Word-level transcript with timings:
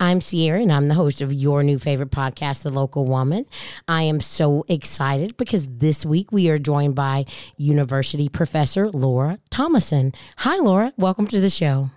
I'm 0.00 0.20
Sierra, 0.20 0.60
and 0.60 0.72
I'm 0.72 0.86
the 0.86 0.94
host 0.94 1.20
of 1.22 1.32
your 1.32 1.64
new 1.64 1.78
favorite 1.80 2.12
podcast, 2.12 2.62
The 2.62 2.70
Local 2.70 3.04
Woman. 3.04 3.46
I 3.88 4.02
am 4.02 4.20
so 4.20 4.64
excited 4.68 5.36
because 5.36 5.66
this 5.66 6.06
week 6.06 6.30
we 6.30 6.48
are 6.50 6.58
joined 6.58 6.94
by 6.94 7.24
University 7.56 8.28
Professor 8.28 8.88
Laura 8.90 9.40
Thomason. 9.50 10.12
Hi, 10.38 10.58
Laura. 10.58 10.92
Welcome 10.98 11.26
to 11.28 11.40
the 11.40 11.50
show. 11.50 11.90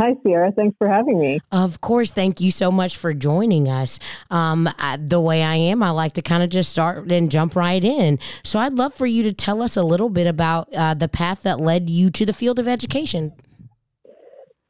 Hi, 0.00 0.14
Sierra. 0.22 0.52
Thanks 0.52 0.74
for 0.78 0.88
having 0.88 1.18
me. 1.18 1.38
Of 1.52 1.82
course. 1.82 2.10
Thank 2.10 2.40
you 2.40 2.50
so 2.50 2.72
much 2.72 2.96
for 2.96 3.12
joining 3.12 3.68
us. 3.68 3.98
Um, 4.30 4.66
I, 4.78 4.96
the 4.96 5.20
way 5.20 5.42
I 5.42 5.56
am, 5.56 5.82
I 5.82 5.90
like 5.90 6.14
to 6.14 6.22
kind 6.22 6.42
of 6.42 6.48
just 6.48 6.70
start 6.70 7.12
and 7.12 7.30
jump 7.30 7.54
right 7.54 7.84
in. 7.84 8.18
So 8.42 8.58
I'd 8.58 8.72
love 8.72 8.94
for 8.94 9.06
you 9.06 9.22
to 9.22 9.34
tell 9.34 9.60
us 9.60 9.76
a 9.76 9.82
little 9.82 10.08
bit 10.08 10.26
about 10.26 10.74
uh, 10.74 10.94
the 10.94 11.08
path 11.08 11.42
that 11.42 11.60
led 11.60 11.90
you 11.90 12.10
to 12.10 12.24
the 12.24 12.32
field 12.32 12.58
of 12.58 12.66
education. 12.66 13.34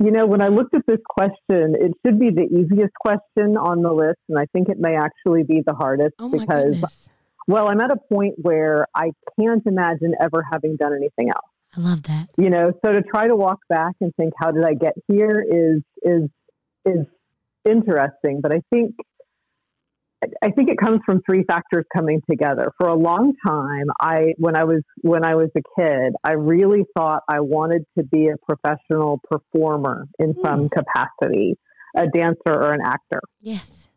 You 0.00 0.10
know, 0.10 0.26
when 0.26 0.40
I 0.42 0.48
looked 0.48 0.74
at 0.74 0.82
this 0.86 0.98
question, 1.08 1.74
it 1.78 1.92
should 2.04 2.18
be 2.18 2.30
the 2.30 2.42
easiest 2.42 2.92
question 2.94 3.56
on 3.56 3.82
the 3.82 3.92
list, 3.92 4.18
and 4.28 4.38
I 4.38 4.46
think 4.52 4.68
it 4.68 4.78
may 4.78 4.96
actually 4.96 5.44
be 5.44 5.62
the 5.64 5.74
hardest 5.74 6.14
Oh, 6.18 6.28
because, 6.28 6.70
goodness. 6.70 7.08
well, 7.46 7.68
I'm 7.68 7.80
at 7.80 7.90
a 7.90 7.96
point 8.12 8.34
where 8.42 8.86
I 8.94 9.12
can't 9.38 9.62
imagine 9.66 10.14
ever 10.20 10.44
having 10.50 10.76
done 10.76 10.94
anything 10.94 11.28
else. 11.28 11.48
I 11.76 11.80
love 11.80 12.02
that. 12.04 12.28
You 12.36 12.50
know, 12.50 12.72
so 12.84 12.92
to 12.92 13.02
try 13.02 13.28
to 13.28 13.36
walk 13.36 13.58
back 13.68 13.94
and 14.00 14.12
think, 14.16 14.32
how 14.38 14.50
did 14.50 14.64
I 14.64 14.74
get 14.74 14.94
here 15.08 15.44
is 15.48 15.82
is 16.02 16.28
is 16.84 17.06
interesting. 17.64 18.40
But 18.40 18.52
I 18.52 18.62
think 18.70 18.94
I 20.42 20.50
think 20.50 20.70
it 20.70 20.78
comes 20.78 21.00
from 21.04 21.20
three 21.28 21.44
factors 21.44 21.84
coming 21.94 22.20
together. 22.28 22.72
For 22.78 22.88
a 22.88 22.94
long 22.94 23.34
time, 23.46 23.86
I 24.00 24.34
when 24.38 24.56
I 24.56 24.64
was 24.64 24.82
when 25.02 25.24
I 25.24 25.34
was 25.34 25.50
a 25.56 25.62
kid, 25.80 26.14
I 26.22 26.32
really 26.32 26.84
thought 26.96 27.22
I 27.28 27.40
wanted 27.40 27.84
to 27.98 28.04
be 28.04 28.28
a 28.28 28.36
professional 28.44 29.20
performer 29.30 30.06
in 30.18 30.32
hmm. 30.32 30.42
some 30.42 30.68
capacity, 30.68 31.56
a 31.96 32.06
dancer 32.06 32.40
or 32.46 32.72
an 32.72 32.80
actor. 32.84 33.20
Yes. 33.40 33.90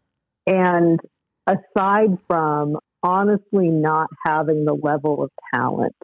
And 0.45 0.99
aside 1.45 2.17
from 2.27 2.77
honestly 3.03 3.69
not 3.69 4.07
having 4.25 4.65
the 4.65 4.73
level 4.73 5.23
of 5.23 5.29
talent 5.53 5.95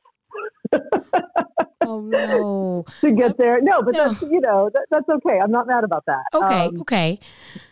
Oh, 1.85 1.99
no. 2.01 2.85
to 3.01 3.11
get 3.11 3.37
there, 3.37 3.61
no, 3.61 3.81
but 3.83 3.93
No. 3.93 4.07
that's 4.07 4.21
you 4.21 4.39
know 4.39 4.69
that, 4.73 4.85
that's 4.89 5.07
okay. 5.09 5.39
I'm 5.41 5.51
not 5.51 5.67
mad 5.67 5.83
about 5.83 6.05
that. 6.07 6.23
Okay. 6.33 6.65
Um, 6.67 6.79
okay. 6.81 7.19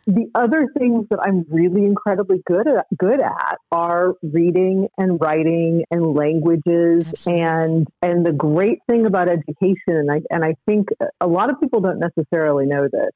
the 0.05 0.29
other 0.35 0.67
things 0.77 1.07
that 1.09 1.19
I'm 1.21 1.45
really 1.49 1.85
incredibly 1.85 2.41
good 2.45 2.67
at, 2.67 2.85
good 2.97 3.21
at 3.21 3.57
are 3.71 4.15
reading 4.21 4.89
and 4.97 5.19
writing 5.21 5.85
and 5.91 6.13
languages 6.13 7.05
Absolutely. 7.07 7.41
and 7.41 7.87
and 8.01 8.25
the 8.25 8.33
great 8.33 8.79
thing 8.89 9.05
about 9.05 9.29
education 9.29 9.77
and 9.87 10.11
I 10.11 10.21
and 10.29 10.43
I 10.43 10.55
think 10.65 10.89
a 11.21 11.27
lot 11.27 11.49
of 11.51 11.59
people 11.59 11.79
don't 11.79 11.99
necessarily 11.99 12.65
know 12.65 12.89
this 12.91 13.11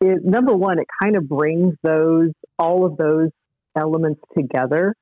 is 0.00 0.20
number 0.24 0.54
one 0.54 0.78
it 0.78 0.86
kind 1.02 1.16
of 1.16 1.28
brings 1.28 1.74
those 1.82 2.30
all 2.58 2.84
of 2.86 2.96
those 2.96 3.30
elements 3.76 4.20
together. 4.36 4.94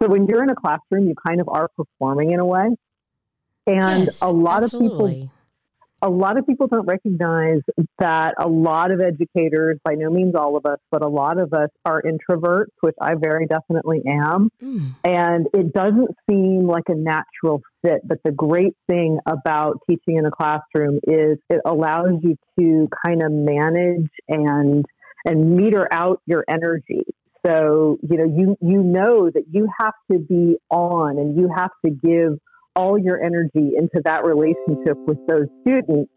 So 0.00 0.08
when 0.08 0.26
you're 0.26 0.42
in 0.44 0.50
a 0.50 0.54
classroom 0.54 1.08
you 1.08 1.14
kind 1.26 1.40
of 1.40 1.48
are 1.48 1.68
performing 1.76 2.30
in 2.30 2.38
a 2.38 2.46
way. 2.46 2.68
And 3.78 4.04
Yes, 4.04 4.22
a 4.22 4.30
lot 4.30 4.64
of 4.64 4.70
people 4.72 5.30
a 6.02 6.08
lot 6.08 6.38
of 6.38 6.46
people 6.46 6.66
don't 6.66 6.86
recognize 6.86 7.60
that 7.98 8.34
a 8.38 8.48
lot 8.48 8.90
of 8.90 9.00
educators, 9.00 9.78
by 9.84 9.94
no 9.94 10.10
means 10.10 10.34
all 10.34 10.56
of 10.56 10.64
us, 10.64 10.78
but 10.90 11.02
a 11.02 11.08
lot 11.08 11.38
of 11.38 11.52
us 11.52 11.68
are 11.84 12.02
introverts, 12.02 12.72
which 12.80 12.94
I 13.00 13.14
very 13.20 13.46
definitely 13.46 14.02
am. 14.06 14.50
Mm, 14.62 14.94
And 15.04 15.46
it 15.52 15.72
doesn't 15.72 16.10
seem 16.28 16.66
like 16.66 16.84
a 16.88 16.94
natural 16.94 17.60
fit. 17.82 18.00
But 18.04 18.18
the 18.24 18.32
great 18.32 18.74
thing 18.86 19.18
about 19.26 19.80
teaching 19.88 20.16
in 20.16 20.24
a 20.24 20.30
classroom 20.30 21.00
is 21.06 21.38
it 21.50 21.60
allows 21.66 22.20
you 22.22 22.36
to 22.58 22.88
kind 23.06 23.22
of 23.22 23.30
manage 23.30 24.10
and 24.28 24.84
and 25.26 25.54
meter 25.54 25.86
out 25.92 26.22
your 26.24 26.44
energy. 26.48 27.04
So, 27.46 27.98
you 28.08 28.16
know, 28.16 28.24
you 28.24 28.56
you 28.62 28.82
know 28.82 29.30
that 29.30 29.44
you 29.50 29.68
have 29.78 29.94
to 30.10 30.18
be 30.18 30.56
on 30.70 31.18
and 31.18 31.36
you 31.36 31.50
have 31.54 31.70
to 31.84 31.90
give 31.90 32.38
all 32.80 32.98
your 32.98 33.22
energy 33.22 33.72
into 33.76 34.00
that 34.04 34.24
relationship 34.24 34.96
with 35.06 35.18
those 35.28 35.46
students, 35.60 36.10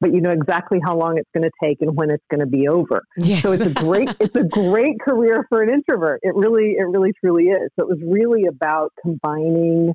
but 0.00 0.12
you 0.12 0.20
know 0.20 0.30
exactly 0.30 0.78
how 0.84 0.96
long 0.96 1.16
it's 1.16 1.30
going 1.34 1.48
to 1.48 1.50
take 1.62 1.78
and 1.80 1.96
when 1.96 2.10
it's 2.10 2.24
going 2.30 2.40
to 2.40 2.46
be 2.46 2.68
over. 2.68 3.02
yes. 3.16 3.42
So 3.42 3.52
it's 3.52 3.62
a 3.62 3.70
great 3.70 4.14
it's 4.20 4.36
a 4.36 4.44
great 4.44 5.00
career 5.00 5.46
for 5.48 5.62
an 5.62 5.70
introvert. 5.70 6.20
It 6.22 6.34
really 6.34 6.74
it 6.78 6.86
really 6.86 7.12
truly 7.24 7.44
is. 7.44 7.70
So 7.78 7.86
it 7.86 7.88
was 7.88 7.98
really 8.04 8.44
about 8.46 8.92
combining 9.00 9.94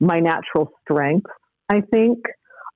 my 0.00 0.18
natural 0.18 0.72
strengths, 0.82 1.30
I 1.70 1.82
think, 1.82 2.18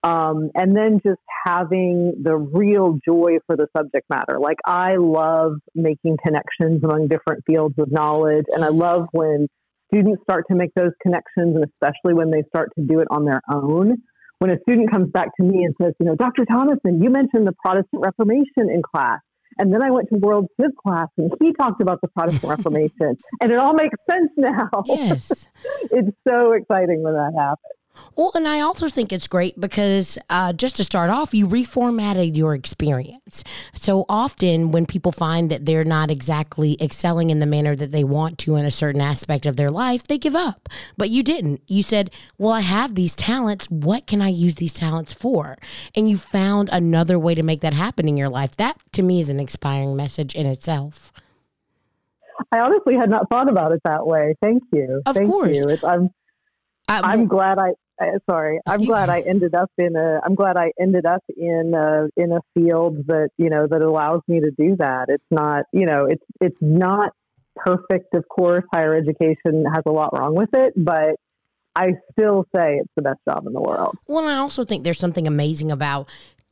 um, 0.05 0.51
and 0.55 0.77
then 0.77 1.01
just 1.05 1.21
having 1.45 2.15
the 2.23 2.37
real 2.37 2.99
joy 3.05 3.39
for 3.47 3.57
the 3.57 3.67
subject 3.77 4.07
matter. 4.09 4.39
Like 4.39 4.59
I 4.65 4.97
love 4.97 5.55
making 5.75 6.19
connections 6.25 6.85
among 6.85 7.09
different 7.09 7.43
fields 7.47 7.75
of 7.79 7.91
knowledge, 7.91 8.45
and 8.53 8.65
I 8.65 8.69
love 8.69 9.09
when 9.11 9.49
students 9.93 10.23
start 10.23 10.45
to 10.51 10.57
make 10.57 10.71
those 10.75 10.93
connections, 11.03 11.57
and 11.57 11.65
especially 11.65 12.15
when 12.15 12.31
they 12.31 12.43
start 12.49 12.71
to 12.79 12.85
do 12.85 13.01
it 13.01 13.09
on 13.11 13.25
their 13.25 13.41
own 13.53 13.97
when 14.39 14.51
a 14.51 14.61
student 14.61 14.91
comes 14.91 15.11
back 15.11 15.29
to 15.37 15.43
me 15.43 15.65
and 15.65 15.75
says, 15.81 15.95
you 15.99 16.07
know, 16.07 16.15
Dr. 16.15 16.45
Thomason, 16.45 17.03
you 17.03 17.11
mentioned 17.11 17.47
the 17.47 17.55
Protestant 17.65 18.03
Reformation 18.05 18.71
in 18.73 18.83
class. 18.83 19.21
And 19.59 19.73
then 19.73 19.83
I 19.83 19.91
went 19.91 20.09
to 20.11 20.19
World 20.19 20.49
Civ 20.61 20.73
class 20.77 21.09
and 21.17 21.33
he 21.41 21.55
talked 21.55 21.81
about 21.81 22.01
the 22.03 22.09
Protestant 22.09 22.45
Reformation. 22.59 23.17
And 23.41 23.51
it 23.51 23.59
all 23.59 23.73
makes 23.73 23.97
sense 24.11 24.31
now. 24.37 24.69
yes. 24.85 25.47
it's 25.91 26.15
so 26.29 26.53
exciting 26.53 27.03
when 27.03 27.15
that 27.15 27.33
happens. 27.39 27.76
Well, 28.15 28.33
and 28.35 28.47
I 28.47 28.61
also 28.61 28.89
think 28.89 29.13
it's 29.13 29.29
great 29.29 29.61
because 29.61 30.19
uh, 30.31 30.53
just 30.53 30.77
to 30.77 30.85
start 30.85 31.11
off, 31.11 31.35
you 31.35 31.47
reformatted 31.47 32.37
your 32.37 32.55
experience. 32.55 33.45
So 33.75 34.05
often, 34.09 34.73
when 34.73 34.87
people 34.87 35.13
find 35.13 35.51
that 35.51 35.67
they're 35.67 35.85
not 35.85 36.11
exactly 36.11 36.77
excelling 36.81 37.31
in 37.31 37.41
the 37.41 37.47
manner 37.47 37.77
that 37.77 37.93
they 37.93 38.05
want 38.05 38.39
to 38.39 38.57
in 38.57 38.65
a 38.65 38.71
certain 38.71 39.01
aspect 39.01 39.47
of 39.47 39.57
their 39.57 39.71
life, 39.71 40.05
they 40.05 40.19
give 40.19 40.37
up. 40.37 40.69
But 40.97 41.11
you 41.11 41.23
didn't. 41.23 41.63
You 41.67 41.83
said, 41.83 42.11
Well, 42.39 42.53
I 42.53 42.61
have 42.61 42.95
these 42.95 43.15
talents. 43.15 43.71
What 43.71 44.07
can 44.07 44.23
I 44.23 44.29
use 44.29 44.57
these 44.57 44.75
talents 44.75 45.13
for? 45.13 45.57
And 45.95 46.09
you 46.09 46.17
found 46.17 46.69
another 46.71 47.19
way 47.19 47.35
to 47.35 47.43
make 47.43 47.61
that 47.61 47.75
happen 47.75 48.09
in 48.09 48.17
your 48.17 48.29
life. 48.29 48.57
That 48.57 48.79
to 48.93 49.03
me 49.03 49.21
is 49.21 49.29
an 49.29 49.41
inspiring 49.41 49.97
message 49.97 50.35
in 50.35 50.47
itself. 50.47 51.13
I 52.53 52.61
honestly 52.61 52.95
had 52.95 53.11
not 53.11 53.29
thought 53.31 53.49
about 53.49 53.73
it 53.73 53.81
that 53.85 54.07
way. 54.07 54.35
Thank 54.43 54.63
you. 54.73 55.03
Of 55.07 55.17
Thank 55.17 55.29
course. 55.29 55.57
you. 55.57 55.65
It's, 55.69 55.85
I'm, 55.85 56.11
I, 56.89 57.01
I'm 57.01 57.27
glad 57.27 57.59
I, 57.59 57.73
sorry, 58.29 58.61
I'm 58.67 58.75
Excuse 58.75 58.89
glad. 58.89 59.09
I 59.09 59.21
ended 59.21 59.55
up 59.55 59.71
in 59.79 59.97
a, 59.97 60.21
I'm 60.25 60.35
glad 60.35 60.57
I 60.57 60.73
ended 60.81 61.07
up 61.07 61.23
in 61.37 61.73
a, 61.75 62.09
in 62.21 62.33
a 62.33 62.41
field 62.55 63.07
that, 63.07 63.31
you 63.39 63.51
know, 63.51 63.67
that 63.67 63.83
allows 63.83 64.21
me 64.29 64.41
to 64.41 64.51
do 64.51 64.77
that. 64.79 65.07
It's 65.09 65.25
not, 65.31 65.65
you 65.73 65.87
know, 65.87 66.07
it's, 66.07 66.25
it's 66.41 66.57
not 66.61 67.13
perfect. 67.57 68.15
Of 68.15 68.29
course, 68.29 68.65
higher 68.73 68.95
education 68.95 69.65
has 69.73 69.83
a 69.87 69.91
lot 69.91 70.19
wrong 70.19 70.35
with 70.35 70.51
it, 70.53 70.75
but 70.77 71.17
I 71.75 71.93
still 72.13 72.45
say 72.55 72.77
it's 72.77 72.93
the 72.97 73.03
best 73.03 73.19
job 73.29 73.47
in 73.47 73.53
the 73.53 73.61
world. 73.61 73.97
Well, 74.07 74.27
I 74.27 74.37
also 74.37 74.65
think 74.65 74.85
there's 74.85 74.99
something 74.99 75.27
amazing 75.27 75.71
about 75.71 76.09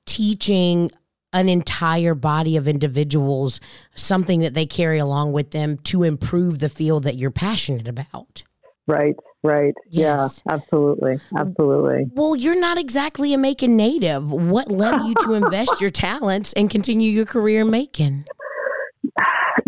teaching 0.06 0.90
an 1.32 1.48
entire 1.48 2.14
body 2.14 2.56
of 2.56 2.68
individuals 2.68 3.60
something 3.96 4.40
that 4.40 4.54
they 4.54 4.66
carry 4.66 4.98
along 4.98 5.32
with 5.32 5.50
them 5.50 5.76
to 5.78 6.04
improve 6.04 6.60
the 6.60 6.68
field 6.68 7.04
that 7.04 7.16
you're 7.16 7.30
passionate 7.30 7.88
about. 7.88 8.42
Right. 8.86 9.16
Right. 9.44 9.74
Yes. 9.90 10.40
Yeah, 10.46 10.54
absolutely. 10.54 11.20
Absolutely. 11.36 12.06
Well, 12.14 12.34
you're 12.34 12.58
not 12.58 12.78
exactly 12.78 13.34
a 13.34 13.38
Macon 13.38 13.76
native. 13.76 14.32
What 14.32 14.70
led 14.70 15.02
you 15.02 15.14
to 15.26 15.34
invest 15.34 15.82
your 15.82 15.90
talents 15.90 16.54
and 16.54 16.70
continue 16.70 17.10
your 17.10 17.26
career 17.26 17.60
in 17.60 17.70
Macon? 17.70 18.24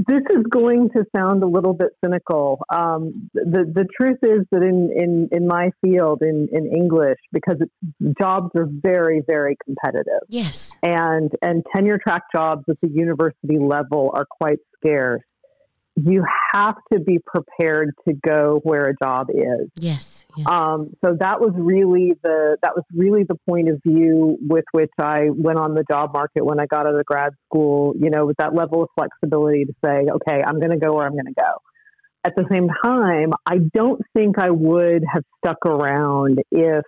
this 0.09 0.23
is 0.31 0.45
going 0.51 0.89
to 0.91 1.05
sound 1.15 1.43
a 1.43 1.47
little 1.47 1.73
bit 1.75 1.89
cynical. 2.05 2.61
Um, 2.73 3.29
the 3.35 3.65
the 3.73 3.87
truth 4.01 4.19
is 4.23 4.47
that 4.51 4.63
in, 4.63 4.91
in, 4.97 5.29
in 5.33 5.47
my 5.47 5.71
field 5.83 6.23
in, 6.23 6.49
in 6.53 6.67
English, 6.75 7.19
because 7.33 7.57
it's, 7.61 8.17
jobs 8.21 8.51
are 8.57 8.69
very 8.71 9.23
very 9.27 9.57
competitive, 9.65 10.23
Yes. 10.29 10.77
and 10.83 11.31
and 11.43 11.65
tenure 11.75 11.99
track 11.99 12.23
jobs 12.35 12.65
at 12.69 12.77
the 12.83 12.89
university 12.89 13.59
level 13.59 14.11
are 14.15 14.27
quite 14.31 14.59
scarce. 14.77 15.23
You 15.97 16.25
have 16.55 16.77
to 16.93 17.01
be 17.01 17.19
prepared 17.27 17.95
to 18.07 18.15
go 18.15 18.61
where 18.63 18.89
a 18.89 18.95
job 19.03 19.29
is. 19.31 19.71
Yes. 19.77 20.27
yes. 20.37 20.47
Um, 20.47 20.95
so 21.03 21.17
that 21.19 21.41
was 21.41 21.53
really 21.55 22.13
the 22.23 22.59
that 22.63 22.77
was 22.77 22.85
really 22.95 23.25
the 23.25 23.37
point 23.49 23.69
of 23.69 23.81
view 23.83 24.39
with 24.41 24.65
which 24.73 24.93
I 24.99 25.31
went 25.31 25.59
on 25.59 25.75
the 25.75 25.85
job 25.91 26.13
market 26.13 26.45
when 26.45 26.61
I 26.61 26.67
got 26.67 26.87
out 26.87 26.95
of 26.95 27.05
grad 27.07 27.33
school. 27.47 27.95
You 27.99 28.11
know, 28.11 28.27
with 28.27 28.37
that 28.37 28.55
level 28.55 28.83
of 28.83 28.89
flexibility 28.95 29.65
to 29.65 29.73
say, 29.85 30.07
okay, 30.11 30.43
I'm 30.47 30.61
going 30.61 30.73
to 30.73 30.79
go 30.79 30.95
where 30.95 31.07
I'm 31.07 31.15
going 31.15 31.27
to 31.27 31.35
go. 31.35 31.53
At 32.25 32.35
the 32.37 32.45
same 32.51 32.69
time, 32.85 33.33
I 33.47 33.59
don't 33.73 34.03
think 34.13 34.39
I 34.39 34.51
would 34.51 35.05
have 35.11 35.23
stuck 35.39 35.65
around 35.65 36.41
if 36.51 36.85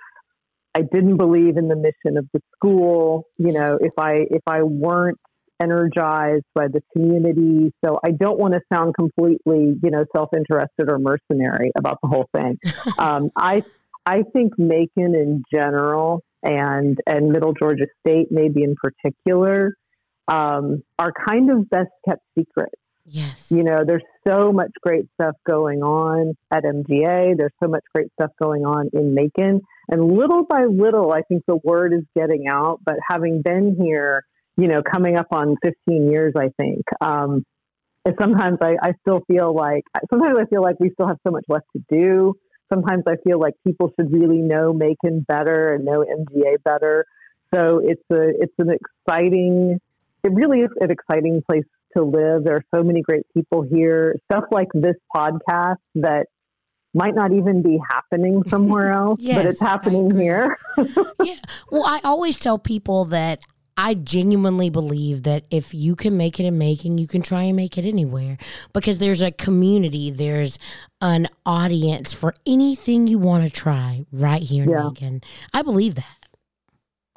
I 0.75 0.82
didn't 0.82 1.16
believe 1.16 1.56
in 1.56 1.69
the 1.69 1.76
mission 1.76 2.19
of 2.19 2.26
the 2.32 2.40
school. 2.55 3.25
You 3.38 3.52
know, 3.52 3.78
if 3.81 3.94
I 3.99 4.26
if 4.31 4.43
I 4.46 4.62
weren't 4.62 5.19
energized 5.60 6.44
by 6.55 6.69
the 6.69 6.82
community. 6.93 7.72
So 7.84 7.99
I 8.05 8.10
don't 8.10 8.38
want 8.38 8.55
to 8.55 8.60
sound 8.72 8.94
completely, 8.94 9.76
you 9.82 9.90
know, 9.90 10.05
self-interested 10.14 10.88
or 10.88 10.99
mercenary 10.99 11.70
about 11.76 11.99
the 12.02 12.08
whole 12.08 12.28
thing. 12.34 12.58
um, 12.99 13.31
I 13.37 13.62
I 14.06 14.22
think 14.32 14.55
Macon 14.58 15.14
in 15.14 15.43
general 15.52 16.22
and 16.43 16.99
and 17.06 17.31
Middle 17.31 17.52
Georgia 17.52 17.87
State 18.00 18.28
maybe 18.31 18.62
in 18.62 18.75
particular 18.82 19.75
um, 20.28 20.82
are 20.99 21.12
kind 21.28 21.50
of 21.50 21.69
best 21.69 21.90
kept 22.06 22.22
secrets. 22.38 22.75
Yes. 23.10 23.50
You 23.50 23.64
know, 23.64 23.84
there's 23.87 24.05
so 24.26 24.52
much 24.52 24.70
great 24.82 25.06
stuff 25.14 25.34
going 25.46 25.82
on 25.82 26.34
at 26.50 26.64
MGA. 26.64 27.37
There's 27.38 27.55
so 27.62 27.69
much 27.69 27.82
great 27.94 28.08
stuff 28.12 28.31
going 28.40 28.66
on 28.66 28.90
in 28.93 29.14
Macon. 29.14 29.62
And 29.90 30.12
little 30.12 30.44
by 30.44 30.64
little, 30.64 31.12
I 31.12 31.22
think 31.22 31.44
the 31.46 31.58
word 31.64 31.94
is 31.94 32.05
getting 32.14 32.46
out. 32.49 32.81
But 32.84 32.96
having 33.10 33.40
been 33.43 33.76
here, 33.81 34.25
you 34.58 34.66
know, 34.66 34.82
coming 34.82 35.16
up 35.16 35.28
on 35.31 35.56
15 35.62 36.10
years, 36.10 36.34
I 36.37 36.50
think, 36.60 36.82
um, 37.00 37.44
sometimes 38.20 38.58
I, 38.60 38.75
I 38.82 38.93
still 39.00 39.20
feel 39.28 39.55
like, 39.55 39.84
sometimes 40.10 40.37
I 40.38 40.46
feel 40.46 40.62
like 40.62 40.81
we 40.81 40.90
still 40.90 41.06
have 41.06 41.19
so 41.25 41.31
much 41.31 41.44
left 41.49 41.66
to 41.76 41.82
do. 41.88 42.34
Sometimes 42.72 43.05
I 43.06 43.14
feel 43.25 43.38
like 43.38 43.55
people 43.66 43.93
should 43.99 44.12
really 44.12 44.38
know 44.38 44.72
Macon 44.72 45.25
better 45.26 45.75
and 45.75 45.84
know 45.84 46.05
MGA 46.05 46.62
better. 46.64 47.06
So 47.55 47.81
it's 47.82 48.02
a, 48.10 48.31
it's 48.40 48.52
an 48.58 48.70
exciting, 48.70 49.78
it 50.25 50.32
really 50.34 50.58
is 50.60 50.70
an 50.81 50.90
exciting 50.90 51.40
place 51.49 51.64
to 51.96 52.02
live. 52.02 52.43
There 52.43 52.56
are 52.56 52.64
so 52.75 52.82
many 52.82 53.00
great 53.00 53.22
people 53.32 53.62
here. 53.62 54.16
Stuff 54.31 54.44
like 54.50 54.69
this 54.75 54.96
podcast 55.14 55.76
that 55.94 56.26
might 56.94 57.14
not 57.14 57.32
even 57.32 57.62
be 57.62 57.78
happening 57.90 58.43
somewhere 58.49 58.93
else, 58.93 59.20
yes, 59.20 59.37
but 59.37 59.46
it's 59.46 59.60
happening 59.60 60.10
here. 60.19 60.58
yeah. 61.22 61.37
Well, 61.70 61.84
I 61.87 62.00
always 62.02 62.38
tell 62.38 62.58
people 62.58 63.05
that 63.06 63.40
I 63.79 63.95
genuinely 63.95 64.71
believe 64.71 65.23
that 65.23 65.45
if 65.53 65.73
you 65.73 65.95
can 65.95 66.17
make 66.17 66.41
it 66.41 66.45
in 66.45 66.59
Macon, 66.59 66.99
you 66.99 67.07
can 67.07 67.23
try 67.23 67.45
and 67.45 67.57
make 67.57 67.79
it 67.79 67.85
anywhere 67.85 68.37
because 68.73 68.99
there's 68.99 69.23
a 69.23 69.31
community, 69.31 70.11
there's 70.11 70.59
an 71.01 71.29
audience 71.47 72.13
for 72.13 72.35
anything 72.45 73.07
you 73.07 73.21
want 73.21 73.45
to 73.45 73.51
try 73.51 74.05
right 74.13 74.43
here 74.43 74.65
in 74.65 74.71
yeah. 74.71 74.83
Macon. 74.83 75.23
I 75.55 75.63
believe 75.63 75.95
that. 75.95 76.17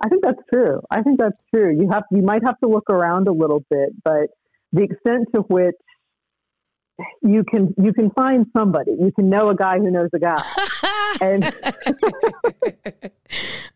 I 0.03 0.07
think 0.07 0.23
that's 0.23 0.41
true. 0.53 0.81
I 0.91 1.01
think 1.01 1.19
that's 1.19 1.37
true. 1.53 1.75
You 1.75 1.89
have 1.91 2.03
you 2.11 2.21
might 2.21 2.43
have 2.45 2.59
to 2.59 2.69
look 2.69 2.91
around 2.91 3.27
a 3.27 3.33
little 3.33 3.65
bit, 3.67 3.89
but 4.03 4.29
the 4.71 4.83
extent 4.83 5.29
to 5.33 5.41
which 5.41 5.75
you 7.21 7.43
can 7.43 7.73
you 7.81 7.93
can 7.93 8.11
find 8.11 8.45
somebody. 8.55 8.91
You 8.91 9.11
can 9.11 9.29
know 9.29 9.49
a 9.49 9.55
guy 9.55 9.77
who 9.77 9.91
knows 9.91 10.09
a 10.13 10.19
guy. 10.19 10.43
and 11.21 11.53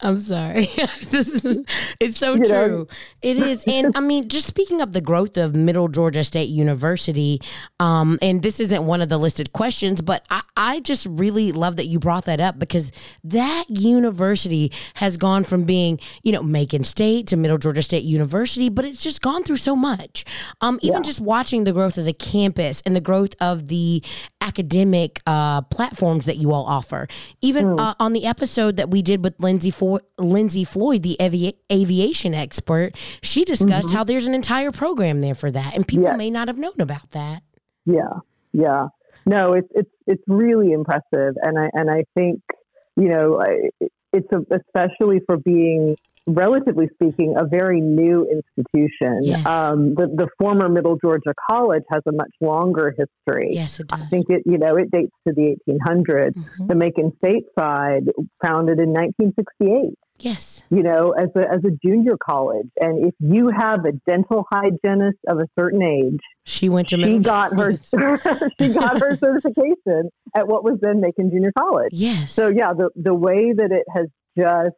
I'm 0.01 0.19
sorry. 0.19 0.67
it's 0.75 2.17
so 2.17 2.35
you 2.35 2.45
true. 2.45 2.67
Know? 2.67 2.87
It 3.21 3.37
is. 3.37 3.63
And 3.65 3.95
I 3.95 4.01
mean, 4.01 4.27
just 4.27 4.47
speaking 4.47 4.81
of 4.81 4.93
the 4.93 5.01
growth 5.01 5.37
of 5.37 5.55
Middle 5.55 5.87
Georgia 5.87 6.23
State 6.23 6.49
University, 6.49 7.41
um, 7.79 8.19
and 8.21 8.41
this 8.41 8.59
isn't 8.59 8.85
one 8.85 9.01
of 9.01 9.09
the 9.09 9.17
listed 9.17 9.53
questions, 9.53 10.01
but 10.01 10.25
I, 10.29 10.41
I 10.57 10.79
just 10.81 11.07
really 11.09 11.51
love 11.51 11.77
that 11.77 11.85
you 11.85 11.99
brought 11.99 12.25
that 12.25 12.39
up 12.41 12.59
because 12.59 12.91
that 13.23 13.65
university 13.69 14.71
has 14.95 15.17
gone 15.17 15.43
from 15.43 15.63
being, 15.63 15.99
you 16.23 16.31
know, 16.31 16.43
Macon 16.43 16.83
State 16.83 17.27
to 17.27 17.37
Middle 17.37 17.57
Georgia 17.57 17.81
State 17.81 18.03
University, 18.03 18.69
but 18.69 18.85
it's 18.85 19.01
just 19.01 19.21
gone 19.21 19.43
through 19.43 19.57
so 19.57 19.75
much. 19.75 20.25
Um, 20.61 20.79
even 20.81 20.97
yeah. 20.97 21.03
just 21.03 21.21
watching 21.21 21.63
the 21.63 21.73
growth 21.73 21.97
of 21.97 22.05
the 22.05 22.13
campus 22.13 22.83
and 22.85 22.95
the 22.95 23.01
growth 23.01 23.14
of 23.39 23.67
the 23.67 24.03
academic 24.41 25.21
uh, 25.25 25.61
platforms 25.63 26.25
that 26.25 26.37
you 26.37 26.51
all 26.51 26.65
offer. 26.65 27.07
Even 27.41 27.65
mm. 27.65 27.79
uh, 27.79 27.95
on 27.99 28.13
the 28.13 28.25
episode 28.25 28.77
that 28.77 28.89
we 28.89 29.01
did 29.01 29.23
with 29.23 29.35
Lindsay 29.39 29.71
Fo- 29.71 29.99
Lindsay 30.17 30.63
Floyd, 30.63 31.03
the 31.03 31.17
avi- 31.19 31.57
aviation 31.71 32.33
expert, 32.33 32.95
she 33.21 33.43
discussed 33.43 33.87
mm-hmm. 33.87 33.97
how 33.97 34.03
there's 34.03 34.27
an 34.27 34.33
entire 34.33 34.71
program 34.71 35.21
there 35.21 35.35
for 35.35 35.51
that, 35.51 35.75
and 35.75 35.87
people 35.87 36.05
yes. 36.05 36.17
may 36.17 36.29
not 36.29 36.47
have 36.47 36.57
known 36.57 36.79
about 36.79 37.11
that. 37.11 37.41
Yeah, 37.85 38.19
yeah. 38.53 38.87
No, 39.25 39.53
it's 39.53 39.67
it's 39.73 39.91
it's 40.05 40.23
really 40.27 40.71
impressive, 40.71 41.35
and 41.41 41.57
I 41.57 41.69
and 41.73 41.89
I 41.89 42.03
think 42.13 42.41
you 42.95 43.09
know 43.09 43.43
it's 44.13 44.27
a, 44.31 44.45
especially 44.55 45.21
for 45.25 45.37
being 45.37 45.95
relatively 46.27 46.87
speaking, 46.93 47.35
a 47.37 47.45
very 47.45 47.81
new 47.81 48.27
institution. 48.29 49.19
Yes. 49.21 49.45
Um, 49.45 49.95
the, 49.95 50.07
the 50.07 50.27
former 50.39 50.69
Middle 50.69 50.97
Georgia 50.97 51.33
College 51.49 51.83
has 51.91 52.01
a 52.07 52.11
much 52.11 52.31
longer 52.41 52.95
history. 52.97 53.49
Yes, 53.51 53.79
it 53.79 53.87
does. 53.87 54.01
I 54.01 54.05
think 54.07 54.27
it, 54.29 54.43
you 54.45 54.57
know, 54.57 54.75
it 54.75 54.91
dates 54.91 55.13
to 55.27 55.33
the 55.33 55.55
1800s. 55.69 56.35
Mm-hmm. 56.35 56.67
The 56.67 56.75
Macon 56.75 57.11
State 57.17 57.45
side 57.57 58.05
founded 58.41 58.79
in 58.79 58.89
1968. 58.89 59.97
Yes. 60.19 60.63
You 60.69 60.81
know, 60.81 61.11
as 61.11 61.27
a, 61.35 61.41
as 61.41 61.59
a 61.65 61.71
junior 61.85 62.15
college. 62.17 62.69
And 62.79 63.05
if 63.05 63.13
you 63.19 63.49
have 63.49 63.83
a 63.85 63.91
dental 64.09 64.45
hygienist 64.49 65.17
of 65.27 65.39
a 65.39 65.47
certain 65.59 65.83
age, 65.83 66.21
she 66.45 66.69
went 66.69 66.87
to 66.89 66.97
she 66.97 67.19
got 67.19 67.53
her 67.53 67.75
she 68.59 68.69
got 68.69 69.01
her 69.01 69.15
certification 69.19 70.09
at 70.33 70.47
what 70.47 70.63
was 70.63 70.79
then 70.81 71.01
Macon 71.01 71.31
Junior 71.31 71.51
College. 71.57 71.89
Yes. 71.91 72.31
So 72.31 72.47
yeah, 72.47 72.71
the 72.71 72.89
the 72.95 73.13
way 73.13 73.51
that 73.51 73.71
it 73.71 73.83
has 73.93 74.07
just 74.37 74.75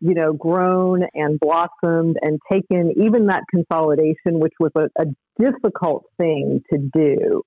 you 0.00 0.14
know, 0.14 0.32
grown 0.32 1.04
and 1.14 1.38
blossomed 1.38 2.16
and 2.22 2.38
taken 2.50 2.92
even 3.02 3.26
that 3.26 3.42
consolidation, 3.50 4.40
which 4.40 4.54
was 4.58 4.72
a, 4.76 4.88
a 5.00 5.06
difficult 5.38 6.04
thing 6.16 6.62
to 6.72 6.78
do, 6.78 7.42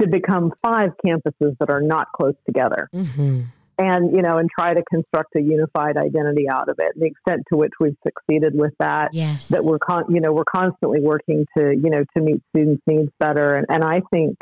to 0.00 0.08
become 0.08 0.52
five 0.62 0.90
campuses 1.04 1.56
that 1.60 1.70
are 1.70 1.80
not 1.80 2.08
close 2.14 2.34
together. 2.46 2.88
Mm-hmm. 2.92 3.42
And, 3.78 4.14
you 4.14 4.22
know, 4.22 4.36
and 4.36 4.48
try 4.56 4.74
to 4.74 4.82
construct 4.90 5.34
a 5.34 5.40
unified 5.40 5.96
identity 5.96 6.46
out 6.48 6.68
of 6.68 6.76
it. 6.78 6.92
The 6.94 7.06
extent 7.06 7.42
to 7.50 7.56
which 7.56 7.72
we've 7.80 7.96
succeeded 8.06 8.52
with 8.54 8.74
that, 8.78 9.08
yes. 9.12 9.48
that 9.48 9.64
we're, 9.64 9.78
con- 9.78 10.04
you 10.08 10.20
know, 10.20 10.32
we're 10.32 10.44
constantly 10.44 11.00
working 11.00 11.46
to, 11.56 11.70
you 11.70 11.90
know, 11.90 12.04
to 12.16 12.22
meet 12.22 12.42
students' 12.50 12.82
needs 12.86 13.10
better. 13.18 13.56
And, 13.56 13.66
and 13.70 13.82
I 13.82 14.02
think, 14.10 14.36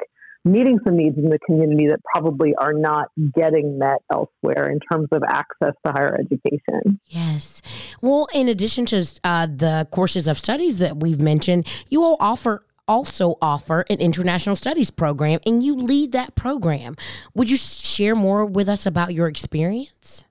meeting 0.45 0.79
some 0.85 0.97
needs 0.97 1.17
in 1.19 1.29
the 1.29 1.39
community 1.47 1.89
that 1.89 2.01
probably 2.15 2.55
are 2.59 2.73
not 2.73 3.09
getting 3.35 3.79
met 3.79 3.99
elsewhere 4.13 4.71
in 4.71 4.79
terms 4.91 5.09
of 5.13 5.23
access 5.29 5.75
to 5.85 5.93
higher 5.93 6.19
education. 6.19 7.01
Yes. 7.07 7.61
Well, 8.01 8.27
in 8.33 8.49
addition 8.49 8.87
to 8.87 9.05
uh, 9.25 9.47
the 9.47 9.87
courses 9.91 10.27
of 10.29 10.39
studies 10.39 10.79
that 10.79 10.99
we've 10.99 11.21
mentioned, 11.21 11.67
you 11.89 12.03
all 12.03 12.17
offer 12.21 12.65
also 12.89 13.37
offer 13.41 13.85
an 13.89 14.01
international 14.01 14.57
studies 14.57 14.91
program 14.91 15.39
and 15.47 15.63
you 15.63 15.77
lead 15.77 16.13
that 16.13 16.35
program. 16.35 16.97
Would 17.35 17.49
you 17.49 17.57
share 17.57 18.17
more 18.17 18.45
with 18.45 18.69
us 18.69 18.85
about 18.85 19.15
your 19.15 19.29
experience? 19.29 20.25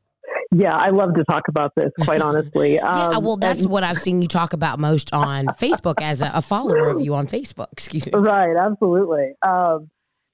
Yeah, 0.52 0.76
I 0.76 0.90
love 0.90 1.14
to 1.14 1.24
talk 1.26 1.44
about 1.48 1.74
this, 1.76 1.92
quite 2.02 2.22
honestly. 2.22 2.74
yeah, 2.76 3.10
um, 3.10 3.24
well, 3.24 3.38
that's 3.38 3.64
and, 3.64 3.72
what 3.72 3.84
I've 3.84 4.00
seen 4.00 4.22
you 4.22 4.28
talk 4.28 4.54
about 4.54 4.80
most 4.80 5.14
on 5.14 5.46
Facebook 5.60 6.02
as 6.02 6.24
a, 6.24 6.32
a, 6.34 6.42
follower 6.42 6.90
of 6.90 7.02
you 7.02 7.14
on 7.14 7.28
Facebook. 7.28 7.68
Excuse 7.72 8.08
me. 8.08 8.14
Right, 8.16 8.56
absolutely. 8.58 9.34
Um, 9.48 9.92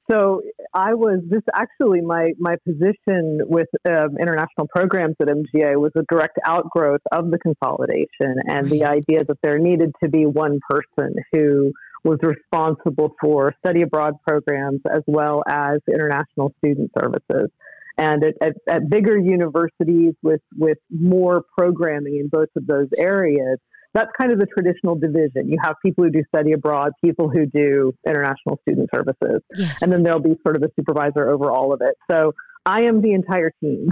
so 0.10 0.42
I 0.74 0.94
was 0.94 1.22
this 1.28 1.42
actually 1.54 2.02
my 2.02 2.32
my 2.40 2.56
position 2.66 3.40
with 3.46 3.68
um, 3.88 4.18
international 4.20 4.68
programs 4.68 5.16
at 5.22 5.28
MGA 5.28 5.78
was 5.78 5.92
a 5.96 6.04
direct 6.10 6.38
outgrowth 6.46 7.02
of 7.12 7.32
the 7.32 7.40
consolidation 7.40 8.36
and 8.48 8.70
the 8.70 8.86
idea 8.86 9.24
that 9.26 9.38
there 9.42 9.58
needed 9.58 9.92
to 10.04 10.10
be 10.10 10.26
one 10.26 10.60
person 10.70 11.16
who 11.32 11.72
was 12.04 12.20
responsible 12.22 13.16
for 13.20 13.56
study 13.66 13.82
abroad 13.82 14.14
programs 14.28 14.82
as 14.94 15.02
well 15.08 15.44
as 15.48 15.80
international 15.88 16.54
student 16.60 16.92
services. 16.98 17.50
And 17.98 18.24
at, 18.24 18.34
at, 18.42 18.54
at 18.68 18.90
bigger 18.90 19.18
universities 19.18 20.14
with, 20.22 20.42
with 20.56 20.78
more 20.92 21.44
programming 21.58 22.18
in 22.20 22.28
both 22.28 22.50
of 22.56 22.68
those 22.68 22.90
areas, 22.98 23.58
that's 23.96 24.12
kind 24.20 24.32
of 24.34 24.40
the 24.40 24.46
traditional 24.46 24.96
division. 24.96 25.50
You 25.50 25.58
have 25.64 25.76
people 25.84 26.04
who 26.04 26.12
do 26.12 26.22
study 26.28 26.52
abroad, 26.52 26.92
people 27.04 27.30
who 27.30 27.46
do 27.46 27.94
international 28.06 28.60
student 28.62 28.90
services, 28.94 29.42
yes. 29.56 29.82
and 29.82 29.92
then 29.92 30.04
there'll 30.04 30.20
be 30.20 30.36
sort 30.44 30.58
of 30.58 30.64
a 30.64 30.70
supervisor 30.78 31.30
over 31.30 31.50
all 31.50 31.74
of 31.74 31.82
it. 31.82 31.96
So 32.12 32.34
I 32.66 32.82
am 32.82 33.02
the 33.02 33.14
entire 33.14 33.52
team. 33.64 33.88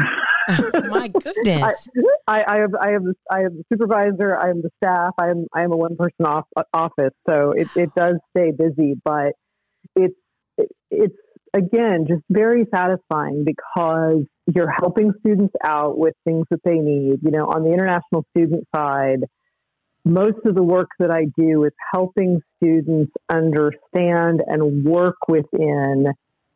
oh, 0.50 0.72
my 0.90 1.08
goodness! 1.08 1.88
I, 2.28 2.44
I, 2.46 2.58
have 2.58 2.76
I 2.76 2.92
have 2.92 3.04
I 3.32 3.40
have 3.42 3.54
the 3.54 3.64
supervisor. 3.72 4.38
I 4.38 4.50
am 4.50 4.62
the 4.62 4.72
staff. 4.84 5.14
I 5.18 5.30
am 5.30 5.48
I 5.54 5.64
am 5.64 5.72
a 5.72 5.78
one 5.78 5.96
person 5.96 6.26
off, 6.26 6.46
office, 6.74 7.14
so 7.28 7.52
it, 7.52 7.70
it 7.76 7.90
does 7.96 8.16
stay 8.36 8.52
busy, 8.52 8.96
but 9.06 9.34
it's 9.96 10.16
it, 10.58 10.68
it's 10.92 11.16
again 11.54 12.08
just 12.10 12.24
very 12.30 12.66
satisfying 12.76 13.46
because 13.46 14.26
you're 14.54 14.70
helping 14.70 15.14
students 15.22 15.54
out 15.64 15.98
with 15.98 16.14
things 16.26 16.46
that 16.52 16.60
they 16.66 16.76
need. 16.76 17.20
You 17.22 17.32
know, 17.32 17.46
on 17.46 17.64
the 17.64 17.72
international 17.72 18.26
student 18.36 18.68
side 18.76 19.24
most 20.06 20.38
of 20.46 20.56
the 20.56 20.64
work 20.64 20.90
that 21.00 21.12
I 21.12 21.26
do 21.38 21.64
is 21.64 21.72
helping 21.94 22.42
students 22.58 23.12
understand 23.32 24.42
and 24.46 24.84
work 24.84 25.16
within 25.28 26.08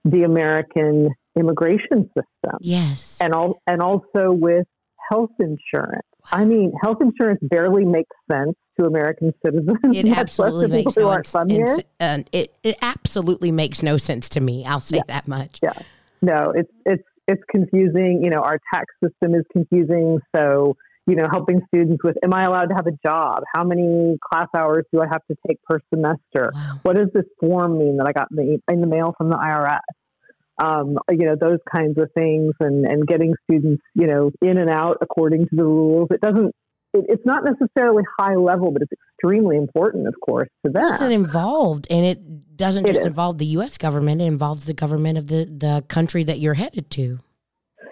the 0.04 0.24
American 0.24 1.10
immigration 1.38 2.10
system. 2.14 2.58
Yes. 2.62 3.18
And 3.22 3.34
all, 3.34 3.62
and 3.68 3.82
also 3.82 4.32
with 4.32 4.66
health 5.10 5.32
insurance. 5.40 6.06
I 6.30 6.44
mean, 6.44 6.74
health 6.84 6.98
insurance 7.02 7.40
barely 7.42 7.86
makes 7.86 8.16
sense 8.30 8.56
to 8.80 8.86
American 8.86 9.34
citizens. 9.46 9.78
It 9.94 10.08
absolutely 10.18 10.68
makes 10.68 10.98
no 10.98 11.22
sense. 11.22 11.84
Uh, 12.00 12.24
it 12.32 12.58
it 12.64 12.78
absolutely 12.82 13.52
makes 13.52 13.82
no 13.82 13.98
sense 13.98 14.28
to 14.30 14.42
me. 14.42 14.66
I'll 14.66 14.82
say 14.82 14.98
yeah. 14.98 15.04
that 15.08 15.28
much. 15.28 15.60
Yeah. 15.64 15.74
No, 16.22 16.52
it's 16.54 16.72
it's 16.86 17.04
it's 17.28 17.42
confusing. 17.50 18.22
You 18.24 18.30
know, 18.30 18.40
our 18.40 18.60
tax 18.74 18.88
system 19.02 19.36
is 19.36 19.46
confusing. 19.54 20.20
So 20.36 20.76
you 21.08 21.16
know, 21.16 21.26
helping 21.32 21.62
students 21.74 22.04
with, 22.04 22.18
am 22.22 22.34
I 22.34 22.44
allowed 22.44 22.66
to 22.66 22.76
have 22.76 22.86
a 22.86 22.92
job? 23.04 23.44
How 23.56 23.64
many 23.64 24.18
class 24.22 24.48
hours 24.56 24.86
do 24.94 25.02
I 25.02 25.06
have 25.10 25.22
to 25.32 25.38
take 25.48 25.58
per 25.64 25.80
semester? 25.94 26.52
Wow. 26.54 26.80
What 26.84 26.98
does 26.98 27.08
this 27.14 27.24
form 27.40 27.80
mean 27.80 27.98
that 27.98 28.08
I 28.08 28.12
got 28.12 28.28
in 28.30 28.36
the, 28.36 28.74
in 28.74 28.82
the 28.82 28.88
mail 28.88 29.16
from 29.18 29.30
the 29.30 29.38
IRS? 29.38 29.80
Um, 30.60 30.98
you 31.10 31.26
know, 31.26 31.36
those 31.40 31.60
kinds 31.72 31.98
of 31.98 32.10
things 32.14 32.54
and, 32.60 32.86
and 32.86 33.08
getting 33.08 33.36
students, 33.50 33.82
you 33.94 34.08
know, 34.08 34.32
in 34.42 34.58
and 34.58 34.70
out 34.70 34.98
according 35.02 35.46
to 35.46 35.56
the 35.56 35.64
rules. 35.64 36.10
It 36.12 36.20
doesn't, 36.20 36.48
it, 36.94 37.06
it's 37.08 37.26
not 37.26 37.44
necessarily 37.46 38.04
high 38.20 38.36
level, 38.36 38.72
but 38.72 38.82
it's 38.82 38.92
extremely 38.92 39.56
important, 39.56 40.08
of 40.08 40.16
course, 40.20 40.50
to 40.66 40.72
them. 40.72 40.92
It's 40.92 41.02
involved, 41.02 41.88
and 41.90 42.06
it 42.06 42.58
doesn't 42.58 42.88
just 42.88 43.02
involve 43.02 43.38
the 43.38 43.46
U.S. 43.46 43.78
government; 43.78 44.20
it 44.20 44.26
involves 44.26 44.66
the 44.66 44.74
government 44.74 45.20
of 45.20 45.28
the 45.28 45.46
the 45.46 45.86
country 45.90 46.24
that 46.24 46.40
you're 46.40 46.56
headed 46.56 46.90
to. 46.92 47.20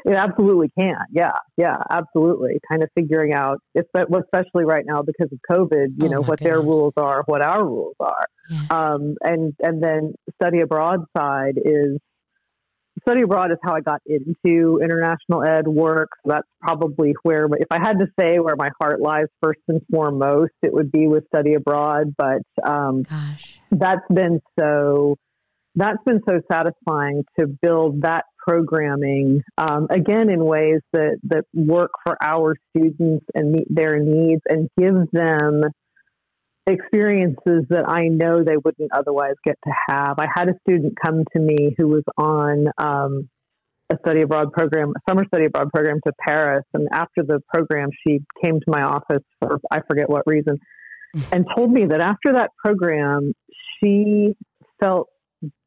It 0.05 0.15
absolutely 0.15 0.69
can. 0.77 0.97
Yeah, 1.11 1.31
yeah, 1.57 1.77
absolutely. 1.89 2.59
Kind 2.69 2.83
of 2.83 2.89
figuring 2.93 3.33
out, 3.33 3.57
especially 3.75 4.63
right 4.63 4.85
now 4.85 5.01
because 5.01 5.31
of 5.31 5.39
COVID, 5.49 5.95
you 5.97 6.05
Oh 6.05 6.07
know, 6.07 6.21
what 6.21 6.39
their 6.39 6.61
rules 6.61 6.93
are, 6.95 7.23
what 7.25 7.41
our 7.41 7.65
rules 7.65 7.95
are. 7.99 8.27
Yes. 8.49 8.69
Um, 8.69 9.15
and 9.21 9.53
and 9.59 9.81
then 9.81 10.13
study 10.39 10.61
abroad 10.61 11.05
side 11.17 11.57
is 11.57 11.97
study 13.01 13.21
abroad 13.21 13.51
is 13.51 13.57
how 13.63 13.75
I 13.75 13.81
got 13.81 14.01
into 14.05 14.79
international 14.83 15.43
ed 15.43 15.67
work. 15.67 16.09
So 16.23 16.33
that's 16.33 16.47
probably 16.61 17.13
where, 17.23 17.47
if 17.53 17.67
I 17.71 17.79
had 17.79 17.99
to 17.99 18.05
say 18.19 18.39
where 18.39 18.55
my 18.55 18.69
heart 18.79 19.01
lies 19.01 19.25
first 19.41 19.59
and 19.67 19.81
foremost, 19.91 20.53
it 20.61 20.73
would 20.73 20.91
be 20.91 21.07
with 21.07 21.25
study 21.27 21.55
abroad. 21.55 22.13
But 22.17 22.43
um, 22.63 23.03
Gosh, 23.03 23.59
that's 23.71 24.05
been 24.13 24.39
so 24.59 25.17
that's 25.75 26.03
been 26.05 26.21
so 26.27 26.39
satisfying 26.51 27.23
to 27.39 27.47
build 27.47 28.01
that 28.01 28.25
programming 28.37 29.41
um, 29.57 29.87
again 29.89 30.29
in 30.29 30.43
ways 30.43 30.81
that 30.93 31.17
that 31.23 31.45
work 31.53 31.91
for 32.05 32.17
our 32.21 32.55
students 32.69 33.25
and 33.33 33.51
meet 33.51 33.67
their 33.69 33.99
needs 33.99 34.41
and 34.47 34.69
give 34.77 34.95
them 35.11 35.63
experiences 36.67 37.65
that 37.69 37.87
I 37.87 38.07
know 38.07 38.43
they 38.43 38.57
wouldn't 38.57 38.91
otherwise 38.91 39.35
get 39.45 39.57
to 39.65 39.71
have. 39.89 40.17
I 40.17 40.27
had 40.33 40.49
a 40.49 40.53
student 40.67 40.93
come 41.03 41.23
to 41.35 41.39
me 41.39 41.75
who 41.77 41.87
was 41.87 42.03
on 42.17 42.67
um, 42.77 43.29
a 43.91 43.97
study 43.99 44.21
abroad 44.21 44.51
program, 44.51 44.93
a 44.95 45.11
summer 45.11 45.25
study 45.27 45.45
abroad 45.45 45.69
program 45.71 45.99
to 46.07 46.13
Paris, 46.27 46.63
and 46.73 46.87
after 46.91 47.23
the 47.23 47.39
program, 47.53 47.89
she 48.05 48.19
came 48.43 48.59
to 48.59 48.65
my 48.67 48.81
office 48.81 49.23
for 49.39 49.59
I 49.69 49.81
forget 49.87 50.09
what 50.09 50.23
reason, 50.25 50.57
and 51.31 51.45
told 51.55 51.71
me 51.71 51.85
that 51.85 52.01
after 52.01 52.33
that 52.33 52.49
program, 52.63 53.33
she 53.79 54.35
felt 54.79 55.07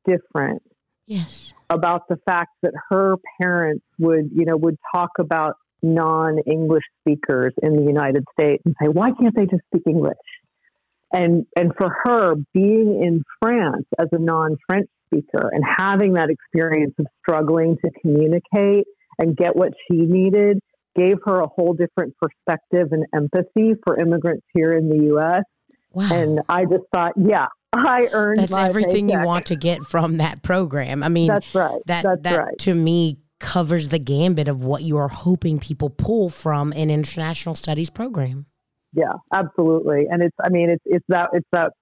different 0.09 0.63
yes, 1.07 1.53
about 1.71 2.03
the 2.09 2.17
fact 2.25 2.51
that 2.63 2.73
her 2.91 3.17
parents 3.41 3.85
would, 3.99 4.31
you 4.35 4.45
know, 4.45 4.57
would 4.57 4.77
talk 4.95 5.11
about 5.19 5.55
non-English 5.83 6.85
speakers 7.01 7.53
in 7.63 7.77
the 7.77 7.83
United 7.83 8.25
States 8.33 8.63
and 8.65 8.75
say, 8.83 8.89
"Why 8.89 9.11
can't 9.13 9.35
they 9.35 9.47
just 9.47 9.63
speak 9.67 9.83
English?" 9.87 10.17
And 11.13 11.47
and 11.57 11.73
for 11.79 11.95
her, 12.05 12.35
being 12.53 13.03
in 13.03 13.23
France 13.41 13.87
as 13.99 14.09
a 14.13 14.19
non-French 14.19 14.89
speaker 15.07 15.51
and 15.53 15.65
having 15.79 16.15
that 16.15 16.31
experience 16.31 16.95
of 16.99 17.07
struggling 17.21 17.77
to 17.85 17.91
communicate 18.03 18.87
and 19.19 19.37
get 19.37 19.57
what 19.57 19.73
she 19.87 19.97
needed 19.97 20.61
gave 20.97 21.17
her 21.25 21.41
a 21.41 21.47
whole 21.47 21.75
different 21.75 22.15
perspective 22.21 22.89
and 22.91 23.05
empathy 23.15 23.75
for 23.85 23.99
immigrants 23.99 24.45
here 24.53 24.73
in 24.73 24.89
the 24.89 25.05
U.S. 25.05 25.45
wow. 25.99 26.09
And 26.13 26.41
I 26.49 26.65
just 26.65 26.85
thought, 26.95 27.13
yeah, 27.17 27.47
I 27.73 28.09
earned 28.13 28.41
That's 28.41 28.57
everything 28.57 29.09
you 29.09 29.21
want 29.21 29.47
to 29.47 29.57
get 29.57 29.83
from 29.83 30.19
that 30.19 30.43
program. 30.43 31.03
I 31.03 31.09
mean, 31.09 31.29
That's 31.29 31.55
right. 31.55 31.81
that 31.87 32.03
That's 32.03 32.23
that 32.23 32.39
right. 32.39 32.59
to 32.59 32.75
me 32.75 33.19
covers 33.41 33.89
the 33.89 33.99
gambit 33.99 34.49
of 34.49 34.65
what 34.65 34.83
you 34.83 34.97
are 34.97 35.09
hoping 35.09 35.59
people 35.59 35.91
pull 35.91 36.29
from 36.29 36.73
an 36.73 36.91
international 36.91 37.55
studies 37.55 37.91
program. 37.91 38.47
Yeah, 38.93 39.13
absolutely. 39.35 40.07
And 40.11 40.23
it's, 40.23 40.37
I 40.43 40.49
mean, 40.49 40.71
it's, 40.71 40.83
it's 40.87 41.05
that, 41.09 41.31
it's 41.33 41.47
that 41.53 41.73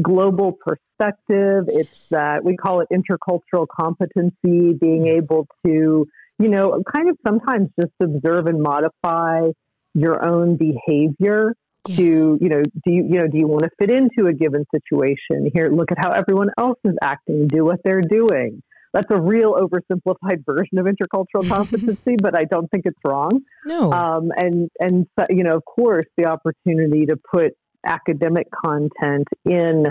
global 0.00 0.52
perspective. 0.52 1.64
It's 1.68 2.10
that 2.10 2.44
we 2.44 2.56
call 2.56 2.80
it 2.80 2.88
intercultural 2.92 3.66
competency, 3.68 4.74
being 4.78 5.06
able 5.06 5.48
to, 5.64 6.06
you 6.38 6.48
know, 6.48 6.82
kind 6.94 7.08
of 7.08 7.16
sometimes 7.26 7.70
just 7.80 7.94
observe 8.00 8.46
and 8.46 8.62
modify 8.62 9.48
your 9.94 10.24
own 10.24 10.56
behavior 10.56 11.54
Yes. 11.88 11.98
to, 11.98 12.38
you 12.40 12.48
know, 12.48 12.62
do 12.62 12.90
you, 12.92 13.04
you 13.04 13.18
know, 13.18 13.26
do 13.26 13.38
you 13.38 13.46
want 13.46 13.64
to 13.64 13.70
fit 13.78 13.90
into 13.90 14.28
a 14.28 14.32
given 14.32 14.64
situation? 14.74 15.50
Here, 15.54 15.70
look 15.70 15.90
at 15.92 15.98
how 15.98 16.10
everyone 16.10 16.50
else 16.58 16.78
is 16.84 16.94
acting, 17.02 17.48
do 17.48 17.64
what 17.64 17.80
they're 17.84 18.00
doing. 18.02 18.62
That's 18.92 19.12
a 19.12 19.20
real 19.20 19.54
oversimplified 19.54 20.44
version 20.46 20.78
of 20.78 20.86
intercultural 20.86 21.46
competency, 21.48 22.16
but 22.20 22.34
I 22.34 22.44
don't 22.44 22.68
think 22.70 22.86
it's 22.86 22.98
wrong 23.04 23.42
no. 23.66 23.92
um, 23.92 24.30
and 24.36 24.70
and 24.80 25.06
you 25.28 25.44
know, 25.44 25.56
of 25.56 25.64
course, 25.64 26.06
the 26.16 26.26
opportunity 26.26 27.06
to 27.06 27.16
put 27.16 27.52
academic 27.86 28.48
content 28.50 29.28
in 29.44 29.86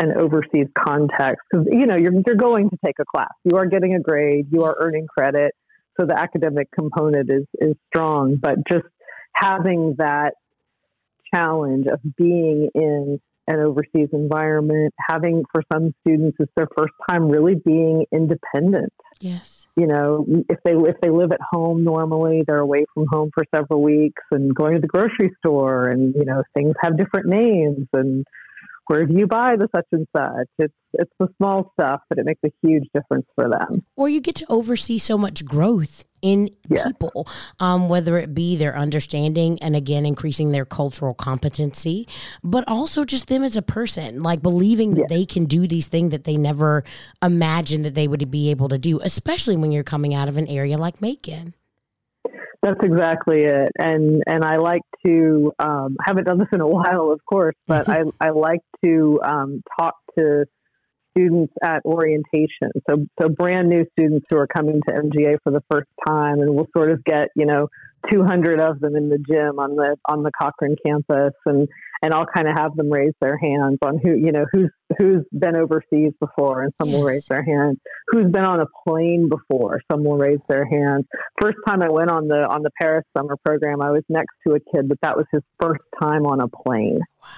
an 0.00 0.12
overseas 0.16 0.66
context 0.78 1.40
because 1.50 1.66
you 1.70 1.86
know 1.86 1.96
you're 1.96 2.12
you're 2.26 2.36
going 2.36 2.70
to 2.70 2.76
take 2.84 2.96
a 3.00 3.04
class, 3.04 3.32
you 3.44 3.56
are 3.56 3.66
getting 3.66 3.94
a 3.94 4.00
grade, 4.00 4.46
you 4.50 4.64
are 4.64 4.76
earning 4.78 5.06
credit, 5.06 5.52
so 5.98 6.06
the 6.06 6.18
academic 6.18 6.68
component 6.72 7.30
is 7.30 7.44
is 7.60 7.74
strong. 7.88 8.36
But 8.40 8.58
just 8.70 8.86
having 9.34 9.94
that 9.98 10.34
challenge 11.34 11.86
of 11.86 12.00
being 12.16 12.70
in 12.74 13.20
an 13.46 13.60
overseas 13.60 14.08
environment, 14.12 14.92
having 15.08 15.42
for 15.52 15.62
some 15.72 15.94
students 16.00 16.36
it's 16.38 16.52
their 16.54 16.68
first 16.76 16.92
time 17.08 17.28
really 17.28 17.54
being 17.54 18.04
independent 18.12 18.92
yes. 19.20 19.66
you 19.76 19.86
know 19.86 20.24
if 20.48 20.58
they 20.64 20.72
if 20.72 20.96
they 21.02 21.10
live 21.10 21.32
at 21.32 21.40
home 21.52 21.84
normally 21.84 22.42
they're 22.46 22.58
away 22.58 22.84
from 22.94 23.06
home 23.10 23.30
for 23.34 23.44
several 23.54 23.82
weeks 23.82 24.22
and 24.30 24.54
going 24.54 24.74
to 24.74 24.80
the 24.80 24.86
grocery 24.86 25.30
store 25.38 25.88
and 25.88 26.14
you 26.14 26.24
know 26.24 26.42
things 26.54 26.74
have 26.80 26.96
different 26.96 27.26
names 27.26 27.86
and 27.92 28.26
where 28.88 29.06
do 29.06 29.14
you 29.14 29.26
buy 29.26 29.54
the 29.56 29.68
such 29.74 29.86
and 29.92 30.06
such 30.16 30.46
it's 30.58 30.74
it's 30.94 31.12
the 31.20 31.28
small 31.36 31.70
stuff 31.78 32.00
but 32.08 32.18
it 32.18 32.24
makes 32.26 32.40
a 32.44 32.50
huge 32.62 32.84
difference 32.94 33.26
for 33.34 33.48
them 33.48 33.84
Or 33.96 34.08
you 34.08 34.20
get 34.20 34.34
to 34.36 34.46
oversee 34.48 34.98
so 34.98 35.16
much 35.16 35.44
growth 35.44 36.04
in 36.20 36.50
Yes. 36.68 36.84
people, 36.88 37.28
um, 37.60 37.88
whether 37.88 38.18
it 38.18 38.34
be 38.34 38.56
their 38.56 38.76
understanding 38.76 39.56
and 39.62 39.76
again 39.76 40.04
increasing 40.04 40.50
their 40.50 40.64
cultural 40.64 41.14
competency, 41.14 42.08
but 42.42 42.64
also 42.66 43.04
just 43.04 43.28
them 43.28 43.44
as 43.44 43.56
a 43.56 43.62
person, 43.62 44.22
like 44.22 44.42
believing 44.42 44.94
that 44.94 45.02
Yes. 45.02 45.08
they 45.10 45.24
can 45.24 45.44
do 45.44 45.68
these 45.68 45.86
things 45.86 46.10
that 46.10 46.24
they 46.24 46.36
never 46.36 46.82
imagined 47.22 47.84
that 47.84 47.94
they 47.94 48.08
would 48.08 48.30
be 48.32 48.50
able 48.50 48.68
to 48.68 48.78
do, 48.78 48.98
especially 49.00 49.56
when 49.56 49.70
you're 49.70 49.84
coming 49.84 50.12
out 50.12 50.28
of 50.28 50.36
an 50.36 50.48
area 50.48 50.76
like 50.76 51.00
Macon. 51.00 51.54
That's 52.62 52.80
exactly 52.82 53.42
it 53.42 53.70
and 53.78 54.24
and 54.26 54.44
i 54.44 54.56
like 54.56 54.82
to 55.06 55.52
um, 55.60 55.96
haven't 56.04 56.24
done 56.24 56.38
this 56.38 56.48
in 56.52 56.60
a 56.60 56.66
while 56.66 57.12
of 57.12 57.20
course 57.24 57.54
but 57.68 57.88
i 57.88 58.02
i 58.20 58.30
like 58.30 58.60
to 58.84 59.20
um, 59.24 59.62
talk 59.78 59.94
to 60.18 60.44
students 61.18 61.52
at 61.62 61.84
orientation. 61.84 62.70
So, 62.88 63.06
so 63.20 63.28
brand 63.28 63.68
new 63.68 63.84
students 63.92 64.26
who 64.30 64.36
are 64.38 64.46
coming 64.46 64.80
to 64.88 64.94
MGA 64.94 65.38
for 65.42 65.52
the 65.52 65.62
first 65.70 65.88
time, 66.06 66.40
and 66.40 66.54
we'll 66.54 66.68
sort 66.76 66.90
of 66.90 67.02
get 67.04 67.28
you 67.36 67.46
know 67.46 67.68
200 68.10 68.60
of 68.60 68.80
them 68.80 68.96
in 68.96 69.08
the 69.08 69.18
gym 69.18 69.58
on 69.58 69.76
the 69.76 69.96
on 70.08 70.22
the 70.22 70.30
Cochran 70.40 70.76
campus, 70.84 71.34
and 71.46 71.68
and 72.02 72.14
I'll 72.14 72.26
kind 72.26 72.48
of 72.48 72.56
have 72.56 72.76
them 72.76 72.90
raise 72.90 73.12
their 73.20 73.36
hands 73.36 73.78
on 73.82 73.98
who 74.02 74.10
you 74.10 74.32
know 74.32 74.44
who's 74.52 74.70
who's 74.98 75.24
been 75.32 75.56
overseas 75.56 76.12
before, 76.20 76.62
and 76.62 76.72
some 76.80 76.92
will 76.92 77.04
raise 77.04 77.26
their 77.26 77.42
hands. 77.44 77.78
Who's 78.08 78.30
been 78.30 78.44
on 78.44 78.60
a 78.60 78.66
plane 78.86 79.28
before? 79.28 79.80
Some 79.90 80.04
will 80.04 80.16
raise 80.16 80.40
their 80.48 80.64
hands. 80.64 81.06
First 81.40 81.58
time 81.66 81.82
I 81.82 81.90
went 81.90 82.10
on 82.10 82.28
the 82.28 82.46
on 82.48 82.62
the 82.62 82.70
Paris 82.80 83.04
summer 83.16 83.36
program, 83.44 83.82
I 83.82 83.90
was 83.90 84.02
next 84.08 84.34
to 84.46 84.54
a 84.54 84.60
kid, 84.60 84.88
but 84.88 84.98
that 85.02 85.16
was 85.16 85.26
his 85.32 85.42
first 85.60 85.82
time 86.00 86.24
on 86.26 86.40
a 86.40 86.48
plane. 86.48 87.00
Wow. 87.20 87.28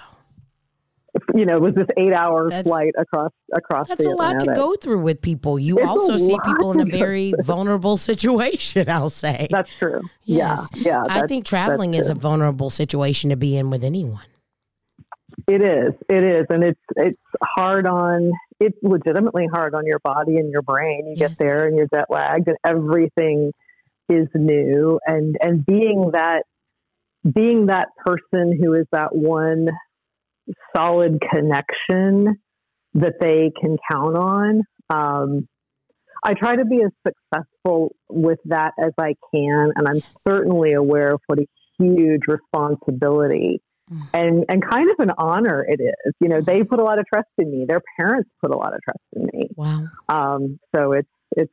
You 1.35 1.45
know, 1.45 1.57
it 1.57 1.61
was 1.63 1.75
this 1.75 1.89
eight 1.97 2.13
hour 2.13 2.49
That's- 2.49 2.65
flight 2.65 2.93
across 2.97 3.33
across. 3.53 3.89
That's 3.89 4.07
a 4.07 4.11
lot 4.11 4.39
to 4.41 4.53
go 4.55 4.77
through 4.77 5.01
with 5.03 5.21
people. 5.21 5.59
You 5.59 5.79
It's 5.79 5.89
also 5.89 6.17
see 6.17 6.39
people 6.45 6.71
in 6.79 6.81
a 6.81 6.85
very 6.85 7.35
vulnerable 7.43 7.97
situation, 7.97 8.89
I'll 8.89 9.11
say. 9.11 9.49
That's 9.51 9.75
true. 9.77 10.03
Yes. 10.25 10.69
Yeah, 10.75 11.03
yeah. 11.09 11.23
I 11.23 11.27
think 11.27 11.45
traveling 11.45 11.95
is 11.95 12.09
a 12.11 12.15
vulnerable 12.15 12.71
situation 12.71 13.31
to 13.31 13.37
be 13.37 13.57
in 13.57 13.71
with 13.71 13.83
anyone. 13.83 14.23
It 15.49 15.63
is. 15.63 15.93
It 16.09 16.25
is, 16.25 16.47
and 16.51 16.63
it's 16.65 16.81
it's 16.97 17.21
hard 17.43 17.87
on. 17.87 18.33
It's 18.59 18.77
legitimately 18.83 19.47
hard 19.53 19.75
on 19.75 19.87
your 19.87 19.99
body 20.01 20.37
and 20.37 20.51
your 20.51 20.63
brain. 20.63 21.07
You 21.07 21.15
Yes. 21.17 21.31
get 21.31 21.39
there 21.39 21.67
and 21.67 21.77
you're 21.77 21.89
jet 21.93 22.07
lagged, 22.11 22.49
and 22.49 22.57
everything 22.65 23.53
is 24.09 24.27
new. 24.35 25.01
And 25.07 25.37
and 25.41 25.65
being 25.65 26.11
that 26.13 26.43
being 27.35 27.67
that 27.67 27.89
person 28.05 28.59
who 28.61 28.75
is 28.75 28.87
that 28.93 29.15
one 29.15 29.69
solid 30.75 31.21
connection 31.31 32.37
that 32.95 33.15
they 33.21 33.53
can 33.61 33.77
count 33.91 34.17
on. 34.17 34.63
Um, 34.89 35.49
I 36.25 36.35
try 36.35 36.57
to 36.57 36.65
be 36.65 36.83
as 36.83 36.91
successful 37.07 37.95
with 38.09 38.39
that 38.47 38.73
as 38.79 38.93
I 38.99 39.15
can, 39.33 39.73
and 39.75 39.87
I'm 39.89 40.03
certainly 40.27 40.73
aware 40.73 41.15
of 41.15 41.21
what 41.27 41.39
a 41.39 41.47
huge 41.79 42.23
responsibility. 42.27 43.63
And 44.13 44.45
and 44.49 44.63
kind 44.69 44.91
of 44.91 44.97
an 45.01 45.13
honor 45.19 45.65
it 45.69 45.81
is. 45.81 46.15
You 46.21 46.29
know, 46.29 46.41
they 46.41 46.63
put 46.63 46.81
a 46.81 46.85
lot 46.85 46.99
of 46.99 47.07
trust 47.13 47.29
in 47.39 47.51
me. 47.51 47.65
Their 47.67 47.83
parents 47.97 48.31
put 48.41 48.53
a 48.53 48.57
lot 48.57 48.75
of 48.75 48.81
trust 48.83 49.01
in 49.15 49.29
me. 49.33 49.49
Wow. 49.57 49.85
Um, 50.09 50.59
so 50.75 50.93
it's 50.93 51.09
it's 51.37 51.53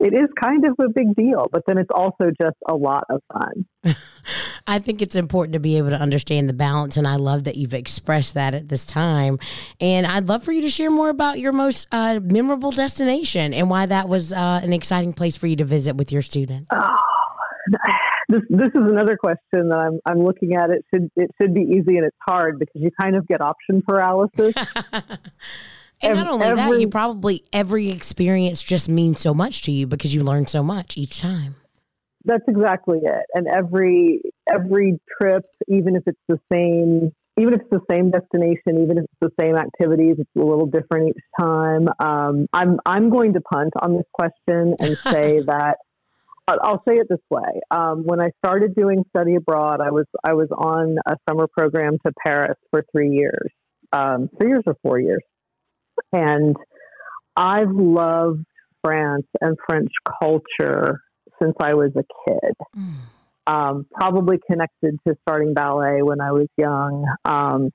it 0.00 0.12
is 0.12 0.28
kind 0.42 0.64
of 0.66 0.74
a 0.80 0.88
big 0.88 1.14
deal, 1.14 1.48
but 1.50 1.62
then 1.66 1.78
it's 1.78 1.90
also 1.94 2.30
just 2.40 2.56
a 2.68 2.74
lot 2.74 3.04
of 3.08 3.22
fun. 3.32 3.66
I 4.66 4.78
think 4.78 5.02
it's 5.02 5.14
important 5.14 5.52
to 5.52 5.60
be 5.60 5.76
able 5.76 5.90
to 5.90 6.00
understand 6.00 6.48
the 6.48 6.54
balance, 6.54 6.96
and 6.96 7.06
I 7.06 7.16
love 7.16 7.44
that 7.44 7.56
you've 7.56 7.74
expressed 7.74 8.34
that 8.34 8.54
at 8.54 8.68
this 8.68 8.86
time. 8.86 9.38
And 9.80 10.06
I'd 10.06 10.26
love 10.26 10.42
for 10.42 10.52
you 10.52 10.62
to 10.62 10.70
share 10.70 10.90
more 10.90 11.10
about 11.10 11.38
your 11.38 11.52
most 11.52 11.86
uh, 11.92 12.18
memorable 12.22 12.70
destination 12.70 13.52
and 13.52 13.68
why 13.68 13.86
that 13.86 14.08
was 14.08 14.32
uh, 14.32 14.60
an 14.62 14.72
exciting 14.72 15.12
place 15.12 15.36
for 15.36 15.46
you 15.46 15.56
to 15.56 15.64
visit 15.64 15.96
with 15.96 16.10
your 16.10 16.22
students. 16.22 16.66
Oh, 16.72 16.96
this 18.34 18.42
this 18.50 18.68
is 18.68 18.90
another 18.90 19.16
question 19.16 19.68
that 19.68 19.78
I'm 19.78 20.00
I'm 20.06 20.24
looking 20.24 20.54
at. 20.54 20.70
It 20.70 20.84
should 20.92 21.10
it 21.16 21.30
should 21.40 21.54
be 21.54 21.62
easy 21.62 21.96
and 21.96 22.04
it's 22.04 22.16
hard 22.20 22.58
because 22.58 22.80
you 22.80 22.90
kind 23.00 23.16
of 23.16 23.26
get 23.26 23.40
option 23.40 23.82
paralysis. 23.86 24.54
and 26.00 26.14
not 26.14 26.28
only 26.28 26.46
every, 26.46 26.56
that, 26.56 26.80
you 26.80 26.88
probably 26.88 27.44
every 27.52 27.90
experience 27.90 28.62
just 28.62 28.88
means 28.88 29.20
so 29.20 29.34
much 29.34 29.62
to 29.62 29.72
you 29.72 29.86
because 29.86 30.14
you 30.14 30.22
learn 30.22 30.46
so 30.46 30.62
much 30.62 30.96
each 30.96 31.20
time. 31.20 31.56
That's 32.24 32.44
exactly 32.48 33.00
it. 33.02 33.26
And 33.34 33.46
every 33.46 34.22
every 34.52 34.98
trip, 35.20 35.44
even 35.68 35.96
if 35.96 36.02
it's 36.06 36.20
the 36.28 36.38
same 36.52 37.12
even 37.36 37.54
if 37.54 37.62
it's 37.62 37.70
the 37.70 37.80
same 37.90 38.10
destination, 38.10 38.82
even 38.84 38.98
if 38.98 39.04
it's 39.04 39.20
the 39.20 39.32
same 39.40 39.56
activities, 39.56 40.16
it's 40.18 40.30
a 40.36 40.44
little 40.44 40.66
different 40.66 41.10
each 41.10 41.24
time. 41.38 41.88
Um, 41.98 42.46
I'm 42.52 42.78
I'm 42.86 43.10
going 43.10 43.34
to 43.34 43.40
punt 43.40 43.72
on 43.80 43.94
this 43.96 44.06
question 44.12 44.76
and 44.78 44.96
say 45.10 45.40
that 45.40 45.78
I'll 46.46 46.82
say 46.86 46.96
it 46.96 47.06
this 47.08 47.20
way: 47.30 47.60
um, 47.70 48.04
when 48.04 48.20
I 48.20 48.30
started 48.44 48.74
doing 48.74 49.04
study 49.10 49.34
abroad, 49.36 49.80
I 49.80 49.90
was 49.90 50.06
I 50.22 50.34
was 50.34 50.48
on 50.50 50.96
a 51.06 51.16
summer 51.28 51.46
program 51.46 51.98
to 52.06 52.12
Paris 52.24 52.56
for 52.70 52.84
three 52.92 53.10
years, 53.10 53.50
um, 53.92 54.28
three 54.38 54.50
years 54.50 54.64
or 54.66 54.76
four 54.82 54.98
years, 55.00 55.22
and 56.12 56.56
I've 57.36 57.70
loved 57.70 58.44
France 58.82 59.26
and 59.40 59.56
French 59.66 59.90
culture 60.20 61.00
since 61.42 61.54
I 61.60 61.74
was 61.74 61.92
a 61.96 62.04
kid. 62.28 62.52
Mm 62.76 62.94
um, 63.46 63.86
probably 63.92 64.38
connected 64.50 64.98
to 65.06 65.16
starting 65.22 65.54
ballet 65.54 66.02
when 66.02 66.20
I 66.20 66.32
was 66.32 66.48
young. 66.56 67.04
Um, 67.24 67.70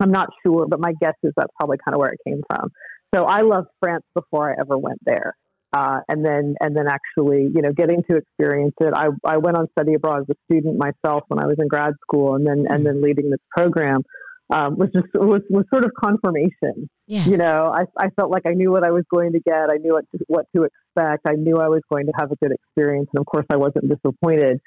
I'm 0.00 0.10
not 0.10 0.28
sure, 0.44 0.66
but 0.66 0.80
my 0.80 0.92
guess 1.00 1.14
is 1.22 1.32
that's 1.36 1.52
probably 1.58 1.78
kind 1.84 1.94
of 1.94 2.00
where 2.00 2.12
it 2.12 2.20
came 2.26 2.42
from. 2.48 2.70
So 3.14 3.24
I 3.24 3.42
loved 3.42 3.68
France 3.80 4.04
before 4.14 4.50
I 4.50 4.60
ever 4.60 4.78
went 4.78 4.98
there. 5.04 5.34
Uh, 5.72 6.00
and 6.08 6.24
then, 6.24 6.56
and 6.60 6.76
then 6.76 6.86
actually, 6.88 7.48
you 7.54 7.62
know, 7.62 7.72
getting 7.72 8.02
to 8.10 8.16
experience 8.16 8.74
it. 8.80 8.92
I, 8.92 9.08
I 9.24 9.36
went 9.36 9.56
on 9.56 9.68
study 9.70 9.94
abroad 9.94 10.22
as 10.22 10.26
a 10.30 10.34
student 10.44 10.76
myself 10.78 11.22
when 11.28 11.38
I 11.38 11.46
was 11.46 11.56
in 11.60 11.68
grad 11.68 11.94
school, 12.02 12.34
and 12.34 12.44
then, 12.44 12.66
and 12.68 12.84
then 12.84 13.00
leading 13.00 13.30
this 13.30 13.40
program 13.56 14.02
um, 14.50 14.76
was 14.76 14.88
just 14.92 15.06
was, 15.14 15.42
was 15.48 15.64
sort 15.70 15.84
of 15.84 15.92
confirmation. 15.94 16.90
Yes. 17.06 17.26
You 17.26 17.36
know, 17.36 17.72
I, 17.72 17.84
I 17.98 18.10
felt 18.10 18.30
like 18.30 18.46
I 18.46 18.54
knew 18.54 18.70
what 18.70 18.84
I 18.84 18.90
was 18.90 19.04
going 19.10 19.32
to 19.32 19.40
get. 19.40 19.70
I 19.70 19.76
knew 19.76 19.94
what 19.94 20.04
to, 20.12 20.24
what 20.26 20.46
to 20.56 20.64
expect. 20.64 21.26
I 21.26 21.34
knew 21.34 21.58
I 21.58 21.68
was 21.68 21.82
going 21.90 22.06
to 22.06 22.12
have 22.18 22.32
a 22.32 22.36
good 22.36 22.52
experience, 22.52 23.08
and 23.14 23.20
of 23.20 23.26
course, 23.26 23.46
I 23.52 23.56
wasn't 23.56 23.88
disappointed. 23.88 24.60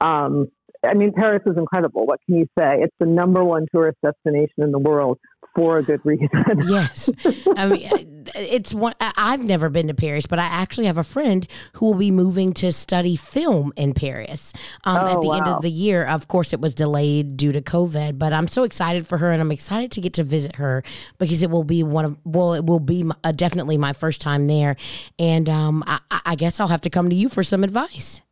Um, 0.00 0.48
I 0.84 0.94
mean, 0.94 1.12
Paris 1.12 1.42
is 1.46 1.56
incredible. 1.56 2.06
What 2.06 2.20
can 2.26 2.36
you 2.36 2.46
say? 2.58 2.78
It's 2.80 2.94
the 3.00 3.06
number 3.06 3.42
one 3.44 3.66
tourist 3.72 3.98
destination 4.02 4.62
in 4.62 4.70
the 4.70 4.78
world 4.78 5.18
for 5.54 5.78
a 5.78 5.82
good 5.82 6.00
reason. 6.04 6.28
yes, 6.66 7.10
I 7.56 7.66
mean, 7.66 8.28
it's 8.36 8.72
one. 8.72 8.94
I've 9.00 9.42
never 9.42 9.68
been 9.68 9.88
to 9.88 9.94
Paris, 9.94 10.26
but 10.26 10.38
I 10.38 10.44
actually 10.44 10.86
have 10.86 10.98
a 10.98 11.04
friend 11.04 11.46
who 11.74 11.86
will 11.86 11.94
be 11.94 12.12
moving 12.12 12.52
to 12.54 12.70
study 12.70 13.16
film 13.16 13.72
in 13.76 13.92
Paris 13.92 14.52
um, 14.84 14.96
oh, 14.96 15.14
at 15.14 15.20
the 15.20 15.28
wow. 15.28 15.36
end 15.38 15.48
of 15.48 15.62
the 15.62 15.70
year. 15.70 16.04
Of 16.04 16.28
course, 16.28 16.52
it 16.52 16.60
was 16.60 16.74
delayed 16.74 17.36
due 17.36 17.50
to 17.50 17.60
COVID, 17.60 18.18
but 18.18 18.32
I'm 18.32 18.46
so 18.46 18.62
excited 18.62 19.06
for 19.06 19.18
her, 19.18 19.32
and 19.32 19.40
I'm 19.40 19.52
excited 19.52 19.90
to 19.92 20.00
get 20.00 20.12
to 20.14 20.22
visit 20.22 20.56
her 20.56 20.84
because 21.18 21.42
it 21.42 21.50
will 21.50 21.64
be 21.64 21.82
one 21.82 22.04
of 22.04 22.18
well, 22.24 22.54
it 22.54 22.64
will 22.64 22.80
be 22.80 23.02
my, 23.02 23.16
uh, 23.24 23.32
definitely 23.32 23.78
my 23.78 23.92
first 23.92 24.20
time 24.20 24.46
there, 24.46 24.76
and 25.18 25.48
um, 25.48 25.82
I, 25.86 26.00
I 26.24 26.34
guess 26.36 26.60
I'll 26.60 26.68
have 26.68 26.82
to 26.82 26.90
come 26.90 27.10
to 27.10 27.16
you 27.16 27.28
for 27.28 27.42
some 27.42 27.64
advice. 27.64 28.22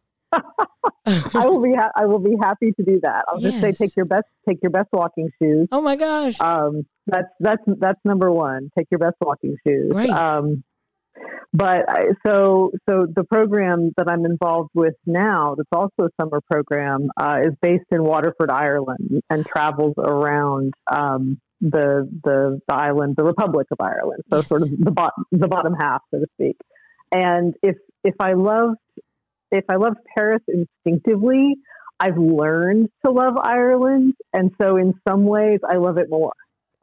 I 1.06 1.46
will 1.46 1.62
be 1.62 1.74
ha- 1.78 1.92
I 1.94 2.06
will 2.06 2.18
be 2.18 2.36
happy 2.40 2.72
to 2.72 2.84
do 2.84 3.00
that. 3.02 3.24
I'll 3.28 3.40
yes. 3.40 3.52
just 3.52 3.60
say 3.60 3.86
take 3.86 3.96
your 3.96 4.06
best 4.06 4.26
take 4.48 4.58
your 4.62 4.70
best 4.70 4.88
walking 4.92 5.30
shoes. 5.40 5.68
Oh 5.72 5.80
my 5.80 5.96
gosh. 5.96 6.40
Um, 6.40 6.86
that's 7.06 7.28
that's 7.40 7.62
that's 7.78 8.00
number 8.04 8.30
one. 8.30 8.70
Take 8.76 8.88
your 8.90 8.98
best 8.98 9.16
walking 9.20 9.56
shoes. 9.66 9.92
Right. 9.94 10.10
Um, 10.10 10.64
but 11.52 11.88
I, 11.88 12.02
so 12.26 12.72
so 12.88 13.06
the 13.12 13.24
program 13.24 13.92
that 13.96 14.08
I'm 14.10 14.24
involved 14.24 14.70
with 14.74 14.94
now, 15.06 15.54
that's 15.56 15.68
also 15.72 16.08
a 16.08 16.08
summer 16.20 16.40
program, 16.50 17.08
uh, 17.16 17.38
is 17.44 17.54
based 17.62 17.86
in 17.90 18.02
Waterford, 18.02 18.50
Ireland, 18.50 19.22
and 19.30 19.46
travels 19.46 19.94
around 19.96 20.74
um, 20.90 21.40
the, 21.60 22.08
the 22.24 22.60
the 22.66 22.74
island, 22.74 23.14
the 23.16 23.24
Republic 23.24 23.68
of 23.70 23.78
Ireland. 23.80 24.24
So 24.30 24.36
yes. 24.38 24.48
sort 24.48 24.62
of 24.62 24.70
the 24.78 24.90
bottom 24.90 25.24
the 25.32 25.48
bottom 25.48 25.74
half, 25.74 26.02
so 26.10 26.18
to 26.18 26.26
speak. 26.34 26.56
And 27.12 27.54
if 27.62 27.76
if 28.04 28.14
I 28.20 28.34
loved 28.34 28.78
if 29.50 29.64
I 29.68 29.76
love 29.76 29.94
Paris 30.16 30.42
instinctively, 30.48 31.56
I've 31.98 32.18
learned 32.18 32.88
to 33.04 33.10
love 33.10 33.34
Ireland. 33.40 34.14
And 34.32 34.50
so 34.60 34.76
in 34.76 34.94
some 35.08 35.24
ways, 35.24 35.60
I 35.68 35.76
love 35.76 35.98
it 35.98 36.08
more. 36.10 36.32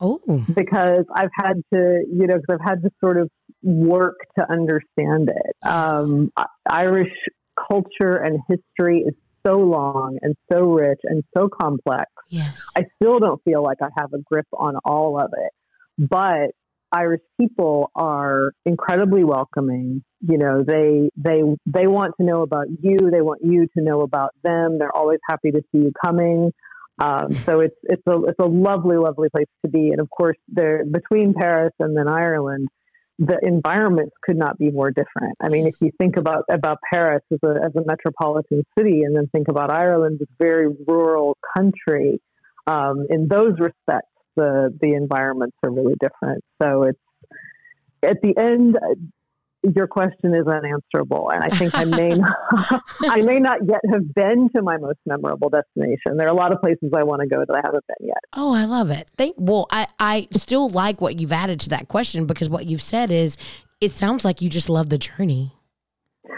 Oh. 0.01 0.19
Because 0.53 1.05
I've 1.15 1.29
had 1.33 1.61
to, 1.73 2.03
you 2.11 2.27
know, 2.27 2.35
because 2.35 2.59
I've 2.59 2.69
had 2.69 2.83
to 2.83 2.89
sort 2.99 3.17
of 3.17 3.29
work 3.61 4.17
to 4.37 4.51
understand 4.51 5.29
it. 5.29 5.67
Um, 5.67 6.31
Irish 6.69 7.13
culture 7.55 8.17
and 8.17 8.39
history 8.49 9.05
is 9.07 9.13
so 9.45 9.57
long 9.57 10.17
and 10.21 10.35
so 10.51 10.61
rich 10.61 10.99
and 11.03 11.23
so 11.37 11.47
complex. 11.47 12.09
Yes. 12.29 12.65
I 12.75 12.85
still 12.95 13.19
don't 13.19 13.41
feel 13.43 13.63
like 13.63 13.77
I 13.81 13.89
have 13.97 14.13
a 14.13 14.19
grip 14.19 14.47
on 14.53 14.75
all 14.83 15.19
of 15.19 15.31
it. 15.37 15.51
But 15.97 16.51
Irish 16.93 17.21
people 17.41 17.89
are 17.95 18.51
incredibly 18.65 19.23
welcoming. 19.23 20.03
You 20.21 20.37
know, 20.37 20.63
they 20.63 21.09
they 21.17 21.41
they 21.65 21.87
want 21.87 22.13
to 22.19 22.25
know 22.25 22.43
about 22.43 22.67
you. 22.81 23.09
They 23.11 23.21
want 23.21 23.41
you 23.43 23.67
to 23.75 23.83
know 23.83 24.01
about 24.01 24.29
them. 24.43 24.77
They're 24.77 24.95
always 24.95 25.19
happy 25.27 25.51
to 25.51 25.61
see 25.71 25.79
you 25.79 25.91
coming. 26.05 26.53
Um, 26.99 27.31
so 27.31 27.59
it's 27.65 27.75
it's 27.83 28.03
a 28.07 28.23
it's 28.25 28.39
a 28.39 28.45
lovely 28.45 28.97
lovely 28.97 29.29
place 29.29 29.47
to 29.65 29.71
be. 29.71 29.89
And 29.89 29.99
of 29.99 30.09
course, 30.09 30.37
there 30.47 30.85
between 30.85 31.33
Paris 31.33 31.73
and 31.79 31.97
then 31.97 32.07
Ireland, 32.07 32.69
the 33.17 33.39
environments 33.41 34.13
could 34.23 34.37
not 34.37 34.59
be 34.59 34.69
more 34.69 34.91
different. 34.91 35.35
I 35.41 35.49
mean, 35.49 35.65
if 35.65 35.75
you 35.81 35.89
think 35.97 36.17
about 36.17 36.43
about 36.47 36.77
Paris 36.93 37.23
as 37.31 37.39
a 37.43 37.55
as 37.65 37.75
a 37.75 37.83
metropolitan 37.85 38.63
city, 38.77 39.01
and 39.01 39.15
then 39.15 39.27
think 39.31 39.47
about 39.47 39.71
Ireland 39.71 40.19
as 40.21 40.27
a 40.29 40.43
very 40.43 40.67
rural 40.87 41.37
country, 41.57 42.21
um, 42.67 43.07
in 43.09 43.27
those 43.27 43.59
respects 43.59 44.12
the 44.35 44.75
the 44.81 44.93
environments 44.93 45.55
are 45.63 45.71
really 45.71 45.95
different. 45.99 46.43
So 46.61 46.83
it's 46.83 46.99
at 48.03 48.17
the 48.21 48.33
end, 48.37 48.77
your 49.75 49.87
question 49.87 50.35
is 50.35 50.45
unanswerable, 50.45 51.31
and 51.31 51.43
I 51.43 51.49
think 51.49 51.73
I 51.73 51.85
may 51.85 52.09
not, 52.15 52.35
I 53.09 53.21
may 53.21 53.39
not 53.39 53.59
yet 53.65 53.79
have 53.91 54.13
been 54.13 54.49
to 54.55 54.61
my 54.61 54.77
most 54.77 54.99
memorable 55.05 55.49
destination. 55.49 56.17
There 56.17 56.27
are 56.27 56.31
a 56.31 56.35
lot 56.35 56.51
of 56.51 56.59
places 56.59 56.91
I 56.95 57.03
want 57.03 57.21
to 57.21 57.27
go 57.27 57.39
that 57.39 57.55
I 57.55 57.61
haven't 57.63 57.85
been 57.87 58.07
yet. 58.07 58.17
Oh, 58.33 58.53
I 58.53 58.65
love 58.65 58.91
it. 58.91 59.09
Thank. 59.17 59.35
Well, 59.37 59.67
I 59.71 59.87
I 59.99 60.27
still 60.33 60.69
like 60.69 60.99
what 60.99 61.19
you've 61.19 61.31
added 61.31 61.59
to 61.61 61.69
that 61.69 61.87
question 61.87 62.25
because 62.25 62.49
what 62.49 62.65
you've 62.65 62.81
said 62.81 63.11
is 63.11 63.37
it 63.79 63.91
sounds 63.91 64.25
like 64.25 64.41
you 64.41 64.49
just 64.49 64.69
love 64.69 64.89
the 64.89 64.97
journey. 64.97 65.53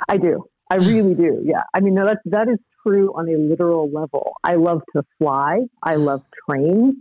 I 0.07 0.17
do. 0.17 0.45
I 0.71 0.75
really 0.79 1.15
do. 1.15 1.41
Yeah. 1.43 1.61
I 1.73 1.79
mean, 1.79 1.95
no, 1.95 2.05
that's 2.05 2.21
that 2.25 2.47
is 2.47 2.59
true 2.85 3.09
on 3.15 3.27
a 3.27 3.37
literal 3.37 3.89
level. 3.91 4.33
I 4.43 4.55
love 4.55 4.81
to 4.95 5.03
fly. 5.17 5.61
I 5.81 5.95
love 5.95 6.21
trains. 6.47 6.95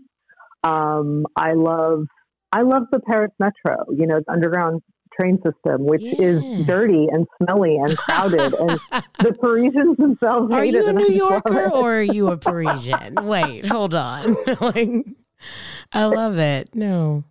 Um, 0.64 1.26
I 1.36 1.52
love 1.52 2.06
I 2.52 2.62
love 2.62 2.84
the 2.90 3.00
Paris 3.00 3.32
Metro. 3.38 3.84
You 3.90 4.06
know, 4.06 4.20
the 4.26 4.32
underground 4.32 4.82
train 5.18 5.36
system, 5.36 5.84
which 5.86 6.02
yes. 6.02 6.18
is 6.18 6.66
dirty 6.66 7.06
and 7.10 7.26
smelly 7.42 7.76
and 7.76 7.96
crowded, 7.96 8.54
and 8.54 8.70
the 9.18 9.32
Parisians 9.40 9.96
themselves. 9.96 10.52
Are 10.52 10.64
you 10.64 10.88
a 10.88 10.92
New 10.92 11.10
Yorker 11.10 11.70
or 11.70 11.96
are 11.96 12.02
you 12.02 12.28
a 12.28 12.36
Parisian? 12.36 13.14
Wait, 13.22 13.66
hold 13.66 13.94
on. 13.94 14.36
I 15.92 16.04
love 16.04 16.38
it. 16.38 16.74
No. 16.74 17.24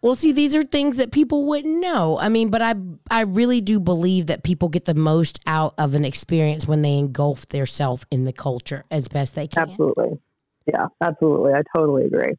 Well, 0.00 0.16
see, 0.16 0.32
these 0.32 0.56
are 0.56 0.64
things 0.64 0.96
that 0.96 1.12
people 1.12 1.46
wouldn't 1.46 1.80
know. 1.80 2.18
I 2.18 2.28
mean, 2.28 2.50
but 2.50 2.60
I 2.60 2.74
I 3.10 3.20
really 3.20 3.60
do 3.60 3.78
believe 3.78 4.26
that 4.26 4.42
people 4.42 4.68
get 4.68 4.84
the 4.84 4.94
most 4.94 5.38
out 5.46 5.74
of 5.78 5.94
an 5.94 6.04
experience 6.04 6.66
when 6.66 6.82
they 6.82 6.98
engulf 6.98 7.46
their 7.48 7.66
self 7.66 8.04
in 8.10 8.24
the 8.24 8.32
culture 8.32 8.84
as 8.90 9.06
best 9.06 9.34
they 9.34 9.46
can. 9.46 9.70
Absolutely. 9.70 10.18
Yeah, 10.66 10.86
absolutely. 11.00 11.52
I 11.52 11.62
totally 11.74 12.04
agree. 12.04 12.34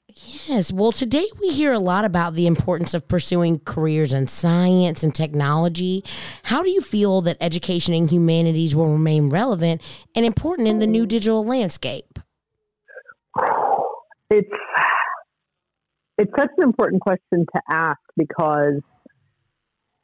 Yes. 0.48 0.72
Well, 0.72 0.92
today 0.92 1.28
we 1.42 1.50
hear 1.50 1.74
a 1.74 1.80
lot 1.80 2.06
about 2.06 2.34
the 2.34 2.48
importance 2.48 2.94
of 2.94 3.08
pursuing 3.08 3.60
careers 3.60 4.14
in 4.14 4.28
science 4.28 5.04
and 5.04 5.14
technology. 5.14 6.04
How 6.44 6.64
do 6.64 6.70
you 6.70 6.82
feel 6.82 7.22
that 7.22 7.38
education 7.42 7.94
in 7.94 8.08
humanities 8.08 8.76
will 8.76 8.92
remain 8.92 9.30
relevant 9.30 9.82
and 10.16 10.26
important 10.26 10.68
in 10.68 10.80
the 10.80 10.88
new 10.88 11.06
digital 11.06 11.46
landscape? 11.46 12.20
It's 14.30 14.50
it's 16.18 16.32
such 16.38 16.50
an 16.58 16.64
important 16.64 17.02
question 17.02 17.46
to 17.54 17.62
ask 17.70 18.00
because 18.16 18.82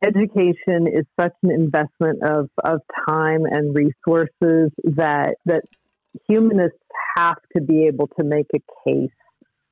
education 0.03 0.88
is 0.88 1.05
such 1.19 1.34
an 1.43 1.51
investment 1.51 2.23
of, 2.23 2.49
of 2.63 2.82
time 3.08 3.45
and 3.45 3.75
resources 3.75 4.71
that 4.84 5.36
that 5.45 5.63
humanists 6.28 6.78
have 7.17 7.38
to 7.56 7.62
be 7.62 7.88
able 7.88 8.08
to 8.19 8.24
make 8.24 8.48
a 8.56 8.60
case 8.88 9.12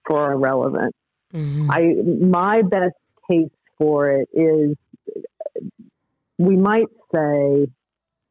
for 0.06 0.32
a 0.32 0.38
relevance. 0.38 0.96
Mm-hmm. 1.34 1.72
I 1.72 2.26
my 2.26 2.62
best 2.62 2.96
case 3.30 3.50
for 3.78 4.10
it 4.10 4.30
is 4.34 4.76
we 6.38 6.56
might 6.56 6.88
say 7.14 7.68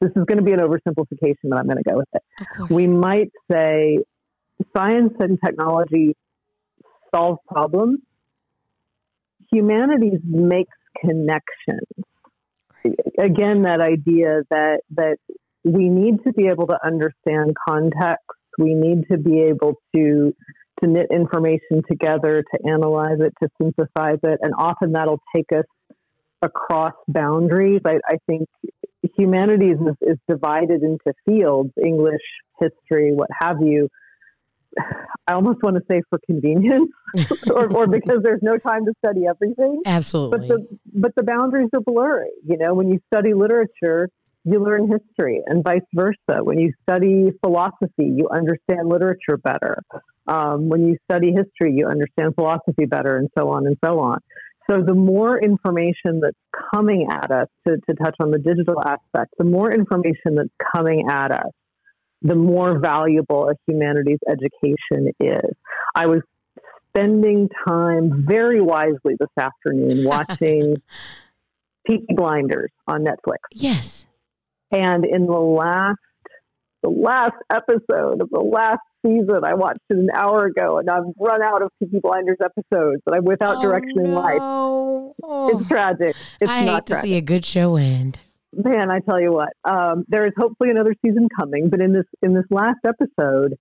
this 0.00 0.10
is 0.10 0.24
going 0.26 0.38
to 0.38 0.42
be 0.42 0.52
an 0.52 0.60
oversimplification, 0.60 1.48
but 1.48 1.58
I'm 1.58 1.66
going 1.66 1.82
to 1.82 1.90
go 1.90 1.96
with 1.96 2.08
it. 2.12 2.22
We 2.70 2.86
might 2.86 3.30
say 3.50 3.98
science 4.76 5.14
and 5.18 5.38
technology 5.44 6.16
solve 7.14 7.38
problems. 7.48 8.00
Humanities 9.52 10.20
makes 10.24 10.76
connections. 11.00 11.86
Again, 13.18 13.62
that 13.62 13.80
idea 13.80 14.42
that 14.50 14.80
that 14.94 15.16
we 15.66 15.88
need 15.88 16.22
to 16.24 16.32
be 16.32 16.46
able 16.46 16.68
to 16.68 16.78
understand 16.84 17.56
context. 17.68 18.24
We 18.56 18.74
need 18.74 19.08
to 19.10 19.18
be 19.18 19.42
able 19.42 19.74
to 19.94 20.34
to 20.82 20.86
knit 20.86 21.06
information 21.10 21.82
together, 21.90 22.44
to 22.54 22.70
analyze 22.70 23.18
it, 23.20 23.32
to 23.42 23.48
synthesize 23.60 24.18
it, 24.22 24.40
and 24.42 24.52
often 24.58 24.92
that'll 24.92 25.22
take 25.34 25.46
us 25.52 25.64
across 26.42 26.92
boundaries. 27.08 27.80
I, 27.86 27.98
I 28.06 28.18
think 28.26 28.46
humanities 29.16 29.78
is, 29.80 29.96
is 30.12 30.18
divided 30.28 30.82
into 30.82 31.12
fields: 31.24 31.72
English, 31.84 32.22
history, 32.60 33.12
what 33.12 33.28
have 33.40 33.60
you. 33.60 33.88
I 35.28 35.32
almost 35.32 35.60
want 35.62 35.74
to 35.76 35.82
say 35.90 36.02
for 36.08 36.20
convenience, 36.24 36.92
or, 37.50 37.74
or 37.74 37.86
because 37.88 38.22
there's 38.22 38.42
no 38.42 38.58
time 38.58 38.84
to 38.84 38.92
study 39.04 39.22
everything. 39.28 39.80
Absolutely. 39.84 40.38
But 40.38 40.48
the 40.48 40.78
but 40.94 41.14
the 41.16 41.24
boundaries 41.24 41.70
are 41.74 41.80
blurry. 41.80 42.30
You 42.46 42.56
know, 42.56 42.74
when 42.74 42.88
you 42.88 43.00
study 43.12 43.34
literature, 43.34 44.08
you 44.46 44.62
learn 44.62 44.88
history, 44.88 45.42
and 45.46 45.64
vice 45.64 45.80
versa. 45.92 46.42
When 46.42 46.58
you 46.58 46.72
study 46.82 47.32
philosophy, 47.44 48.14
you 48.16 48.28
understand 48.32 48.88
literature 48.88 49.36
better. 49.36 49.82
Um, 50.28 50.68
when 50.68 50.86
you 50.86 50.96
study 51.10 51.32
history, 51.32 51.74
you 51.74 51.88
understand 51.88 52.36
philosophy 52.36 52.86
better, 52.86 53.16
and 53.16 53.28
so 53.36 53.48
on 53.50 53.66
and 53.66 53.76
so 53.84 53.98
on. 53.98 54.20
So 54.70 54.82
the 54.86 54.94
more 54.94 55.38
information 55.38 56.20
that's 56.20 56.36
coming 56.72 57.08
at 57.10 57.30
us, 57.30 57.48
to, 57.66 57.76
to 57.88 57.94
touch 57.96 58.14
on 58.20 58.30
the 58.30 58.38
digital 58.38 58.80
aspect, 58.80 59.34
the 59.36 59.44
more 59.44 59.72
information 59.72 60.36
that's 60.36 60.48
coming 60.74 61.06
at 61.08 61.32
us, 61.32 61.52
the 62.22 62.36
more 62.36 62.78
valuable 62.78 63.48
a 63.48 63.54
humanities 63.66 64.18
education 64.28 65.12
is. 65.20 65.56
I 65.94 66.06
was 66.06 66.22
spending 66.90 67.48
time 67.66 68.24
very 68.26 68.60
wisely 68.60 69.16
this 69.18 69.28
afternoon 69.38 70.04
watching 70.08 70.76
Peaky 71.84 72.14
Blinders 72.14 72.70
on 72.86 73.04
Netflix. 73.04 73.38
Yes. 73.52 74.06
And 74.76 75.04
in 75.04 75.26
the 75.26 75.32
last 75.32 75.98
the 76.82 76.90
last 76.90 77.36
episode 77.50 78.20
of 78.20 78.30
the 78.30 78.40
last 78.40 78.80
season, 79.04 79.44
I 79.44 79.54
watched 79.54 79.80
it 79.88 79.96
an 79.96 80.08
hour 80.14 80.46
ago, 80.46 80.78
and 80.78 80.88
I've 80.88 81.04
run 81.18 81.42
out 81.42 81.62
of 81.62 81.70
Peaky 81.80 82.00
Blinders 82.00 82.36
episodes, 82.44 83.02
and 83.06 83.16
I'm 83.16 83.24
without 83.24 83.56
oh, 83.56 83.62
direction 83.62 83.96
no. 83.96 84.04
in 84.04 84.14
life. 84.14 84.38
Oh. 84.40 85.14
It's 85.58 85.68
tragic. 85.68 86.14
It's 86.40 86.50
I 86.50 86.64
not 86.64 86.74
hate 86.74 86.86
to 86.86 86.92
tragic. 86.92 87.02
see 87.02 87.16
a 87.16 87.20
good 87.20 87.44
show 87.44 87.76
end. 87.76 88.18
Man, 88.52 88.90
I 88.90 89.00
tell 89.00 89.20
you 89.20 89.32
what, 89.32 89.50
um, 89.64 90.04
there 90.08 90.26
is 90.26 90.32
hopefully 90.36 90.70
another 90.70 90.94
season 91.04 91.28
coming, 91.38 91.68
but 91.70 91.80
in 91.80 91.92
this 91.92 92.06
in 92.22 92.34
this 92.34 92.46
last 92.50 92.78
episode, 92.86 93.56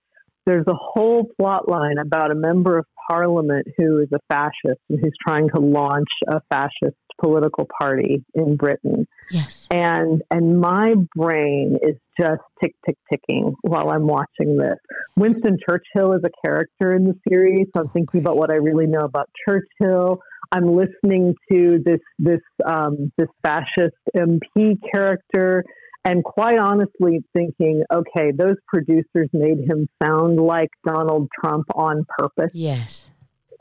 there's 0.46 0.66
a 0.68 0.74
whole 0.74 1.26
plot 1.38 1.68
line 1.68 1.98
about 1.98 2.30
a 2.30 2.34
member 2.34 2.78
of 2.78 2.86
parliament 3.08 3.66
who 3.76 4.00
is 4.00 4.08
a 4.12 4.18
fascist 4.28 4.80
and 4.88 4.98
who's 5.00 5.14
trying 5.26 5.48
to 5.54 5.60
launch 5.60 6.08
a 6.28 6.40
fascist 6.50 6.96
political 7.20 7.66
party 7.80 8.24
in 8.34 8.56
Britain. 8.56 9.06
Yes. 9.30 9.66
And 9.70 10.22
and 10.30 10.60
my 10.60 10.94
brain 11.14 11.78
is 11.82 11.96
just 12.20 12.42
tick 12.62 12.74
tick 12.84 12.96
ticking 13.10 13.54
while 13.62 13.90
I'm 13.90 14.06
watching 14.06 14.56
this. 14.56 14.78
Winston 15.16 15.58
Churchill 15.68 16.12
is 16.12 16.22
a 16.24 16.46
character 16.46 16.94
in 16.94 17.04
the 17.04 17.14
series, 17.28 17.66
so 17.74 17.82
I'm 17.82 17.90
thinking 17.90 18.20
about 18.20 18.36
what 18.36 18.50
I 18.50 18.56
really 18.56 18.86
know 18.86 19.00
about 19.00 19.28
Churchill. 19.48 20.20
I'm 20.52 20.76
listening 20.76 21.34
to 21.50 21.78
this 21.84 22.00
this 22.18 22.40
um, 22.64 23.12
this 23.18 23.28
fascist 23.42 23.96
MP 24.16 24.76
character, 24.92 25.64
and 26.04 26.22
quite 26.22 26.58
honestly, 26.58 27.24
thinking, 27.32 27.82
okay, 27.92 28.30
those 28.36 28.56
producers 28.68 29.28
made 29.32 29.58
him 29.68 29.88
sound 30.02 30.38
like 30.38 30.70
Donald 30.86 31.28
Trump 31.40 31.66
on 31.74 32.06
purpose. 32.18 32.50
Yes. 32.54 33.08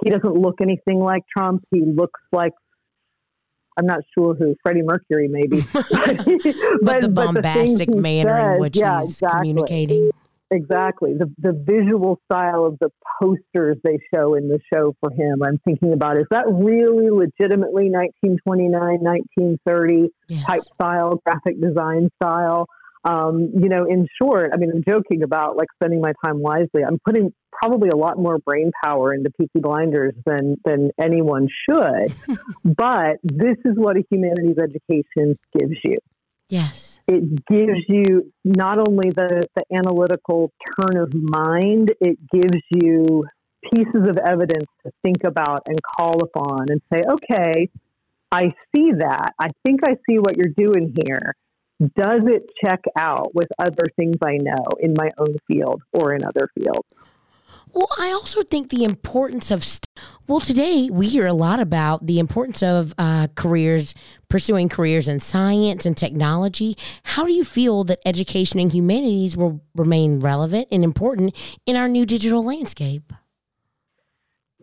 He 0.03 0.09
doesn't 0.09 0.35
look 0.35 0.55
anything 0.61 0.99
like 0.99 1.23
Trump. 1.35 1.63
He 1.71 1.81
looks 1.81 2.19
like 2.31 2.51
I'm 3.77 3.85
not 3.85 3.99
sure 4.13 4.35
who 4.35 4.55
Freddie 4.63 4.83
Mercury, 4.83 5.27
maybe, 5.27 5.61
but, 5.73 5.83
But, 6.81 7.01
the 7.01 7.09
bombastic 7.13 7.89
he 7.89 7.99
manner 7.99 8.55
in 8.55 8.61
which 8.61 8.77
yeah, 8.77 9.01
he's 9.01 9.11
exactly. 9.11 9.39
communicating. 9.39 10.11
Exactly. 10.51 11.13
The 11.15 11.31
the 11.39 11.53
visual 11.53 12.19
style 12.31 12.65
of 12.65 12.77
the 12.79 12.89
posters 13.19 13.77
they 13.83 13.97
show 14.13 14.35
in 14.35 14.47
the 14.47 14.59
show 14.71 14.95
for 14.99 15.11
him, 15.11 15.41
I'm 15.43 15.57
thinking 15.65 15.91
about 15.91 16.17
is 16.17 16.25
that 16.29 16.45
really 16.47 17.09
legitimately 17.09 17.89
1929, 17.89 18.71
1930 19.01 20.09
Yes. 20.27 20.45
type 20.45 20.61
style, 20.61 21.21
graphic 21.25 21.59
design 21.59 22.09
style? 22.21 22.67
Um, 23.07 23.51
you 23.53 23.69
know, 23.69 23.85
in 23.85 24.07
short, 24.19 24.49
I 24.53 24.57
mean, 24.57 24.71
I'm 24.73 24.83
joking 24.87 25.21
about 25.23 25.55
like 25.55 25.67
spending 25.75 26.01
my 26.01 26.13
time 26.25 26.39
wisely. 26.39 26.83
I'm 26.85 26.97
putting 27.05 27.33
probably 27.51 27.89
a 27.89 27.95
lot 27.95 28.17
more 28.17 28.39
brain 28.39 28.71
power 28.83 29.13
into 29.13 29.29
Peaky 29.39 29.59
Blinders 29.59 30.15
than 30.25 30.55
than 30.65 30.89
anyone 31.01 31.47
should. 31.69 32.15
but 32.65 33.17
this 33.23 33.57
is 33.63 33.75
what 33.75 33.95
a 33.97 34.03
humanities 34.09 34.57
education 34.57 35.37
gives 35.57 35.75
you 35.83 35.97
Yes. 36.49 36.99
it 37.07 37.45
gives 37.47 37.79
you 37.87 38.31
not 38.43 38.77
only 38.77 39.09
the, 39.09 39.47
the 39.55 39.63
analytical 39.75 40.51
turn 40.79 40.97
of 41.01 41.13
mind, 41.13 41.91
it 41.99 42.17
gives 42.31 42.61
you 42.71 43.25
pieces 43.73 44.07
of 44.07 44.17
evidence 44.17 44.67
to 44.85 44.91
think 45.03 45.23
about 45.23 45.63
and 45.67 45.79
call 45.81 46.21
upon 46.23 46.67
and 46.69 46.81
say, 46.93 47.01
okay, 47.07 47.69
I 48.31 48.53
see 48.75 48.91
that. 48.99 49.33
I 49.39 49.49
think 49.65 49.81
I 49.85 49.93
see 50.07 50.19
what 50.19 50.37
you're 50.37 50.53
doing 50.55 50.95
here. 51.05 51.35
Does 51.79 52.21
it 52.25 52.49
check 52.63 52.81
out 52.97 53.35
with 53.35 53.49
other 53.59 53.85
things 53.97 54.15
I 54.23 54.37
know 54.37 54.65
in 54.79 54.93
my 54.97 55.09
own 55.17 55.37
field 55.47 55.81
or 55.91 56.13
in 56.13 56.23
other 56.23 56.49
fields? 56.55 56.87
Well, 57.73 57.89
I 57.99 58.11
also 58.11 58.41
think 58.43 58.69
the 58.69 58.85
importance 58.85 59.51
of. 59.51 59.61
St- 59.63 59.85
well, 60.27 60.39
today 60.39 60.89
we 60.89 61.09
hear 61.09 61.27
a 61.27 61.33
lot 61.33 61.59
about 61.59 62.05
the 62.05 62.19
importance 62.19 62.63
of 62.63 62.93
uh, 62.97 63.27
careers, 63.35 63.93
pursuing 64.29 64.69
careers 64.69 65.09
in 65.09 65.19
science 65.19 65.85
and 65.85 65.97
technology. 65.97 66.77
How 67.03 67.25
do 67.25 67.33
you 67.33 67.43
feel 67.43 67.83
that 67.85 67.99
education 68.05 68.61
and 68.61 68.71
humanities 68.71 69.35
will 69.35 69.61
remain 69.75 70.21
relevant 70.21 70.69
and 70.71 70.85
important 70.85 71.35
in 71.65 71.75
our 71.75 71.89
new 71.89 72.05
digital 72.05 72.43
landscape? 72.45 73.11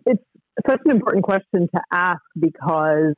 It's 0.06 0.22
such 0.66 0.80
an 0.86 0.92
important 0.92 1.24
question 1.24 1.68
to 1.74 1.80
ask 1.92 2.22
because 2.38 3.14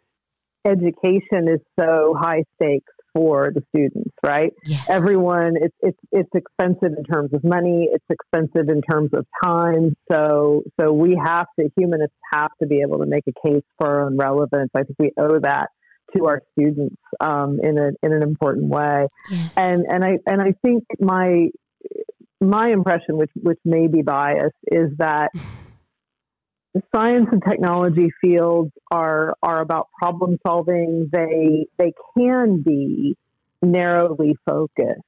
education 0.66 1.48
is 1.48 1.60
so 1.78 2.16
high 2.18 2.42
stakes 2.56 2.92
for 3.14 3.50
the 3.54 3.62
students, 3.74 4.14
right? 4.22 4.52
Yes. 4.64 4.84
everyone 4.88 5.54
it's 5.60 5.76
it's 5.80 5.98
it's 6.12 6.30
expensive 6.34 6.96
in 6.96 7.04
terms 7.04 7.32
of 7.32 7.44
money 7.44 7.88
it's 7.92 8.04
expensive 8.10 8.68
in 8.68 8.82
terms 8.82 9.10
of 9.12 9.26
time 9.42 9.94
so 10.10 10.62
so 10.80 10.92
we 10.92 11.18
have 11.22 11.46
to 11.58 11.68
humanists 11.76 12.16
have 12.32 12.50
to 12.60 12.66
be 12.66 12.80
able 12.80 12.98
to 12.98 13.06
make 13.06 13.24
a 13.28 13.48
case 13.48 13.62
for 13.78 13.86
our 13.86 14.06
own 14.06 14.16
relevance 14.16 14.70
i 14.74 14.82
think 14.82 14.96
we 14.98 15.12
owe 15.18 15.38
that 15.40 15.68
to 16.16 16.26
our 16.26 16.40
students 16.52 16.96
um, 17.20 17.58
in 17.62 17.78
a 17.78 17.90
in 18.02 18.12
an 18.12 18.22
important 18.22 18.68
way 18.68 19.06
yes. 19.30 19.52
and 19.56 19.84
and 19.88 20.04
i 20.04 20.18
and 20.26 20.40
i 20.40 20.52
think 20.62 20.84
my 20.98 21.48
my 22.40 22.70
impression 22.70 23.16
which 23.16 23.30
which 23.42 23.58
may 23.64 23.86
be 23.86 24.02
biased 24.02 24.54
is 24.66 24.90
that 24.98 25.30
the 26.74 26.82
science 26.94 27.28
and 27.30 27.42
technology 27.48 28.10
fields 28.20 28.72
are 28.90 29.34
are 29.42 29.60
about 29.60 29.88
problem 29.96 30.38
solving. 30.46 31.08
They 31.12 31.66
they 31.78 31.92
can 32.16 32.62
be 32.62 33.16
narrowly 33.62 34.36
focused. 34.44 35.00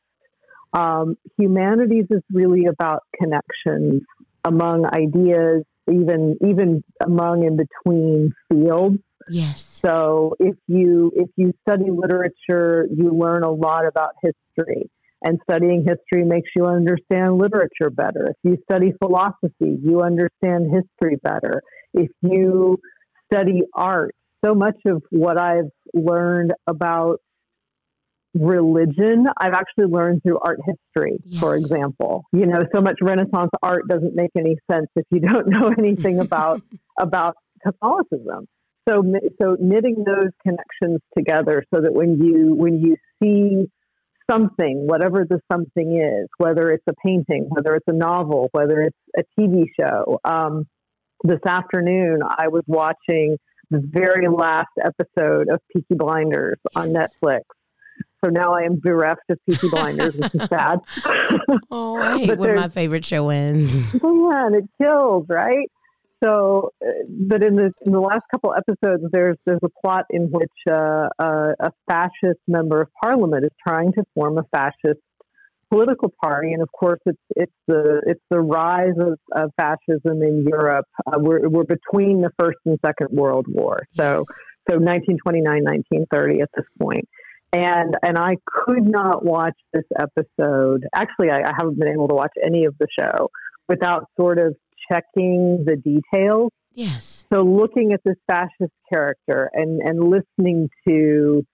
Um, 0.73 1.17
humanities 1.39 2.07
is 2.11 2.23
really 2.33 2.67
about 2.67 3.03
connections 3.21 4.03
among 4.45 4.87
ideas, 4.87 5.65
even 5.91 6.39
even 6.47 6.85
among 7.05 7.45
and 7.45 7.57
between 7.59 8.33
fields. 8.49 8.99
yes. 9.29 9.63
So 9.63 10.37
if 10.39 10.55
you 10.69 11.11
if 11.17 11.31
you 11.35 11.53
study 11.63 11.91
literature, 11.91 12.87
you 12.95 13.11
learn 13.11 13.43
a 13.43 13.51
lot 13.51 13.87
about 13.87 14.11
history. 14.23 14.89
And 15.27 15.41
studying 15.43 15.85
history 15.85 16.25
makes 16.25 16.51
you 16.55 16.67
understand 16.67 17.37
literature 17.37 17.91
better. 17.91 18.29
If 18.31 18.37
you 18.45 18.59
study 18.71 18.93
philosophy, 19.03 19.77
you 19.83 20.03
understand 20.03 20.73
history 20.73 21.17
better. 21.21 21.63
If 21.95 22.11
you 22.23 22.79
study 23.33 23.63
art, 23.75 24.15
so 24.45 24.55
much 24.55 24.77
of 24.87 25.03
what 25.11 25.41
I've 25.41 25.71
learned 25.93 26.53
about 26.69 27.19
religion, 28.35 29.27
I've 29.37 29.55
actually 29.55 29.87
learned 29.87 30.23
through 30.23 30.39
art 30.39 30.61
history, 30.65 31.19
for 31.41 31.57
example. 31.57 32.27
You 32.33 32.47
know, 32.47 32.61
so 32.73 32.81
much 32.81 32.99
Renaissance 33.03 33.51
art 33.65 33.89
doesn't 33.89 34.15
make 34.15 34.31
any 34.39 34.57
sense 34.71 34.87
if 34.95 35.07
you 35.11 35.19
don't 35.29 35.49
know 35.49 35.73
anything 35.77 36.21
about 36.21 36.63
about 37.01 37.35
Catholicism. 37.65 38.47
So, 38.89 39.03
so 39.43 39.57
knitting 39.59 40.05
those 40.07 40.31
connections 40.45 41.01
together, 41.19 41.65
so 41.75 41.81
that 41.81 41.93
when 41.93 42.21
you 42.21 42.55
when 42.55 42.79
you 42.79 42.97
see 43.21 43.69
something, 44.31 44.87
whatever 44.87 45.25
the 45.29 45.41
something 45.51 46.01
is, 46.01 46.29
whether 46.39 46.71
it's 46.71 46.85
a 46.89 46.95
painting, 47.05 47.47
whether 47.49 47.75
it's 47.75 47.87
a 47.89 47.93
novel, 47.93 48.49
whether 48.53 48.81
it's 48.83 48.97
a 49.17 49.23
TV 49.41 49.65
show. 49.79 50.19
Um, 50.25 50.67
this 51.25 51.41
afternoon, 51.47 52.21
I 52.23 52.49
was 52.49 52.63
watching 52.67 53.37
the 53.71 53.83
very 53.85 54.29
last 54.29 54.69
episode 54.83 55.49
of 55.49 55.61
Peaky 55.73 55.95
Blinders 55.95 56.59
on 56.75 56.91
Netflix. 56.91 57.43
So 58.25 58.31
now 58.31 58.53
I 58.55 58.63
am 58.63 58.79
bereft 58.81 59.23
of 59.31 59.39
Peaky 59.49 59.69
Blinders, 59.69 60.15
which 60.15 60.35
is 60.35 60.49
sad. 60.49 60.81
Oh, 61.71 61.97
I 61.97 62.19
hate 62.19 62.39
when 62.39 62.57
my 62.57 62.69
favorite 62.69 63.05
show 63.05 63.29
ends. 63.29 63.95
Man, 64.03 64.55
it 64.55 64.65
kills, 64.81 65.27
right? 65.29 65.71
So, 66.25 66.71
uh, 66.85 66.91
but 67.09 67.45
in 67.45 67.57
the 67.57 67.73
in 67.85 67.93
the 67.93 68.01
last 68.01 68.23
couple 68.31 68.55
episodes, 68.55 69.03
there's 69.13 69.37
there's 69.45 69.61
a 69.63 69.69
plot 69.83 70.07
in 70.11 70.29
which 70.31 70.53
uh, 70.71 71.09
uh, 71.19 71.53
a 71.61 71.73
fascist 71.89 72.41
member 72.49 72.81
of 72.81 72.89
parliament 73.03 73.45
is 73.45 73.51
trying 73.67 73.93
to 73.93 74.05
form 74.15 74.39
a 74.39 74.45
fascist 74.51 75.01
political 75.71 76.13
party, 76.23 76.53
and 76.53 76.63
of 76.63 76.71
course, 76.73 77.01
it's 77.05 77.19
it's 77.35 77.53
the 77.67 78.03
it's 78.07 78.23
the 78.31 78.41
rise 78.41 78.95
of, 78.99 79.19
of 79.35 79.51
fascism 79.59 80.23
in 80.23 80.45
Europe. 80.49 80.87
Uh, 81.07 81.19
we're 81.19 81.49
we're 81.49 81.65
between 81.65 82.23
the 82.23 82.31
First 82.39 82.59
and 82.65 82.79
Second 82.85 83.09
World 83.11 83.47
War, 83.49 83.81
so 83.95 84.25
so 84.69 84.79
1929, 84.79 85.45
1930 85.45 86.41
at 86.41 86.49
this 86.57 86.67
point. 86.81 87.09
And 87.53 87.95
and 88.03 88.19
I 88.19 88.37
could 88.47 88.85
not 88.85 89.25
watch 89.25 89.57
this 89.73 89.85
episode. 89.99 90.85
Actually, 90.95 91.31
I, 91.31 91.43
I 91.43 91.53
haven't 91.57 91.79
been 91.79 91.89
able 91.89 92.09
to 92.09 92.15
watch 92.15 92.33
any 92.45 92.65
of 92.65 92.75
the 92.79 92.87
show 92.99 93.31
without 93.69 94.07
sort 94.17 94.39
of 94.39 94.57
checking 94.91 95.65
the 95.65 95.77
details. 95.77 96.53
Yes. 96.75 97.27
So 97.33 97.43
looking 97.43 97.93
at 97.93 98.01
this 98.05 98.17
fascist 98.27 98.75
character 98.93 99.51
and 99.53 99.81
and 99.81 100.11
listening 100.11 100.69
to 100.87 101.45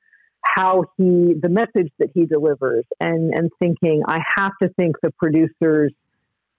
how 0.45 0.85
he 0.97 1.35
the 1.41 1.49
message 1.49 1.93
that 1.99 2.09
he 2.15 2.27
delivers 2.27 2.85
and 3.01 3.33
and 3.33 3.51
thinking 3.59 4.03
I 4.07 4.19
have 4.37 4.53
to 4.63 4.69
think 4.71 4.97
the 5.03 5.13
producers 5.13 5.93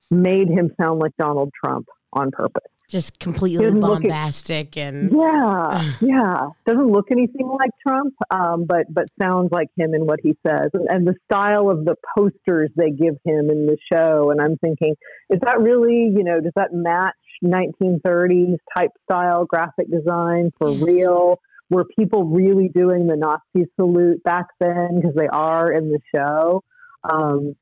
made 0.10 0.48
him 0.48 0.72
sound 0.80 1.00
like 1.00 1.12
Donald 1.18 1.52
Trump 1.64 1.88
on 2.14 2.32
purpose. 2.32 2.72
Just 2.94 3.18
completely 3.20 3.66
Didn't 3.66 3.80
look 3.82 3.98
at- 3.98 4.02
bombastic 4.04 4.78
and 4.78 5.12
Yeah, 5.24 5.92
yeah. 6.00 6.48
Doesn't 6.68 6.92
look 6.92 7.08
anything 7.10 7.48
like 7.48 7.72
Trump, 7.86 8.14
um, 8.30 8.66
but 8.66 8.86
but 8.94 9.06
sounds 9.20 9.50
like 9.52 9.70
him 9.76 9.96
in 9.96 10.06
what 10.06 10.20
he 10.22 10.38
says, 10.48 10.70
and, 10.76 10.88
and 10.92 11.08
the 11.08 11.16
style 11.26 11.72
of 11.72 11.86
the 11.86 11.96
posters 12.16 12.70
they 12.76 12.92
give 12.92 13.16
him 13.26 13.50
in 13.50 13.66
the 13.66 13.78
show. 13.92 14.30
And 14.30 14.40
I'm 14.40 14.58
thinking, 14.58 14.94
is 15.32 15.40
that 15.44 15.60
really, 15.60 16.14
you 16.16 16.24
know, 16.24 16.40
does 16.40 16.54
that 16.56 16.70
match 16.72 17.16
1930s 17.44 18.58
type 18.78 18.92
style 19.10 19.46
graphic 19.46 19.90
design 19.90 20.52
for 20.60 20.70
Yes. 20.70 20.82
real? 20.84 21.40
Were 21.72 21.86
people 21.98 22.26
really 22.26 22.70
doing 22.70 23.08
the 23.08 23.16
Nazi 23.16 23.68
salute 23.76 24.24
back 24.24 24.46
then? 24.60 24.98
Because 25.02 25.16
they 25.16 25.28
are 25.32 25.72
in 25.72 25.90
the 25.90 26.00
show. 26.14 26.64
Um, 27.04 27.56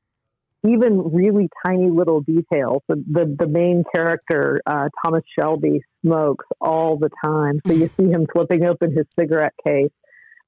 even 0.67 1.11
really 1.13 1.49
tiny 1.65 1.89
little 1.89 2.21
details. 2.21 2.81
The 2.87 3.03
the, 3.09 3.35
the 3.39 3.47
main 3.47 3.83
character, 3.93 4.61
uh, 4.65 4.89
Thomas 5.03 5.23
Shelby, 5.37 5.81
smokes 6.05 6.45
all 6.59 6.97
the 6.97 7.09
time. 7.23 7.59
So 7.65 7.73
you 7.73 7.89
see 7.97 8.09
him 8.09 8.27
flipping 8.31 8.65
open 8.65 8.95
his 8.95 9.05
cigarette 9.17 9.53
case, 9.65 9.91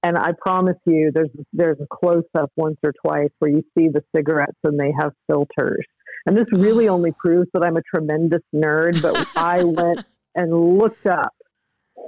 and 0.04 0.18
I 0.18 0.32
promise 0.40 0.78
you, 0.86 1.12
there's 1.14 1.30
there's 1.54 1.80
a 1.80 1.88
close 1.92 2.26
up 2.38 2.52
once 2.56 2.78
or 2.84 2.94
twice 3.06 3.32
where 3.40 3.52
you 3.52 3.64
see 3.78 3.88
the 3.88 4.04
cigarettes 4.16 4.60
and 4.64 4.80
they 4.80 4.94
have 5.00 5.14
filters. 5.28 5.86
And 6.26 6.38
this 6.38 6.48
really 6.52 6.90
only 6.90 7.14
proves 7.18 7.50
that 7.54 7.64
I'm 7.64 7.78
a 7.78 7.82
tremendous 7.82 8.42
nerd. 8.54 9.02
But 9.02 9.26
I 9.36 9.64
went 9.64 10.06
and 10.36 10.78
looked 10.78 11.06
up 11.06 11.34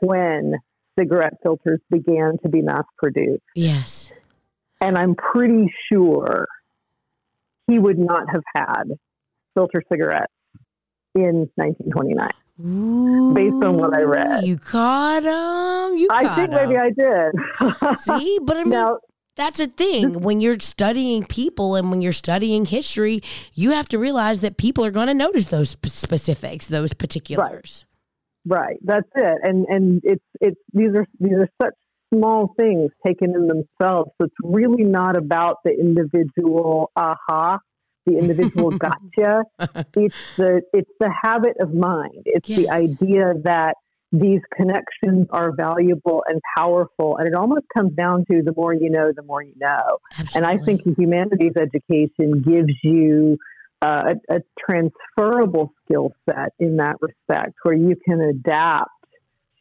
when 0.02 0.56
cigarette 1.00 1.36
filters 1.42 1.80
began 1.90 2.38
to 2.44 2.50
be 2.50 2.62
mass 2.62 2.86
produced. 2.98 3.44
yes. 3.56 4.12
And 4.82 4.98
I'm 4.98 5.16
pretty 5.16 5.74
sure 5.90 6.48
he 7.68 7.80
would 7.80 7.98
not 7.98 8.30
have 8.32 8.44
had 8.56 8.84
filter 9.56 9.82
cigarettes 9.92 10.34
in 11.16 11.50
1929. 11.56 12.30
Based 13.34 13.66
on 13.66 13.78
what 13.78 13.98
I 13.98 14.02
read. 14.02 14.46
You 14.46 14.58
caught 14.58 15.24
him. 15.24 15.98
You 15.98 16.08
I 16.10 16.24
caught 16.24 16.36
think 16.38 16.52
maybe 16.52 16.78
I 16.78 16.90
did. 16.90 17.98
See, 18.00 18.40
but 18.44 18.58
I 18.58 18.64
mean, 18.64 18.70
now, 18.70 19.00
that's 19.36 19.60
a 19.60 19.68
thing. 19.68 20.22
When 20.22 20.40
you're 20.40 20.60
studying 20.60 21.26
people 21.26 21.76
and 21.76 21.92
when 21.92 22.02
you're 22.02 22.14
studying 22.14 22.66
history, 22.66 23.22
you 23.54 23.72
have 23.72 23.90
to 23.90 24.00
realize 24.00 24.40
that 24.42 24.58
people 24.58 24.86
are 24.86 24.92
going 24.92 25.08
to 25.08 25.14
notice 25.14 25.48
those 25.48 25.72
specifics, 25.86 26.68
those 26.68 26.94
particulars. 26.94 27.86
right, 28.48 28.78
that's 28.84 29.10
it. 29.16 29.38
And 29.44 29.66
and 29.68 30.02
it's 30.06 30.24
it's 30.40 30.60
these 30.72 30.96
are 30.96 31.06
these 31.20 31.34
are 31.34 31.50
such 31.62 31.74
small 32.16 32.54
things 32.58 32.92
taken 33.06 33.34
in 33.36 33.48
themselves. 33.48 34.12
So 34.18 34.26
it's 34.26 34.36
really 34.44 34.84
not 34.84 35.18
about 35.18 35.58
the 35.64 35.72
individual 35.72 36.92
aha, 36.96 37.60
the 38.06 38.18
individual 38.18 38.72
gotcha. 38.78 39.44
it's 39.96 40.16
the 40.38 40.62
it's 40.74 40.92
the 41.00 41.12
habit 41.22 41.58
of 41.60 41.74
mind. 41.74 42.24
It's 42.26 42.48
the 42.48 42.70
idea 42.70 43.34
that 43.44 43.76
these 44.12 44.42
connections 44.56 45.28
are 45.32 45.52
valuable 45.52 46.24
and 46.28 46.40
powerful, 46.58 47.18
and 47.18 47.28
it 47.28 47.34
almost 47.34 47.66
comes 47.76 47.94
down 47.94 48.26
to 48.32 48.42
the 48.44 48.54
more 48.56 48.74
you 48.74 48.90
know, 48.90 49.12
the 49.14 49.24
more 49.24 49.44
you 49.44 49.54
know. 49.58 50.00
And 50.36 50.46
I 50.46 50.58
think 50.58 50.82
humanities 50.98 51.54
education 51.58 52.42
gives 52.42 52.74
you 52.84 53.38
uh, 53.82 54.14
a, 54.30 54.36
a 54.36 54.40
transferable 54.58 55.74
skill 55.84 56.12
set 56.30 56.54
in 56.60 56.78
that 56.78 56.96
respect, 57.02 57.56
where 57.64 57.76
you 57.76 57.96
can 58.08 58.22
adapt 58.22 58.92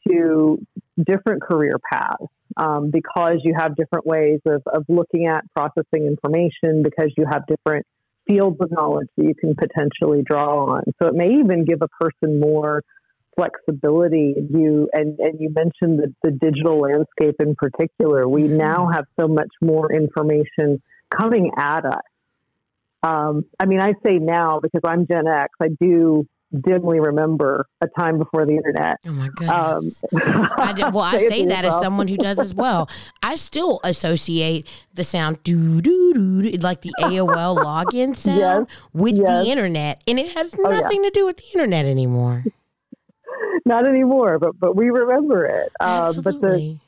to 0.08 0.58
different 1.02 1.42
career 1.42 1.76
paths 1.92 2.26
um, 2.56 2.90
because 2.90 3.38
you 3.42 3.54
have 3.58 3.74
different 3.76 4.06
ways 4.06 4.40
of, 4.46 4.62
of 4.72 4.84
looking 4.88 5.26
at 5.26 5.44
processing 5.56 6.06
information, 6.06 6.82
because 6.82 7.12
you 7.16 7.26
have 7.30 7.42
different 7.46 7.86
fields 8.26 8.56
of 8.60 8.70
knowledge 8.70 9.08
that 9.16 9.24
you 9.24 9.34
can 9.34 9.54
potentially 9.54 10.22
draw 10.24 10.66
on. 10.66 10.82
So 11.02 11.08
it 11.08 11.14
may 11.14 11.28
even 11.40 11.64
give 11.64 11.80
a 11.82 11.88
person 12.00 12.40
more 12.40 12.82
flexibility. 13.36 14.34
You 14.50 14.88
and, 14.92 15.18
and 15.18 15.40
you 15.40 15.52
mentioned 15.52 15.98
the, 15.98 16.14
the 16.22 16.30
digital 16.30 16.78
landscape 16.80 17.34
in 17.40 17.54
particular. 17.56 18.28
We 18.28 18.44
Mhm. 18.44 18.56
now 18.56 18.88
have 18.92 19.04
so 19.20 19.26
much 19.26 19.50
more 19.60 19.92
information 19.92 20.80
coming 21.10 21.50
at 21.58 21.84
us. 21.84 22.02
Um, 23.02 23.44
I 23.60 23.66
mean, 23.66 23.80
I 23.80 23.92
say 24.06 24.18
now 24.18 24.60
because 24.60 24.80
I'm 24.84 25.06
Gen 25.06 25.26
X. 25.26 25.52
I 25.60 25.68
do 25.78 26.26
dimly 26.60 27.00
remember 27.00 27.66
a 27.80 27.86
time 27.98 28.18
before 28.18 28.46
the 28.46 28.52
internet. 28.52 28.98
oh 29.06 29.12
my 29.12 29.26
Um. 29.48 29.90
I 30.58 30.72
did, 30.76 30.92
well, 30.94 31.00
I 31.04 31.18
say 31.18 31.44
that 31.46 31.64
as 31.64 31.74
someone 31.80 32.08
who 32.08 32.16
does 32.16 32.38
as 32.38 32.54
well. 32.54 32.88
I 33.22 33.36
still 33.36 33.80
associate 33.84 34.68
the 34.94 35.04
sound 35.04 35.42
doo 35.42 35.80
doo 35.80 36.12
doo, 36.14 36.42
doo 36.42 36.58
like 36.58 36.82
the 36.82 36.92
AOL 37.00 37.56
login 37.64 38.14
sound 38.14 38.68
with 38.92 39.16
yes. 39.16 39.26
the 39.26 39.50
internet, 39.50 40.02
and 40.06 40.18
it 40.18 40.32
has 40.32 40.54
Oh, 40.58 40.70
yeah. 40.70 40.80
nothing 40.80 41.02
to 41.02 41.10
do 41.10 41.26
with 41.26 41.36
the 41.38 41.44
internet 41.54 41.86
anymore. 41.86 42.44
Not 43.64 43.86
anymore, 43.88 44.38
but 44.38 44.58
but 44.58 44.76
we 44.76 44.90
remember 44.90 45.44
it. 45.46 45.72
Um, 45.80 46.14
but 46.22 46.24
the 46.24 46.28
Absolutely. 46.30 46.80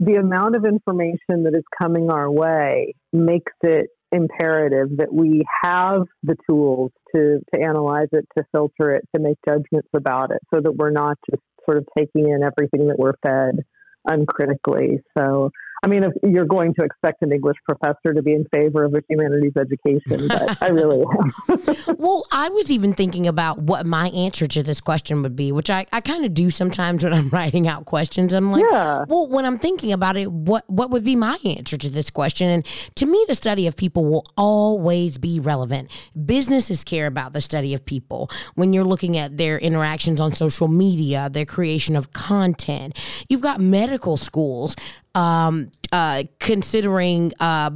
the 0.00 0.14
amount 0.14 0.56
of 0.56 0.64
information 0.64 1.42
that 1.44 1.54
is 1.54 1.64
coming 1.80 2.10
our 2.10 2.30
way 2.30 2.94
makes 3.12 3.52
it 3.62 3.90
imperative 4.12 4.96
that 4.96 5.12
we 5.12 5.44
have 5.64 6.02
the 6.22 6.36
tools 6.48 6.92
to, 7.14 7.40
to 7.54 7.60
analyze 7.60 8.08
it, 8.12 8.26
to 8.36 8.44
filter 8.52 8.94
it, 8.94 9.04
to 9.14 9.20
make 9.20 9.38
judgments 9.46 9.88
about 9.94 10.30
it, 10.30 10.40
so 10.52 10.60
that 10.60 10.72
we're 10.72 10.90
not 10.90 11.18
just 11.30 11.42
sort 11.64 11.78
of 11.78 11.86
taking 11.96 12.30
in 12.30 12.42
everything 12.42 12.88
that 12.88 12.98
we're 12.98 13.16
fed 13.22 13.64
uncritically. 14.06 15.00
So, 15.16 15.50
I 15.84 15.86
mean, 15.88 16.02
if 16.04 16.12
you're 16.24 16.44
going 16.46 16.74
to 16.74 16.82
expect 16.82 17.22
an 17.22 17.32
English 17.32 17.56
professor 17.64 18.12
to 18.12 18.22
be 18.22 18.32
in 18.32 18.44
favor 18.52 18.84
of 18.84 18.94
a 18.94 18.98
humanities 19.08 19.52
education, 19.56 20.26
but 20.28 20.60
I 20.62 20.68
really 20.68 21.00
am. 21.02 21.96
well, 21.98 22.26
I 22.32 22.48
was 22.48 22.70
even 22.70 22.94
thinking 22.94 23.26
about 23.26 23.58
what 23.60 23.86
my 23.86 24.08
answer 24.08 24.46
to 24.48 24.62
this 24.62 24.80
question 24.80 25.22
would 25.22 25.36
be, 25.36 25.52
which 25.52 25.70
I, 25.70 25.86
I 25.92 26.00
kind 26.00 26.24
of 26.24 26.34
do 26.34 26.50
sometimes 26.50 27.04
when 27.04 27.12
I'm 27.12 27.28
writing 27.32 27.68
out 27.68 27.84
questions. 27.84 28.32
I'm 28.32 28.50
like, 28.50 28.64
Yeah. 28.70 29.04
well, 29.08 29.28
when 29.28 29.44
I'm 29.44 29.56
thinking 29.56 29.92
about 29.92 30.16
it, 30.16 30.30
what 30.32 30.68
what 30.68 30.90
would 30.90 31.04
be 31.04 31.14
my 31.14 31.38
answer 31.44 31.76
to 31.76 31.88
this 31.88 32.10
question? 32.10 32.48
And 32.48 32.66
to 32.96 33.06
me, 33.06 33.24
the 33.28 33.34
study 33.34 33.66
of 33.66 33.76
people 33.76 34.04
will 34.04 34.26
always 34.36 35.18
be 35.18 35.38
relevant. 35.38 35.90
Businesses 36.26 36.82
care 36.82 37.06
about 37.06 37.32
the 37.32 37.40
study 37.40 37.72
of 37.74 37.84
people 37.84 38.30
when 38.56 38.72
you're 38.72 38.84
looking 38.84 39.16
at 39.16 39.36
their 39.36 39.58
interactions 39.58 40.20
on 40.20 40.32
social 40.32 40.68
media, 40.68 41.28
their 41.30 41.46
creation 41.46 41.94
of 41.94 42.12
content. 42.12 42.98
You've 43.28 43.42
got 43.42 43.60
medical 43.60 44.16
schools 44.16 44.74
um, 45.18 45.72
uh, 45.90 46.22
considering 46.38 47.32
uh, 47.40 47.70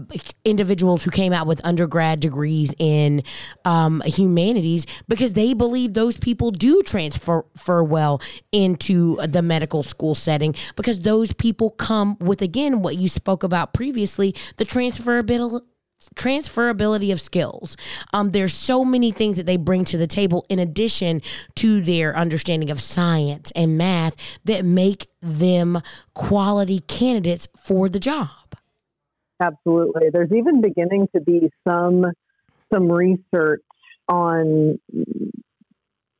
individuals 0.45 1.03
who 1.03 1.11
came 1.11 1.33
out 1.33 1.45
with 1.45 1.61
undergrad 1.65 2.21
degrees 2.21 2.73
in 2.79 3.21
um, 3.65 4.01
humanities 4.07 4.87
because 5.09 5.33
they 5.33 5.53
believe 5.53 5.95
those 5.95 6.19
people 6.19 6.53
do 6.53 6.83
transfer 6.83 7.45
well 7.83 8.21
into 8.53 9.17
the 9.27 9.43
medical 9.43 9.83
school 9.83 10.15
setting 10.15 10.55
because 10.77 11.01
those 11.01 11.33
people 11.33 11.71
come 11.71 12.17
with 12.21 12.43
again 12.43 12.81
what 12.81 12.97
you 12.97 13.09
spoke 13.09 13.43
about 13.43 13.75
previously 13.75 14.33
the 14.59 14.65
transferability 14.65 15.63
transferability 16.15 17.13
of 17.13 17.21
skills. 17.21 17.77
Um, 18.13 18.31
there's 18.31 18.55
so 18.55 18.85
many 18.85 19.11
things 19.11 19.37
that 19.37 19.47
they 19.47 19.57
bring 19.57 19.85
to 19.87 19.99
the 19.99 20.07
table 20.07 20.47
in 20.49 20.59
addition 20.59 21.23
to 21.57 21.81
their 21.81 22.17
understanding 22.17 22.71
of 22.71 22.81
science 22.81 23.53
and 23.53 23.79
math 23.79 24.39
that 24.45 24.65
make 24.65 25.07
them 25.21 25.81
quality 26.15 26.81
candidates 26.81 27.49
for 27.63 27.89
the 27.89 28.01
job. 28.01 28.29
Absolutely. 29.41 30.11
There's 30.13 30.33
even 30.33 30.61
beginning 30.61 31.09
to 31.15 31.21
be 31.21 31.51
some 31.69 32.07
some 32.73 32.91
research 32.91 33.63
on 34.09 34.79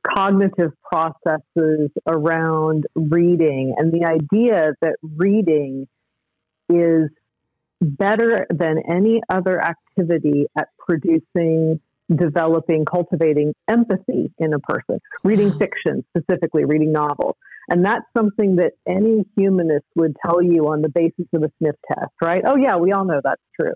cognitive 0.05 0.71
processes 0.83 1.89
around 2.07 2.85
reading 2.95 3.73
and 3.77 3.91
the 3.91 4.05
idea 4.05 4.73
that 4.81 4.95
reading 5.01 5.87
is 6.69 7.09
better 7.83 8.45
than 8.49 8.77
any 8.89 9.21
other 9.29 9.61
activity 9.61 10.45
at 10.57 10.67
producing 10.79 11.79
developing 12.15 12.83
cultivating 12.85 13.53
empathy 13.69 14.31
in 14.37 14.53
a 14.53 14.59
person 14.59 14.99
reading 15.23 15.49
Wow. 15.51 15.57
fiction 15.57 16.03
specifically 16.15 16.65
reading 16.65 16.91
novels 16.91 17.35
and 17.69 17.85
that's 17.85 18.03
something 18.15 18.57
that 18.57 18.73
any 18.87 19.23
humanist 19.37 19.85
would 19.95 20.15
tell 20.25 20.41
you 20.41 20.67
on 20.67 20.81
the 20.81 20.89
basis 20.89 21.25
of 21.33 21.43
a 21.43 21.51
sniff 21.59 21.75
test 21.87 22.11
right 22.21 22.43
oh 22.45 22.57
yeah 22.57 22.75
we 22.75 22.91
all 22.91 23.05
know 23.05 23.21
that's 23.23 23.41
true 23.59 23.73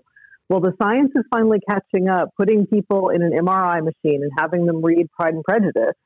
Well, 0.50 0.60
the 0.60 0.72
science 0.82 1.12
is 1.14 1.24
finally 1.30 1.58
catching 1.68 2.08
up, 2.08 2.30
putting 2.36 2.66
people 2.66 3.10
in 3.10 3.20
an 3.22 3.32
MRI 3.32 3.78
machine 3.84 4.22
and 4.22 4.30
having 4.38 4.64
them 4.64 4.82
read 4.82 5.06
Pride 5.12 5.34
and 5.34 5.44
Prejudice, 5.44 5.96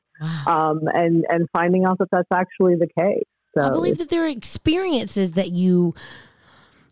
um, 0.45 0.81
and 1.01 1.23
and 1.29 1.47
finding 1.57 1.85
out 1.85 1.97
that 1.99 2.09
that's 2.11 2.27
actually 2.33 2.75
the 2.75 2.87
case. 2.99 3.23
So 3.55 3.61
I 3.61 3.69
believe 3.69 3.97
that 3.99 4.09
there 4.09 4.25
are 4.25 4.27
experiences 4.27 5.31
that 5.39 5.51
you 5.51 5.93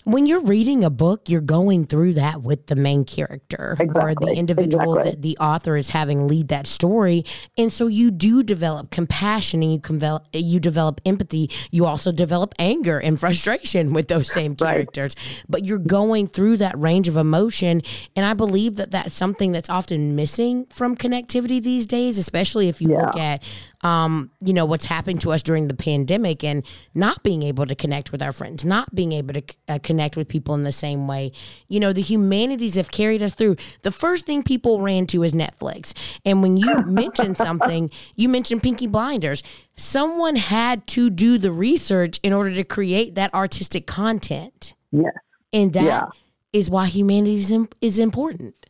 when 0.04 0.26
you're 0.26 0.42
reading 0.42 0.84
a 0.84 0.90
book, 0.90 1.30
you're 1.30 1.42
going 1.42 1.86
through 1.86 2.14
that 2.14 2.42
with 2.42 2.68
the 2.68 2.76
main 2.76 3.06
character 3.06 3.76
exactly. 3.80 4.02
or 4.02 4.16
the 4.16 4.34
individual 4.34 4.98
exactly. 4.98 5.12
that 5.12 5.22
the 5.22 5.38
author 5.38 5.76
is 5.78 5.90
having 5.90 6.28
lead 6.28 6.48
that 6.50 6.68
story, 6.68 7.26
and 7.58 7.72
so 7.72 7.88
you 7.88 8.12
do 8.12 8.44
develop 8.44 8.92
compassion 8.92 9.62
and 9.62 9.74
you 9.74 9.80
develop 9.80 10.28
you 10.34 10.60
develop 10.60 11.02
empathy. 11.06 11.50
You 11.72 11.86
also 11.86 12.12
develop 12.12 12.54
anger 12.60 13.00
and 13.00 13.20
frustration 13.20 13.94
with 13.94 14.08
those 14.08 14.32
same 14.32 14.56
characters, 14.56 15.16
right. 15.18 15.44
but 15.48 15.66
you're 15.66 15.78
going 15.78 16.28
through 16.28 16.58
that 16.58 16.78
range 16.80 17.08
of 17.08 17.18
emotion, 17.18 17.82
and 18.16 18.26
I 18.26 18.34
believe 18.34 18.76
that 18.76 18.92
that's 18.92 19.14
something 19.14 19.52
that's 19.52 19.70
often 19.70 20.16
missing 20.16 20.66
from 20.70 20.96
connectivity 20.96 21.62
these 21.62 21.86
days, 21.86 22.18
especially 22.18 22.70
if 22.70 22.82
you 22.82 22.92
yeah. 22.92 23.06
look 23.06 23.18
at 23.18 23.44
um, 23.84 24.32
you 24.39 24.54
know, 24.54 24.65
what's 24.65 24.86
happened 24.86 25.22
to 25.22 25.32
us 25.32 25.41
during 25.41 25.67
the 25.67 25.74
pandemic 25.74 26.44
and 26.44 26.65
not 26.94 27.24
being 27.24 27.44
able 27.44 27.65
to 27.65 27.76
connect 27.76 28.12
with 28.12 28.22
our 28.22 28.32
friends, 28.32 28.63
not 28.63 28.94
being 28.94 29.12
able 29.12 29.34
to 29.34 29.44
uh, 29.67 29.80
connect 29.82 30.15
with 30.15 30.28
people 30.28 30.54
in 30.56 30.63
the 30.63 30.72
same 30.72 31.08
way. 31.08 31.32
You 31.67 31.80
know, 31.80 31.94
the 31.94 32.02
humanities 32.02 32.76
have 32.76 32.91
carried 32.91 33.24
us 33.24 33.34
through. 33.34 33.58
The 33.84 33.91
first 33.91 34.26
thing 34.26 34.44
people 34.44 34.82
ran 34.82 35.08
to 35.08 35.24
is 35.24 35.34
Netflix. 35.34 35.94
And 36.26 36.41
when 36.41 36.58
you 36.58 36.82
mentioned 36.86 37.38
something, 37.38 37.89
you 38.15 38.30
mentioned 38.30 38.63
Peaky 38.63 38.88
Blinders. 38.88 39.41
Someone 39.76 40.36
had 40.36 40.86
to 40.88 41.10
do 41.10 41.38
the 41.38 41.52
research 41.52 42.20
in 42.22 42.34
order 42.34 42.54
to 42.54 42.63
create 42.63 43.15
that 43.15 43.34
artistic 43.34 43.88
content. 43.88 44.74
Yes. 44.91 45.13
And 45.54 45.74
that 45.74 45.84
yeah. 45.84 46.06
is 46.54 46.70
why 46.70 46.86
humanities 46.86 47.52
is 47.82 48.00
important. 48.00 48.61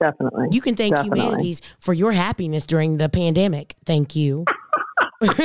Definitely. 0.00 0.48
You 0.52 0.60
can 0.60 0.76
thank 0.76 0.94
Definitely. 0.94 1.20
humanities 1.20 1.60
for 1.78 1.92
your 1.92 2.12
happiness 2.12 2.64
during 2.64 2.96
the 2.96 3.08
pandemic. 3.08 3.76
Thank 3.84 4.16
you. 4.16 4.44
yeah, 5.22 5.36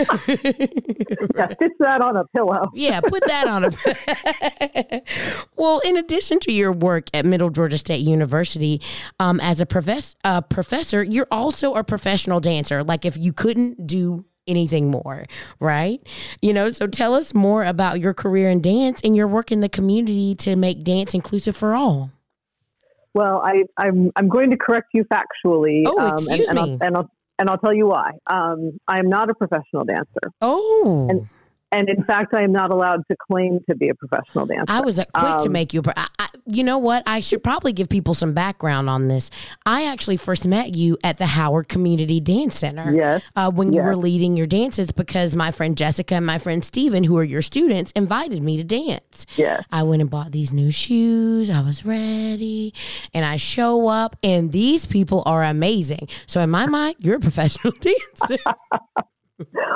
stitch 1.55 1.73
that 1.79 1.99
on 2.01 2.15
a 2.15 2.23
pillow. 2.27 2.71
yeah, 2.73 3.01
put 3.01 3.21
that 3.27 3.47
on 3.47 3.65
a. 3.65 5.01
well, 5.57 5.79
in 5.79 5.97
addition 5.97 6.39
to 6.39 6.53
your 6.53 6.71
work 6.71 7.09
at 7.13 7.25
Middle 7.25 7.49
Georgia 7.49 7.77
State 7.77 7.99
University 7.99 8.81
um, 9.19 9.41
as 9.41 9.59
a 9.59 9.65
profess- 9.65 10.15
uh, 10.23 10.39
professor, 10.39 11.03
you're 11.03 11.27
also 11.29 11.73
a 11.73 11.83
professional 11.83 12.39
dancer. 12.39 12.85
Like, 12.85 13.03
if 13.03 13.17
you 13.17 13.33
couldn't 13.33 13.85
do 13.85 14.23
anything 14.47 14.89
more, 14.89 15.25
right? 15.59 16.01
You 16.41 16.53
know, 16.53 16.69
so 16.69 16.87
tell 16.87 17.13
us 17.13 17.33
more 17.33 17.65
about 17.65 17.99
your 17.99 18.13
career 18.13 18.49
in 18.49 18.61
dance 18.61 19.01
and 19.03 19.13
your 19.15 19.27
work 19.27 19.51
in 19.51 19.59
the 19.59 19.69
community 19.69 20.35
to 20.35 20.55
make 20.55 20.85
dance 20.85 21.13
inclusive 21.13 21.57
for 21.57 21.75
all. 21.75 22.11
Well, 23.15 23.41
I, 23.43 23.51
am 23.51 23.65
I'm, 23.77 24.11
I'm 24.17 24.29
going 24.29 24.51
to 24.51 24.57
correct 24.57 24.89
you 24.93 25.05
factually. 25.05 25.83
Oh, 25.87 25.99
um, 25.99 26.15
excuse 26.15 26.49
and, 26.49 26.59
and 26.59 26.67
me. 26.67 26.77
I'll, 26.81 26.87
and 26.87 26.97
I'll, 26.97 27.11
and 27.39 27.49
I'll 27.49 27.57
tell 27.57 27.73
you 27.73 27.87
why. 27.87 28.11
Um, 28.27 28.77
I 28.87 28.99
am 28.99 29.09
not 29.09 29.29
a 29.29 29.33
professional 29.33 29.85
dancer. 29.85 30.31
Oh. 30.41 31.07
And, 31.09 31.27
and 31.71 31.89
in 31.89 32.03
fact, 32.03 32.33
I 32.33 32.43
am 32.43 32.51
not 32.51 32.71
allowed 32.71 33.03
to 33.09 33.17
claim 33.17 33.59
to 33.69 33.75
be 33.75 33.89
a 33.89 33.95
professional 33.95 34.45
dancer. 34.45 34.65
I 34.69 34.81
was 34.81 34.95
quick 34.95 35.09
um, 35.15 35.43
to 35.43 35.49
make 35.49 35.73
you. 35.73 35.81
I, 35.95 36.07
I, 36.19 36.27
you 36.45 36.63
know 36.63 36.77
what? 36.77 37.03
I 37.07 37.19
should 37.19 37.43
probably 37.43 37.73
give 37.73 37.89
people 37.89 38.13
some 38.13 38.33
background 38.33 38.89
on 38.89 39.07
this. 39.07 39.29
I 39.65 39.85
actually 39.85 40.17
first 40.17 40.45
met 40.45 40.75
you 40.75 40.97
at 41.03 41.17
the 41.17 41.25
Howard 41.25 41.67
Community 41.67 42.19
Dance 42.19 42.57
Center. 42.57 42.93
Yes. 42.93 43.23
Uh, 43.35 43.51
when 43.51 43.73
you 43.73 43.79
yes. 43.79 43.85
were 43.85 43.95
leading 43.95 44.37
your 44.37 44.47
dances, 44.47 44.91
because 44.91 45.35
my 45.35 45.51
friend 45.51 45.77
Jessica 45.77 46.15
and 46.15 46.25
my 46.25 46.37
friend 46.37 46.63
Steven, 46.63 47.03
who 47.03 47.17
are 47.17 47.23
your 47.23 47.41
students, 47.41 47.91
invited 47.91 48.41
me 48.41 48.57
to 48.57 48.63
dance. 48.63 49.25
Yes. 49.35 49.63
I 49.71 49.83
went 49.83 50.01
and 50.01 50.09
bought 50.09 50.31
these 50.31 50.53
new 50.53 50.71
shoes. 50.71 51.49
I 51.49 51.61
was 51.61 51.85
ready, 51.85 52.73
and 53.13 53.25
I 53.25 53.37
show 53.37 53.87
up, 53.87 54.15
and 54.23 54.51
these 54.51 54.85
people 54.85 55.23
are 55.25 55.43
amazing. 55.43 56.07
So 56.27 56.41
in 56.41 56.49
my 56.49 56.67
mind, 56.67 56.97
you're 56.99 57.17
a 57.17 57.19
professional 57.19 57.73
dancer. 57.79 58.37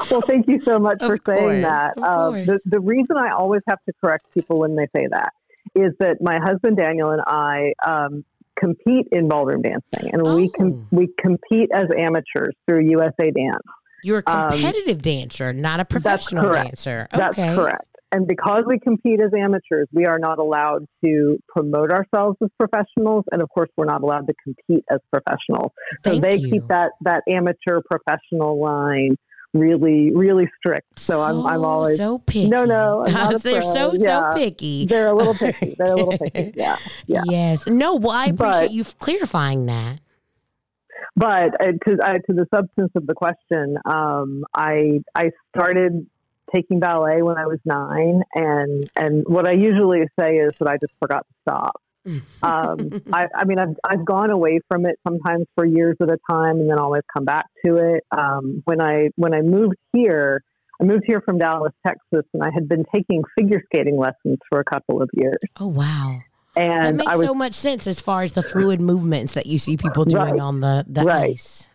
well, 0.10 0.22
thank 0.22 0.48
you 0.48 0.62
so 0.63 0.80
much 0.80 1.00
for 1.00 1.17
saying 1.26 1.63
that. 1.63 1.98
Uh, 1.98 2.32
the, 2.32 2.60
the 2.65 2.80
reason 2.80 3.17
I 3.17 3.32
always 3.32 3.62
have 3.67 3.80
to 3.88 3.93
correct 4.02 4.34
people 4.34 4.60
when 4.60 4.76
they 4.76 4.88
say 4.95 5.08
that 5.12 5.34
is 5.76 5.93
that 6.00 6.17
my 6.22 6.39
husband 6.41 6.78
Daniel 6.78 7.12
and 7.12 7.22
I 7.26 7.74
um, 7.86 8.24
compete 8.58 9.08
in 9.12 9.28
ballroom 9.28 9.62
dancing, 9.62 10.13
and 10.13 10.22
oh. 10.26 10.36
we 10.36 10.50
com- 10.52 10.88
we 10.91 11.10
compete 11.19 11.69
as 11.74 11.86
amateurs 11.98 12.56
through 12.67 12.89
USA 12.89 13.32
Dance. 13.32 13.63
You're 14.04 14.24
a 14.26 14.32
um, 14.32 14.52
competitive 14.52 14.98
um, 14.98 15.02
dancer, 15.02 15.54
not 15.54 15.80
a 15.80 15.86
professional 15.86 16.52
dancer. 16.52 17.08
Okay. 17.13 17.19
That's 17.22 17.56
correct. 17.56 17.86
And 18.12 18.28
because 18.28 18.63
we 18.65 18.80
compete 18.80 19.19
as 19.22 19.32
amateurs, 19.38 19.88
we 19.91 20.06
are 20.08 20.17
not 20.17 20.39
allowed 20.39 20.86
to 21.04 21.38
promote 21.48 21.91
ourselves 21.91 22.38
as 22.41 22.50
professionals, 22.60 23.26
and 23.32 23.41
of 23.41 23.50
course, 23.50 23.69
we're 23.78 23.86
not 23.86 24.02
allowed 24.02 24.26
to 24.28 24.34
compete 24.43 24.84
as 24.91 25.00
professionals. 25.13 25.72
Thank 26.04 26.24
so 26.24 26.30
they 26.30 26.38
you. 26.38 26.50
keep 26.50 26.67
that 26.69 26.91
that 27.02 27.24
amateur 27.28 27.82
professional 27.88 28.60
line 28.60 29.15
really, 29.54 30.12
really 30.14 30.50
strict. 30.58 31.00
So, 31.00 31.14
so 31.14 31.22
I'm, 31.22 31.46
I'm 31.46 31.66
always 31.66 31.98
so 31.98 32.20
picky. 32.20 32.50
No, 32.50 32.66
no, 32.66 33.06
they're 33.38 33.62
so 33.62 33.94
yeah. 33.96 34.32
so 34.32 34.38
picky. 34.38 34.86
They're 34.86 35.10
a 35.10 35.16
little 35.16 35.34
picky. 35.34 35.76
They're 35.78 35.94
a 35.94 35.96
little 35.96 36.18
picky. 36.18 36.54
Yeah, 36.56 36.78
yeah. 37.08 37.24
Yes. 37.26 37.68
No. 37.68 37.96
Well, 37.96 38.12
I 38.12 38.26
appreciate 38.26 38.68
but, 38.68 38.72
you 38.72 38.84
clarifying 38.84 39.66
that. 39.68 40.00
But 41.16 41.62
uh, 41.62 41.74
to 41.86 41.98
uh, 42.04 42.14
to 42.14 42.34
the 42.34 42.46
substance 42.54 42.92
of 42.96 43.08
the 43.08 43.14
question, 43.14 43.78
um, 43.86 44.46
I 44.54 45.02
I 45.16 45.32
started 45.56 46.08
taking 46.54 46.80
ballet 46.80 47.22
when 47.22 47.38
I 47.38 47.46
was 47.46 47.60
nine, 47.66 48.24
and 48.36 48.90
and 48.96 49.26
what 49.28 49.48
I 49.48 49.54
usually 49.54 50.04
say 50.20 50.36
is 50.36 50.54
that 50.60 50.68
I 50.68 50.78
just 50.78 50.94
forgot 51.00 51.26
to 51.28 51.34
stop 51.42 51.82
um, 52.42 53.02
I, 53.12 53.28
I, 53.36 53.46
mean, 53.46 53.60
I've, 53.60 53.76
I've 53.84 54.06
gone 54.06 54.30
away 54.30 54.60
from 54.68 54.86
it 54.86 54.96
sometimes 55.08 55.46
for 55.56 55.66
years 55.66 55.98
at 56.02 56.10
a 56.10 56.18
time 56.30 56.60
and 56.60 56.70
then 56.70 56.80
always 56.80 57.04
come 57.14 57.26
back 57.26 57.46
to 57.66 57.76
it. 57.76 58.04
Um, 58.16 58.62
when 58.66 58.82
I, 58.82 59.10
when 59.16 59.34
I 59.34 59.42
moved 59.42 59.76
here, 59.94 60.42
I 60.82 60.86
moved 60.86 61.04
here 61.08 61.22
from 61.22 61.38
Dallas, 61.38 61.74
Texas, 61.86 62.26
and 62.34 62.42
I 62.42 62.50
had 62.54 62.70
been 62.70 62.86
taking 62.94 63.24
figure 63.38 63.62
skating 63.66 63.98
lessons 63.98 64.38
for 64.50 64.60
a 64.60 64.64
couple 64.64 65.02
of 65.02 65.10
years. 65.14 65.38
Oh, 65.60 65.68
wow. 65.68 66.20
And 66.56 66.84
that 66.84 66.96
makes 66.96 67.18
was, 67.18 67.26
so 67.26 67.34
much 67.34 67.54
sense 67.54 67.86
as 67.86 68.02
far 68.02 68.24
as 68.24 68.34
the 68.34 68.44
fluid 68.44 68.82
movements 68.82 69.34
that 69.34 69.46
you 69.46 69.58
see 69.58 69.78
people 69.78 70.06
doing 70.06 70.32
right, 70.32 70.40
on 70.40 70.62
the, 70.62 70.86
the 70.88 71.04
right. 71.04 71.32
ice. 71.32 71.68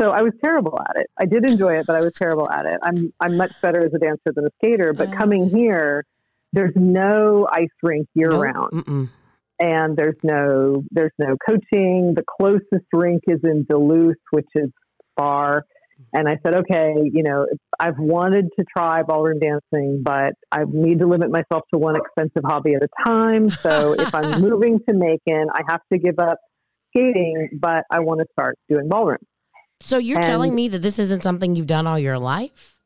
So 0.00 0.10
I 0.10 0.20
was 0.20 0.32
terrible 0.44 0.78
at 0.78 1.00
it. 1.00 1.06
I 1.18 1.24
did 1.24 1.50
enjoy 1.50 1.78
it, 1.78 1.86
but 1.86 1.96
I 1.96 2.00
was 2.00 2.12
terrible 2.12 2.50
at 2.50 2.66
it. 2.66 2.76
I'm 2.82 3.14
I'm 3.18 3.38
much 3.38 3.52
better 3.62 3.82
as 3.82 3.94
a 3.94 3.98
dancer 3.98 4.30
than 4.34 4.44
a 4.44 4.50
skater. 4.62 4.92
But 4.92 5.08
uh, 5.08 5.16
coming 5.16 5.48
here, 5.48 6.04
there's 6.52 6.74
no 6.76 7.48
ice 7.50 7.70
rink 7.82 8.06
year 8.14 8.28
nope, 8.28 8.42
round. 8.42 8.72
Mm-mm 8.72 9.08
and 9.58 9.96
there's 9.96 10.18
no 10.22 10.84
there's 10.90 11.12
no 11.18 11.36
coaching. 11.46 12.14
The 12.14 12.24
closest 12.38 12.86
rink 12.92 13.22
is 13.26 13.40
in 13.44 13.64
Duluth, 13.68 14.16
which 14.30 14.48
is 14.54 14.70
far. 15.16 15.64
And 16.12 16.28
I 16.28 16.36
said, 16.44 16.56
okay, 16.56 16.92
you 17.10 17.22
know, 17.22 17.46
I've 17.80 17.98
wanted 17.98 18.50
to 18.58 18.64
try 18.76 19.02
ballroom 19.02 19.38
dancing, 19.38 20.02
but 20.04 20.34
I 20.52 20.64
need 20.68 20.98
to 20.98 21.06
limit 21.06 21.30
myself 21.30 21.62
to 21.72 21.78
one 21.78 21.96
expensive 21.96 22.42
hobby 22.44 22.74
at 22.74 22.82
a 22.82 22.88
time. 23.06 23.48
So 23.48 23.92
if 23.98 24.14
I'm 24.14 24.42
moving 24.42 24.78
to 24.86 24.94
Macon, 24.94 25.46
I 25.54 25.62
have 25.70 25.80
to 25.92 25.98
give 25.98 26.18
up 26.18 26.38
skating, 26.94 27.58
but 27.60 27.84
I 27.90 28.00
want 28.00 28.20
to 28.20 28.26
start 28.32 28.58
doing 28.68 28.88
ballroom. 28.88 29.18
So 29.80 29.98
you're 29.98 30.18
and 30.18 30.26
telling 30.26 30.54
me 30.54 30.68
that 30.68 30.82
this 30.82 30.98
isn't 30.98 31.22
something 31.22 31.56
you've 31.56 31.66
done 31.66 31.86
all 31.86 31.98
your 31.98 32.18
life? 32.18 32.76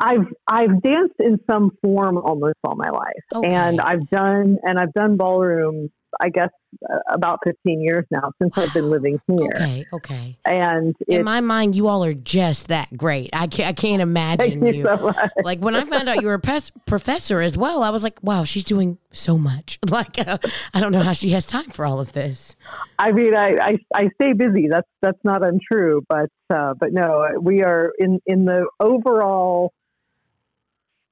I've 0.00 0.26
I've 0.46 0.80
danced 0.82 1.16
in 1.18 1.40
some 1.50 1.72
form 1.82 2.18
almost 2.18 2.54
all 2.62 2.76
my 2.76 2.90
life, 2.90 3.24
okay. 3.34 3.52
and 3.52 3.80
I've 3.80 4.08
done 4.10 4.58
and 4.62 4.78
I've 4.78 4.92
done 4.92 5.16
ballroom 5.16 5.90
I 6.20 6.28
guess 6.28 6.50
uh, 6.90 6.98
about 7.10 7.40
15 7.44 7.80
years 7.80 8.04
now 8.10 8.32
since 8.40 8.56
I've 8.56 8.72
been 8.72 8.90
living 8.90 9.20
here. 9.26 9.50
Okay, 9.54 9.86
okay. 9.92 10.38
And 10.44 10.94
in 11.06 11.24
my 11.24 11.40
mind, 11.40 11.76
you 11.76 11.88
all 11.88 12.04
are 12.04 12.14
just 12.14 12.68
that 12.68 12.96
great. 12.96 13.30
I 13.32 13.46
can't, 13.46 13.68
I 13.68 13.72
can't 13.72 14.02
imagine 14.02 14.64
you. 14.64 14.72
you. 14.72 14.84
So 14.84 15.12
like 15.42 15.60
when 15.60 15.74
I 15.74 15.84
found 15.84 16.08
out 16.08 16.20
you 16.20 16.28
were 16.28 16.34
a 16.34 16.40
pes- 16.40 16.72
professor 16.86 17.40
as 17.40 17.56
well, 17.56 17.82
I 17.82 17.90
was 17.90 18.02
like, 18.02 18.22
wow, 18.22 18.44
she's 18.44 18.64
doing 18.64 18.98
so 19.12 19.36
much. 19.36 19.78
Like 19.88 20.18
uh, 20.28 20.38
I 20.74 20.80
don't 20.80 20.92
know 20.92 21.00
how 21.00 21.14
she 21.14 21.30
has 21.30 21.46
time 21.46 21.70
for 21.70 21.84
all 21.86 21.98
of 21.98 22.12
this. 22.12 22.54
I 22.98 23.10
mean, 23.10 23.34
I, 23.34 23.56
I, 23.60 23.78
I 23.94 24.10
stay 24.14 24.32
busy. 24.32 24.68
That's 24.68 24.86
that's 25.00 25.18
not 25.24 25.42
untrue, 25.42 26.04
but 26.08 26.28
uh, 26.54 26.74
but 26.78 26.92
no, 26.92 27.26
we 27.40 27.62
are 27.62 27.92
in 27.98 28.20
in 28.26 28.44
the 28.44 28.66
overall 28.80 29.72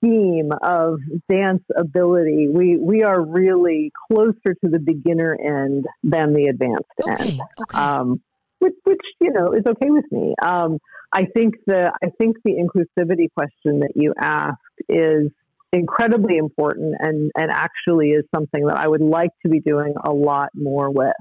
scheme 0.07 0.51
of 0.63 1.01
dance 1.31 1.63
ability, 1.77 2.49
we, 2.49 2.77
we 2.77 3.03
are 3.03 3.21
really 3.21 3.93
closer 4.11 4.55
to 4.65 4.71
the 4.71 4.79
beginner 4.79 5.37
end 5.41 5.85
than 6.03 6.33
the 6.33 6.47
advanced 6.49 6.85
okay, 7.03 7.23
end. 7.23 7.41
Okay. 7.61 7.79
Um, 7.79 8.21
which, 8.59 8.75
which, 8.85 9.01
you 9.21 9.33
know, 9.33 9.53
is 9.53 9.65
okay 9.67 9.91
with 9.91 10.11
me. 10.11 10.35
Um, 10.43 10.79
I 11.13 11.25
think 11.35 11.55
the 11.67 11.93
I 12.03 12.09
think 12.19 12.37
the 12.45 12.53
inclusivity 12.53 13.29
question 13.35 13.81
that 13.81 13.93
you 13.95 14.13
asked 14.21 14.59
is 14.89 15.31
incredibly 15.73 16.37
important 16.37 16.95
and, 16.99 17.31
and 17.37 17.51
actually 17.51 18.11
is 18.11 18.25
something 18.35 18.67
that 18.67 18.79
I 18.79 18.89
would 18.89 19.03
like 19.03 19.31
to 19.45 19.51
be 19.51 19.61
doing 19.61 19.95
a 20.05 20.13
lot 20.13 20.51
more 20.55 20.91
with. 20.91 21.13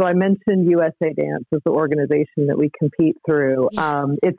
So 0.00 0.06
I 0.06 0.14
mentioned 0.14 0.70
USA 0.70 1.12
Dance 1.14 1.44
as 1.52 1.60
the 1.64 1.70
organization 1.70 2.46
that 2.48 2.56
we 2.56 2.70
compete 2.78 3.16
through. 3.26 3.68
Yes. 3.72 3.82
Um, 3.82 4.16
it's 4.22 4.38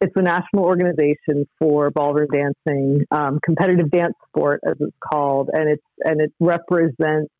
it's 0.00 0.12
the 0.14 0.22
national 0.22 0.64
organization 0.64 1.48
for 1.58 1.90
ballroom 1.90 2.28
dancing, 2.32 3.04
um, 3.10 3.40
competitive 3.44 3.90
dance 3.90 4.14
sport, 4.28 4.60
as 4.66 4.74
it's 4.80 4.96
called, 5.00 5.50
and 5.52 5.68
it's 5.68 5.84
and 6.04 6.20
it 6.20 6.32
represents 6.40 7.32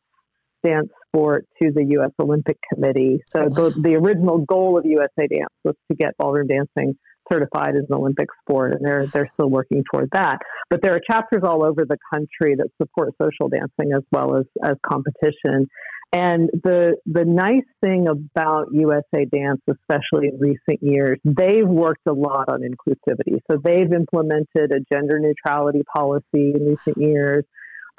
dance 0.63 0.89
sport 1.07 1.47
to 1.61 1.71
the 1.73 1.85
U.S. 1.91 2.11
Olympic 2.19 2.57
Committee. 2.73 3.21
So 3.31 3.43
Oh, 3.45 3.49
the, 3.49 3.81
the 3.81 3.95
original 3.95 4.39
goal 4.39 4.77
of 4.77 4.85
USA 4.85 5.27
Dance 5.27 5.53
was 5.63 5.75
to 5.89 5.95
get 5.95 6.17
ballroom 6.17 6.47
dancing 6.47 6.95
certified 7.31 7.75
as 7.75 7.85
an 7.89 7.95
Olympic 7.95 8.27
sport, 8.41 8.73
and 8.73 8.85
they're 8.85 9.07
they're 9.13 9.29
still 9.33 9.49
working 9.49 9.83
toward 9.91 10.09
that. 10.13 10.39
But 10.69 10.81
there 10.81 10.93
are 10.93 11.01
chapters 11.09 11.41
all 11.43 11.63
over 11.63 11.85
the 11.85 11.97
country 12.13 12.55
that 12.55 12.69
support 12.81 13.13
social 13.21 13.49
dancing 13.49 13.93
as 13.95 14.03
well 14.11 14.37
as 14.37 14.45
as 14.63 14.75
competition. 14.85 15.67
And 16.11 16.49
the 16.63 16.95
the 17.05 17.23
nice 17.23 17.67
thing 17.81 18.07
about 18.07 18.69
USA 18.71 19.25
Dance, 19.25 19.61
especially 19.69 20.29
in 20.29 20.39
recent 20.39 20.81
years, 20.81 21.19
they've 21.23 21.67
worked 21.67 22.07
a 22.07 22.13
lot 22.13 22.49
on 22.49 22.61
inclusivity. 22.61 23.39
So 23.49 23.57
they've 23.63 23.91
implemented 23.93 24.71
a 24.71 24.79
gender 24.91 25.19
neutrality 25.19 25.83
policy 25.95 26.53
in 26.55 26.65
recent 26.65 26.97
years. 26.97 27.45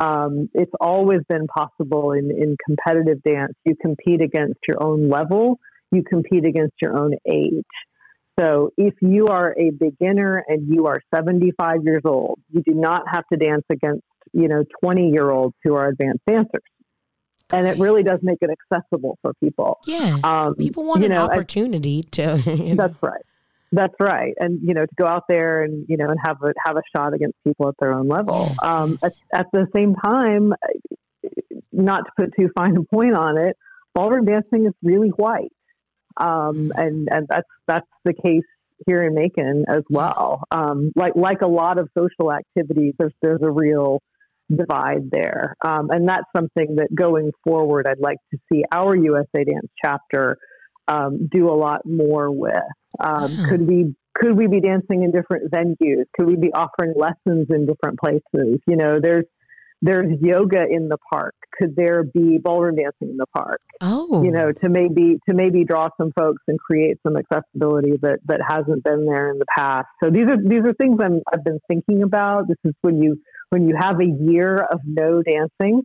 Um, 0.01 0.49
it's 0.55 0.73
always 0.81 1.21
been 1.29 1.47
possible 1.47 2.13
in, 2.13 2.31
in 2.31 2.57
competitive 2.67 3.23
dance. 3.23 3.53
You 3.65 3.77
compete 3.81 4.23
against 4.23 4.59
your 4.67 4.83
own 4.83 5.09
level, 5.09 5.61
you 5.93 6.03
compete 6.03 6.45
against 6.45 6.75
your 6.81 6.99
own 6.99 7.15
age. 7.31 7.65
So 8.41 8.73
if 8.77 8.95
you 9.03 9.27
are 9.27 9.55
a 9.57 9.71
beginner 9.71 10.43
and 10.49 10.67
you 10.67 10.87
are 10.87 11.01
75 11.15 11.85
years 11.85 12.03
old, 12.07 12.41
you 12.51 12.63
do 12.63 12.73
not 12.73 13.03
have 13.13 13.25
to 13.31 13.39
dance 13.39 13.65
against, 13.71 14.03
you 14.33 14.49
know, 14.49 14.65
20 14.83 15.11
year 15.11 15.31
olds 15.31 15.55
who 15.63 15.75
are 15.75 15.89
advanced 15.89 16.25
dancers. 16.27 16.63
And 17.53 17.67
it 17.67 17.79
really 17.79 18.03
does 18.03 18.21
make 18.23 18.39
it 18.41 18.51
accessible 18.51 19.19
for 19.23 19.33
people. 19.43 19.79
Yes. 19.87 20.21
Um, 20.25 20.55
People 20.55 20.85
want 20.87 21.01
you 21.01 21.07
an 21.07 21.13
know, 21.13 21.23
I- 21.27 21.33
opportunity 21.33 22.03
to. 22.13 22.41
You 22.47 22.75
know, 22.75 22.87
That's 22.87 23.03
right. 23.03 23.23
That's 23.73 23.95
right. 24.01 24.35
And 24.39 24.61
you 24.63 24.75
know, 24.75 24.85
to 24.85 24.95
go 24.97 25.07
out 25.07 25.25
there 25.29 25.63
and 25.63 25.87
you 25.89 25.97
know 25.97 26.09
and 26.09 26.19
have 26.25 26.39
a 26.43 26.53
have 26.67 26.77
a 26.77 26.83
shot 26.97 27.15
against 27.15 27.37
people 27.45 27.69
at 27.69 27.75
their 27.79 27.93
own 27.93 28.09
level. 28.09 28.49
Yes, 28.49 28.59
um, 28.65 28.99
yes. 29.03 29.21
At, 29.33 29.41
at 29.41 29.47
the 29.53 29.67
same 29.75 29.95
time, 29.95 30.53
not 31.73 31.99
to 31.99 32.11
put 32.17 32.31
too 32.39 32.51
fine 32.57 32.77
a 32.77 32.83
point 32.83 33.15
on 33.15 33.39
it, 33.39 33.57
ballroom 33.95 34.25
dancing 34.25 34.67
is 34.67 34.73
really 34.83 35.11
white, 35.11 35.53
um, 36.17 36.73
and 36.75 37.09
and 37.13 37.27
that's 37.29 37.49
that's 37.69 37.87
the 38.05 38.13
case 38.13 38.43
here 38.87 39.03
in 39.03 39.15
Macon 39.15 39.65
as 39.69 39.85
well. 39.89 40.43
Um, 40.51 40.91
like 40.97 41.15
like 41.15 41.43
a 41.43 41.49
lot 41.49 41.79
of 41.79 41.89
social 41.97 42.33
activities, 42.33 42.95
there's 42.99 43.15
there's 43.23 43.43
a 43.43 43.51
real 43.51 44.03
divide 44.55 45.11
there, 45.11 45.57
um, 45.65 45.91
and 45.91 46.09
that's 46.09 46.27
something 46.37 46.77
that 46.77 46.89
going 46.95 47.31
forward, 47.45 47.87
I'd 47.89 48.01
like 48.01 48.19
to 48.33 48.39
see 48.53 48.65
our 48.73 48.97
USA 48.97 49.45
Dance 49.45 49.71
chapter 49.83 50.39
um, 50.89 51.29
do 51.31 51.49
a 51.49 51.55
lot 51.55 51.87
more 51.87 52.31
with. 52.31 52.55
Um, 52.99 53.37
Wow. 53.37 53.47
Could 53.49 53.69
we 53.69 53.95
could 54.15 54.37
we 54.37 54.49
be 54.49 54.61
dancing 54.61 55.05
in 55.05 55.13
different 55.13 55.51
venues? 55.51 56.05
Could 56.17 56.27
we 56.27 56.37
be 56.37 56.53
offering 56.53 56.95
lessons 56.97 57.47
in 57.51 57.67
different 57.67 57.99
places? 57.99 58.61
You 58.67 58.77
know, 58.77 58.99
there's 59.01 59.25
there's 59.83 60.21
yoga 60.21 60.65
in 60.69 60.89
the 60.89 60.99
park. 61.11 61.35
Could 61.59 61.75
there 61.75 62.03
be 62.03 62.39
ballroom 62.43 62.77
dancing 62.77 63.11
in 63.11 63.17
the 63.17 63.27
park? 63.35 63.61
oh. 63.81 64.23
You 64.23 64.31
know, 64.31 64.53
to 64.53 64.69
maybe 64.69 65.19
to 65.29 65.35
maybe 65.35 65.65
draw 65.65 65.89
some 65.97 66.13
folks 66.19 66.43
and 66.49 66.59
create 66.59 66.99
some 67.07 67.17
accessibility 67.17 67.93
that 68.03 68.19
that 68.27 68.41
hasn't 68.47 68.85
been 68.85 69.07
there 69.07 69.31
in 69.31 69.39
the 69.39 69.47
past. 69.57 69.89
So 70.03 70.11
these 70.11 70.27
are 70.29 70.37
these 70.37 70.63
are 70.67 70.75
things 70.75 70.99
I'm, 71.03 71.21
I've 71.33 71.45
been 71.45 71.61
thinking 71.69 72.03
about. 72.03 72.49
This 72.49 72.59
is 72.65 72.75
when 72.83 73.01
you 73.01 73.21
when 73.51 73.69
you 73.69 73.77
have 73.79 74.01
a 74.01 74.07
year 74.07 74.57
of 74.57 74.81
no 74.85 75.23
dancing. 75.23 75.83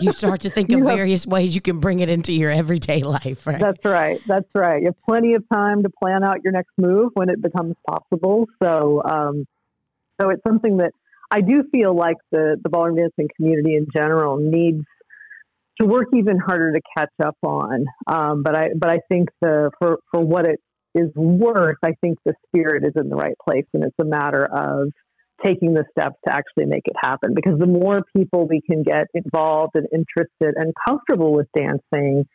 you 0.00 0.12
start 0.12 0.40
to 0.40 0.50
think 0.50 0.68
of 0.72 0.78
You 0.80 0.86
have- 0.86 0.96
various 0.96 1.26
ways 1.26 1.54
you 1.54 1.60
can 1.60 1.78
bring 1.80 2.00
it 2.00 2.08
into 2.10 2.32
your 2.32 2.50
everyday 2.50 3.02
life, 3.02 3.46
right? 3.46 3.60
That's 3.60 3.84
right. 3.84 4.20
That's 4.26 4.48
right. 4.54 4.80
You 4.82 4.88
have 4.88 5.02
plenty 5.08 5.34
of 5.34 5.44
time 5.52 5.82
to 5.84 5.90
plan 5.90 6.24
out 6.24 6.42
your 6.42 6.52
next 6.52 6.72
move 6.76 7.10
when 7.14 7.28
it 7.30 7.40
becomes 7.40 7.74
possible. 7.88 8.46
So, 8.62 9.02
um, 9.04 9.46
so 10.20 10.30
it's 10.30 10.42
something 10.46 10.78
that 10.78 10.90
I 11.30 11.40
do 11.42 11.62
feel 11.70 11.94
like 11.94 12.16
the 12.32 12.56
the 12.62 12.68
ballroom 12.70 12.96
dancing 12.96 13.28
community 13.36 13.76
in 13.76 13.86
general 13.94 14.38
needs 14.38 14.84
to 15.80 15.86
work 15.86 16.06
even 16.16 16.38
harder 16.38 16.72
to 16.72 16.80
catch 16.96 17.12
up 17.24 17.36
on. 17.42 17.84
Um, 18.06 18.42
but 18.42 18.56
I 18.56 18.68
but 18.76 18.90
I 18.90 18.98
think 19.10 19.28
the 19.40 19.70
for 19.78 19.98
for 20.10 20.20
what 20.20 20.46
it 20.46 20.58
is 20.94 21.10
worth, 21.14 21.76
I 21.84 21.92
think 22.00 22.18
the 22.24 22.32
spirit 22.46 22.82
is 22.84 22.92
in 22.96 23.10
the 23.10 23.14
right 23.16 23.36
place, 23.46 23.66
and 23.74 23.84
it's 23.84 23.94
a 24.00 24.04
matter 24.04 24.44
of 24.44 24.90
taking 25.44 25.74
the 25.74 25.84
steps 25.90 26.16
to 26.26 26.32
actually 26.32 26.66
make 26.66 26.82
it 26.86 26.96
happen. 27.00 27.34
Because 27.34 27.58
the 27.58 27.66
more 27.66 28.02
people 28.16 28.46
we 28.48 28.60
can 28.60 28.82
get 28.82 29.06
involved 29.14 29.72
and 29.74 29.86
interested 29.92 30.54
and 30.56 30.72
comfortable 30.88 31.32
with 31.32 31.46
dancing, 31.56 32.26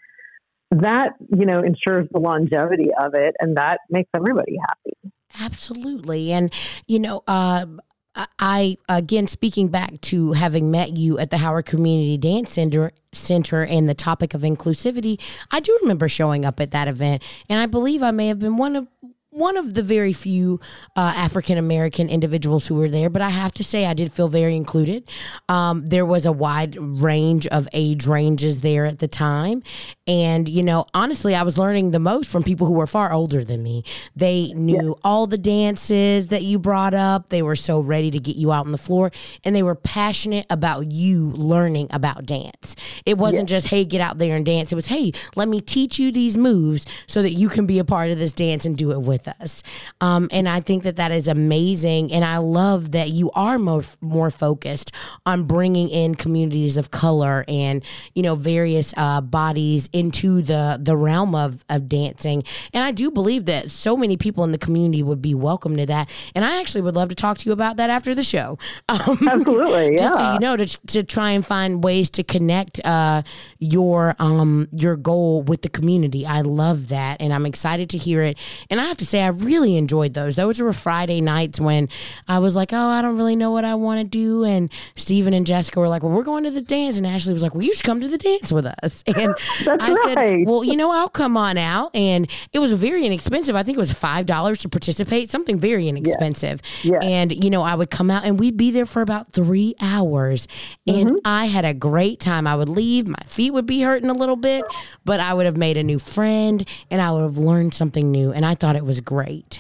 that 0.72 1.12
you 1.30 1.46
know 1.46 1.60
ensures 1.60 2.08
the 2.12 2.20
longevity 2.20 2.90
of 3.00 3.14
it, 3.14 3.36
and 3.40 3.58
that 3.58 3.80
makes 3.90 4.10
everybody 4.16 4.58
happy. 4.60 5.14
Absolutely. 5.42 6.32
And, 6.32 6.54
you 6.88 7.00
know, 7.00 7.24
um, 7.28 7.82
I- 8.16 8.28
I, 8.38 8.78
again, 8.88 9.26
speaking 9.28 9.70
back 9.70 10.00
to 10.02 10.34
having 10.34 10.70
met 10.70 10.96
you 10.96 11.18
at 11.18 11.32
the 11.32 11.38
Howard 11.38 11.66
Community 11.66 12.18
Dance 12.18 12.52
Center, 12.52 12.92
Center 13.12 13.66
and 13.66 13.90
the 13.90 13.96
topic 13.96 14.36
of 14.36 14.42
inclusivity, 14.42 15.20
I 15.52 15.60
do 15.60 15.76
remember 15.82 16.08
showing 16.08 16.46
up 16.46 16.60
at 16.60 16.72
that 16.72 16.88
event. 16.88 17.24
And 17.50 17.60
I 17.60 17.66
believe 17.66 18.04
I 18.04 18.12
may 18.12 18.28
have 18.28 18.40
been 18.40 18.58
one 18.58 18.76
of 18.76 18.88
one 19.34 19.58
of 19.58 19.74
the 19.74 19.82
very 19.82 20.14
few 20.14 20.60
uh, 20.96 21.14
African 21.16 21.58
American 21.58 22.08
individuals 22.08 22.68
who 22.68 22.76
were 22.76 22.90
there, 22.90 23.10
but 23.10 23.22
I 23.22 23.30
have 23.30 23.52
to 23.54 23.64
say 23.64 23.86
I 23.86 23.94
did 23.94 24.14
feel 24.14 24.28
very 24.28 24.56
included. 24.56 25.10
Um, 25.50 25.86
there 25.88 26.06
was 26.06 26.26
a 26.26 26.32
wide 26.32 26.78
range 26.78 27.48
of 27.48 27.68
age 27.74 28.06
ranges 28.06 28.62
there 28.62 28.86
at 28.86 29.00
the 29.00 29.08
time, 29.08 29.64
and 30.08 30.48
you 30.48 30.62
know, 30.62 30.86
honestly, 30.94 31.34
I 31.36 31.44
was 31.44 31.58
learning 31.58 31.92
the 31.92 32.00
most 32.00 32.30
from 32.30 32.44
people 32.44 32.68
who 32.68 32.74
were 32.74 32.88
far 32.88 33.12
older 33.12 33.44
than 33.44 33.64
me. 33.64 33.84
They 34.16 34.54
knew 34.54 34.98
all 35.04 35.26
the 35.26 35.38
dances 35.38 36.28
that 36.28 36.44
you 36.44 36.60
brought 36.60 36.94
up. 36.94 37.30
They 37.30 37.42
were 37.42 37.56
so 37.56 37.80
ready 37.80 38.12
to 38.12 38.20
get 38.20 38.36
you 38.36 38.52
out 38.52 38.66
on 38.66 38.72
the 38.72 38.78
floor, 38.78 39.12
and 39.44 39.56
they 39.56 39.64
were 39.64 39.76
passionate 39.76 40.46
about 40.50 40.92
you 40.92 41.32
learning 41.32 41.88
about 41.90 42.26
dance. 42.26 42.76
It 43.06 43.18
wasn't 43.18 43.50
just 43.50 43.68
hey, 43.68 43.84
get 43.84 44.02
out 44.02 44.20
there 44.20 44.36
and 44.36 44.46
dance. 44.46 44.72
It 44.72 44.76
was 44.76 44.88
hey, 44.88 45.12
let 45.36 45.48
me 45.48 45.60
teach 45.60 45.98
you 45.98 46.12
these 46.12 46.38
moves 46.38 46.86
so 47.08 47.24
that 47.24 47.32
you 47.32 47.50
can 47.50 47.66
be 47.66 47.80
a 47.80 47.86
part 47.86 48.12
of 48.12 48.20
this 48.20 48.34
dance 48.34 48.66
and 48.66 48.78
do 48.78 48.92
it 48.92 49.02
with 49.02 49.23
us. 49.28 49.64
Um, 50.02 50.30
and 50.32 50.48
I 50.48 50.62
think 50.62 50.84
that 50.84 50.96
that 50.98 51.12
is 51.12 51.28
amazing, 51.28 52.12
and 52.12 52.24
I 52.24 52.38
love 52.38 52.92
that 52.92 53.10
you 53.10 53.32
are 53.32 53.58
more 53.58 53.84
more 54.02 54.30
focused 54.32 54.92
on 55.26 55.44
bringing 55.44 55.90
in 55.90 56.16
communities 56.16 56.78
of 56.78 56.92
color 56.92 57.46
and 57.48 57.84
you 58.14 58.24
know 58.24 58.36
various 58.36 58.94
uh, 58.98 59.22
bodies 59.22 59.90
into 59.94 60.42
the 60.42 60.80
the 60.82 60.96
realm 60.96 61.36
of 61.36 61.64
of 61.70 61.88
dancing. 61.88 62.44
And 62.74 62.84
I 62.84 62.92
do 62.92 63.12
believe 63.12 63.46
that 63.46 63.72
so 63.72 63.98
many 63.98 64.18
people 64.18 64.44
in 64.44 64.52
the 64.52 64.58
community 64.58 65.04
would 65.04 65.22
be 65.22 65.36
welcome 65.36 65.76
to 65.78 65.86
that. 65.86 66.10
And 66.36 66.46
I 66.46 66.60
actually 66.60 66.82
would 66.82 66.96
love 66.96 67.10
to 67.10 67.16
talk 67.16 67.38
to 67.40 67.46
you 67.46 67.54
about 67.54 67.78
that 67.78 67.90
after 67.90 68.16
the 68.16 68.24
show. 68.24 68.58
Um, 68.94 69.28
Absolutely, 69.28 69.98
just 69.98 70.14
so 70.18 70.20
yeah. 70.20 70.34
you 70.34 70.40
know 70.40 70.56
to, 70.56 70.66
to 70.88 71.04
try 71.04 71.32
and 71.32 71.46
find 71.46 71.84
ways 71.84 72.10
to 72.12 72.24
connect 72.24 72.80
uh, 72.86 73.24
your 73.60 74.16
um 74.20 74.68
your 74.72 74.96
goal 74.96 75.42
with 75.44 75.62
the 75.62 75.70
community 75.70 76.26
i 76.26 76.42
love 76.42 76.90
that 76.90 77.22
and 77.22 77.34
i'm 77.34 77.46
excited 77.46 77.90
to 77.90 77.98
hear 77.98 78.22
it 78.22 78.38
and 78.70 78.80
i 78.80 78.86
have 78.86 78.98
to 78.98 79.06
say 79.14 79.22
i 79.22 79.28
really 79.28 79.78
enjoyed 79.78 80.14
those. 80.14 80.36
Those 80.36 80.62
were 80.62 80.74
friday 80.74 81.22
nights 81.22 81.60
when 81.60 81.88
i 82.28 82.40
was 82.40 82.56
like 82.56 82.74
oh 82.74 82.88
i 82.88 83.02
don't 83.02 83.18
really 83.18 83.36
know 83.36 83.52
what 83.52 83.66
i 83.66 83.76
want 83.76 84.00
to 84.00 84.04
do. 84.04 84.44
And 84.44 84.72
stephen 84.96 85.34
and 85.34 85.46
jessica 85.46 85.80
were 85.80 85.88
like 85.88 86.04
well 86.04 86.12
we're 86.12 86.24
going 86.24 86.44
to 86.44 86.52
the 86.52 86.62
dance. 86.62 86.98
And 86.98 87.06
ashley 87.08 87.34
was 87.34 87.44
like 87.44 87.54
well 87.54 87.64
you 87.64 87.74
should 87.74 87.86
come 87.86 88.02
to 88.02 88.08
the 88.08 88.18
dance 88.18 88.52
with 88.52 88.66
us. 88.66 89.04
And 89.16 89.36
That's 89.66 89.84
i 89.84 89.94
said 90.14 90.48
well 90.48 90.64
you 90.64 90.76
know 90.76 90.92
i'll 90.92 91.10
come 91.10 91.38
on 91.38 91.58
out. 91.58 91.96
And 91.96 92.30
it 92.52 92.60
was 92.60 92.74
very 92.74 93.06
inexpensive. 93.06 93.56
I 93.56 93.64
think 93.64 93.78
it 93.78 93.80
was 93.80 93.92
five 93.94 94.26
dollars 94.26 94.58
to 94.60 94.70
participate 94.70 95.30
something 95.30 95.58
very 95.60 95.88
inexpensive. 95.88 96.62
And 97.02 97.32
you 97.44 97.50
know 97.50 97.62
i 97.62 97.76
would 97.76 97.90
come 97.92 98.10
out 98.12 98.26
and 98.26 98.40
we'd 98.40 98.58
be 98.58 98.72
there 98.72 98.86
for 98.86 99.02
about 99.02 99.32
three 99.32 99.76
hours. 99.82 100.48
And 100.88 101.04
Mm-hmm. 101.04 101.16
i 101.26 101.46
had 101.48 101.66
a 101.66 101.74
great 101.74 102.20
time. 102.20 102.48
I 102.48 102.56
would 102.56 102.70
leave. 102.70 103.08
My 103.08 103.24
feet 103.28 103.52
would 103.52 103.66
be 103.66 103.82
hurting 103.82 104.10
a 104.10 104.14
little 104.14 104.36
bit 104.36 104.64
but 105.06 105.20
i 105.20 105.34
would 105.34 105.46
have 105.46 105.58
made 105.58 105.76
a 105.78 105.84
new 105.84 106.00
friend 106.00 106.68
and 106.90 107.02
i 107.02 107.12
would 107.12 107.22
have 107.24 107.38
learned 107.38 107.74
something 107.74 108.10
new. 108.12 108.32
And 108.32 108.46
i 108.46 108.56
thought 108.56 108.76
it 108.76 108.86
was 108.86 109.02
great 109.04 109.60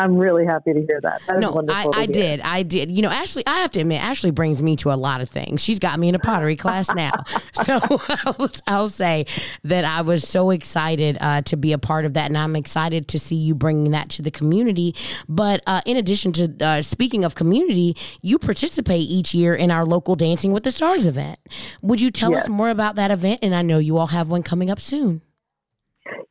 I'm 0.00 0.16
really 0.16 0.46
happy 0.46 0.72
to 0.72 0.78
hear 0.78 1.00
that. 1.02 1.22
That 1.26 1.40
no, 1.40 1.60
I, 1.68 1.88
I 1.92 2.06
did. 2.06 2.40
I 2.40 2.62
did. 2.62 2.88
You 2.88 3.02
know, 3.02 3.08
Ashley, 3.08 3.42
I 3.48 3.58
have 3.58 3.72
to 3.72 3.80
admit, 3.80 4.00
Ashley 4.00 4.30
brings 4.30 4.62
me 4.62 4.76
to 4.76 4.92
a 4.92 4.94
lot 4.94 5.20
of 5.20 5.28
things. 5.28 5.60
She's 5.60 5.80
got 5.80 5.98
me 5.98 6.08
in 6.08 6.14
a 6.14 6.20
pottery 6.20 6.56
class 6.56 6.92
now. 6.94 7.12
So 7.64 7.80
I'll, 8.08 8.50
I'll 8.66 8.88
say 8.88 9.26
that 9.64 9.84
I 9.84 10.02
was 10.02 10.26
so 10.26 10.50
excited 10.50 11.18
uh, 11.20 11.42
to 11.42 11.56
be 11.56 11.72
a 11.72 11.78
part 11.78 12.04
of 12.04 12.14
that. 12.14 12.26
And 12.26 12.38
I'm 12.38 12.54
excited 12.54 13.08
to 13.08 13.18
see 13.18 13.34
you 13.34 13.54
bringing 13.54 13.90
that 13.90 14.08
to 14.10 14.22
the 14.22 14.30
community. 14.30 14.94
But 15.28 15.62
uh, 15.66 15.80
in 15.84 15.96
addition 15.96 16.32
to 16.34 16.54
uh, 16.60 16.82
speaking 16.82 17.24
of 17.24 17.34
community, 17.34 17.96
you 18.22 18.38
participate 18.38 19.08
each 19.08 19.34
year 19.34 19.56
in 19.56 19.70
our 19.70 19.84
local 19.84 20.14
Dancing 20.14 20.52
with 20.52 20.62
the 20.62 20.70
Stars 20.70 21.06
event. 21.06 21.40
Would 21.82 22.00
you 22.00 22.10
tell 22.10 22.34
us 22.36 22.48
more 22.48 22.70
about 22.70 22.94
that 22.94 23.10
event? 23.10 23.40
And 23.42 23.54
I 23.54 23.62
know 23.62 23.78
you 23.78 23.98
all 23.98 24.08
have 24.08 24.28
one 24.28 24.42
coming 24.42 24.70
up 24.70 24.80
soon. 24.80 25.22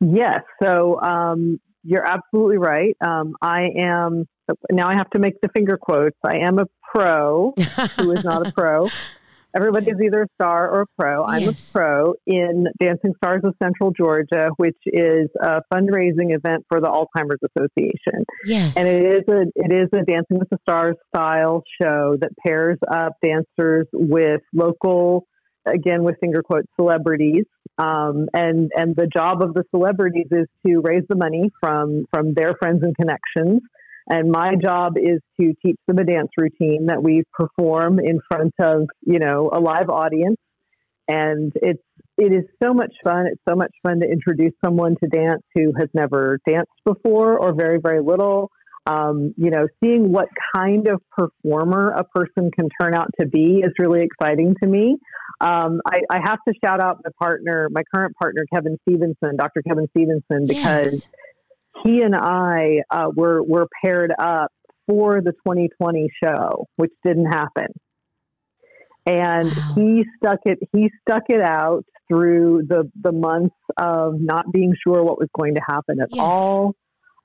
Yes. 0.00 0.40
So 0.62 1.00
um, 1.02 1.60
you're 1.88 2.06
absolutely 2.06 2.58
right. 2.58 2.94
Um, 3.04 3.34
I 3.40 3.68
am, 3.78 4.26
now 4.70 4.88
I 4.88 4.94
have 4.94 5.10
to 5.10 5.18
make 5.18 5.34
the 5.42 5.48
finger 5.56 5.78
quotes. 5.80 6.16
I 6.24 6.38
am 6.38 6.58
a 6.58 6.66
pro 6.94 7.54
who 7.98 8.12
is 8.12 8.24
not 8.24 8.46
a 8.46 8.52
pro. 8.56 8.88
Everybody 9.56 9.90
is 9.90 9.96
either 10.04 10.22
a 10.24 10.26
star 10.34 10.70
or 10.70 10.82
a 10.82 10.86
pro. 10.98 11.24
I'm 11.24 11.40
Yes. 11.42 11.70
a 11.70 11.78
pro 11.78 12.14
in 12.26 12.66
Dancing 12.78 13.14
Stars 13.16 13.40
of 13.44 13.54
Central 13.62 13.92
Georgia, 13.92 14.50
which 14.58 14.76
is 14.84 15.30
a 15.42 15.62
fundraising 15.72 16.36
event 16.36 16.66
for 16.68 16.80
the 16.82 16.86
Alzheimer's 16.88 17.40
Association. 17.56 18.24
Yes. 18.44 18.76
And 18.76 18.86
it 18.86 19.02
is 19.06 19.24
a 19.28 19.42
it 19.56 19.72
is 19.72 19.88
a 19.94 20.04
Dancing 20.04 20.38
with 20.38 20.50
the 20.50 20.58
Stars 20.68 20.96
style 21.14 21.62
show 21.82 22.16
that 22.20 22.30
pairs 22.46 22.78
up 22.92 23.14
dancers 23.24 23.86
with 23.94 24.42
local 24.52 25.26
again 25.72 26.02
with 26.02 26.16
finger 26.20 26.42
quotes 26.42 26.68
celebrities, 26.76 27.44
um, 27.78 28.28
and 28.32 28.70
and 28.74 28.96
the 28.96 29.06
job 29.06 29.42
of 29.42 29.54
the 29.54 29.64
celebrities 29.70 30.26
is 30.30 30.46
to 30.66 30.80
raise 30.80 31.04
the 31.08 31.16
money 31.16 31.50
from 31.60 32.04
from 32.12 32.34
their 32.34 32.54
friends 32.60 32.82
and 32.82 32.94
connections. 32.96 33.60
And 34.10 34.30
my 34.30 34.54
job 34.54 34.94
is 34.96 35.20
to 35.38 35.52
teach 35.64 35.76
them 35.86 35.98
a 35.98 36.04
dance 36.04 36.30
routine 36.38 36.86
that 36.86 37.02
we 37.02 37.24
perform 37.32 37.98
in 37.98 38.20
front 38.30 38.54
of 38.58 38.88
you 39.04 39.18
know 39.18 39.50
a 39.52 39.60
live 39.60 39.90
audience, 39.90 40.38
and 41.08 41.52
it's 41.56 41.82
it 42.16 42.32
is 42.32 42.44
so 42.62 42.74
much 42.74 42.94
fun. 43.04 43.26
It's 43.26 43.42
so 43.48 43.54
much 43.54 43.72
fun 43.82 44.00
to 44.00 44.06
introduce 44.06 44.52
someone 44.64 44.96
to 45.02 45.08
dance 45.08 45.42
who 45.54 45.72
has 45.78 45.88
never 45.94 46.38
danced 46.48 46.72
before 46.84 47.38
or 47.38 47.54
very 47.54 47.78
very 47.80 48.00
little 48.00 48.50
um, 48.88 49.34
you 49.36 49.50
know, 49.50 49.68
seeing 49.82 50.12
what 50.12 50.28
kind 50.54 50.88
of 50.88 51.02
performer 51.10 51.90
a 51.90 52.04
person 52.04 52.50
can 52.50 52.68
turn 52.80 52.94
out 52.94 53.10
to 53.20 53.26
be 53.26 53.60
is 53.62 53.72
really 53.78 54.02
exciting 54.02 54.54
to 54.62 54.68
me. 54.68 54.96
Um, 55.40 55.82
I, 55.86 56.00
I, 56.10 56.20
have 56.24 56.38
to 56.48 56.54
shout 56.64 56.80
out 56.80 57.00
my 57.04 57.10
partner, 57.18 57.68
my 57.70 57.82
current 57.94 58.16
partner, 58.16 58.44
Kevin 58.52 58.78
Stevenson, 58.88 59.36
Dr. 59.36 59.62
Kevin 59.62 59.86
Stevenson, 59.90 60.46
because 60.46 60.94
yes. 60.94 61.84
he 61.84 62.00
and 62.00 62.14
I 62.16 62.78
uh, 62.90 63.10
were 63.14 63.42
were 63.42 63.68
paired 63.84 64.12
up 64.18 64.50
for 64.86 65.20
the 65.20 65.32
2020 65.32 66.08
show, 66.24 66.66
which 66.76 66.90
didn't 67.04 67.26
happen. 67.26 67.66
And 69.06 69.48
wow. 69.48 69.72
he 69.76 70.04
stuck 70.16 70.40
it. 70.46 70.58
He 70.72 70.90
stuck 71.02 71.24
it 71.28 71.42
out 71.42 71.84
through 72.08 72.62
the 72.66 72.90
the 73.00 73.12
months 73.12 73.54
of 73.76 74.14
not 74.18 74.50
being 74.50 74.74
sure 74.82 75.04
what 75.04 75.18
was 75.18 75.28
going 75.38 75.54
to 75.56 75.60
happen 75.68 76.00
at 76.00 76.08
yes. 76.10 76.20
all 76.20 76.74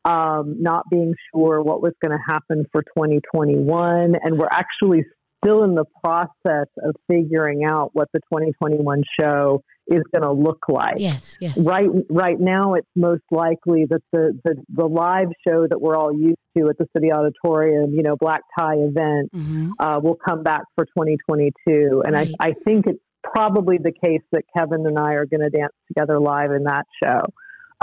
um, 0.05 0.61
not 0.61 0.89
being 0.89 1.13
sure 1.33 1.61
what 1.61 1.81
was 1.81 1.93
going 2.01 2.17
to 2.17 2.23
happen 2.33 2.65
for 2.71 2.81
2021. 2.81 4.15
And 4.21 4.37
we're 4.37 4.47
actually 4.51 5.05
still 5.43 5.63
in 5.63 5.75
the 5.75 5.85
process 6.03 6.67
of 6.83 6.95
figuring 7.09 7.63
out 7.65 7.91
what 7.93 8.07
the 8.13 8.19
2021 8.31 9.03
show 9.19 9.61
is 9.87 10.01
going 10.13 10.23
to 10.23 10.31
look 10.31 10.63
like. 10.69 10.95
Yes, 10.97 11.37
yes. 11.41 11.57
Right, 11.57 11.87
right 12.09 12.39
now, 12.39 12.75
it's 12.75 12.87
most 12.95 13.23
likely 13.31 13.85
that 13.89 14.01
the, 14.13 14.39
the, 14.45 14.55
the 14.69 14.85
live 14.85 15.27
show 15.45 15.67
that 15.67 15.79
we're 15.79 15.97
all 15.97 16.13
used 16.13 16.37
to 16.57 16.69
at 16.69 16.77
the 16.77 16.87
City 16.95 17.11
Auditorium, 17.11 17.93
you 17.93 18.03
know, 18.03 18.15
black 18.15 18.41
tie 18.57 18.75
event, 18.75 19.31
mm-hmm. 19.33 19.71
uh, 19.79 19.99
will 19.99 20.17
come 20.25 20.43
back 20.43 20.61
for 20.75 20.85
2022. 20.85 22.03
And 22.05 22.13
right. 22.13 22.29
I, 22.39 22.49
I 22.49 22.53
think 22.65 22.87
it's 22.87 22.99
probably 23.23 23.77
the 23.77 23.91
case 23.91 24.21
that 24.31 24.43
Kevin 24.57 24.85
and 24.87 24.97
I 24.97 25.13
are 25.13 25.25
going 25.25 25.41
to 25.41 25.49
dance 25.49 25.73
together 25.87 26.19
live 26.19 26.51
in 26.51 26.63
that 26.63 26.85
show. 27.03 27.21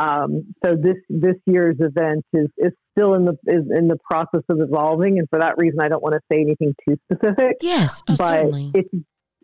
Um, 0.01 0.55
so 0.65 0.77
this 0.77 0.97
this 1.11 1.37
year's 1.47 1.77
event 1.79 2.25
is 2.33 2.49
is 2.57 2.73
still 2.97 3.15
in 3.15 3.27
the 3.27 3.33
is 3.47 3.65
in 3.77 3.89
the 3.89 3.99
process 4.11 4.43
of 4.49 4.59
evolving, 4.61 5.19
and 5.19 5.29
for 5.29 5.39
that 5.39 5.55
reason, 5.59 5.81
I 5.81 5.89
don't 5.89 6.03
want 6.03 6.15
to 6.15 6.21
say 6.33 6.41
anything 6.41 6.75
too 6.89 6.97
specific. 7.13 7.57
Yes, 7.61 8.03
oh, 8.09 8.17
but 8.17 8.27
certainly. 8.27 8.71
it's 8.75 8.89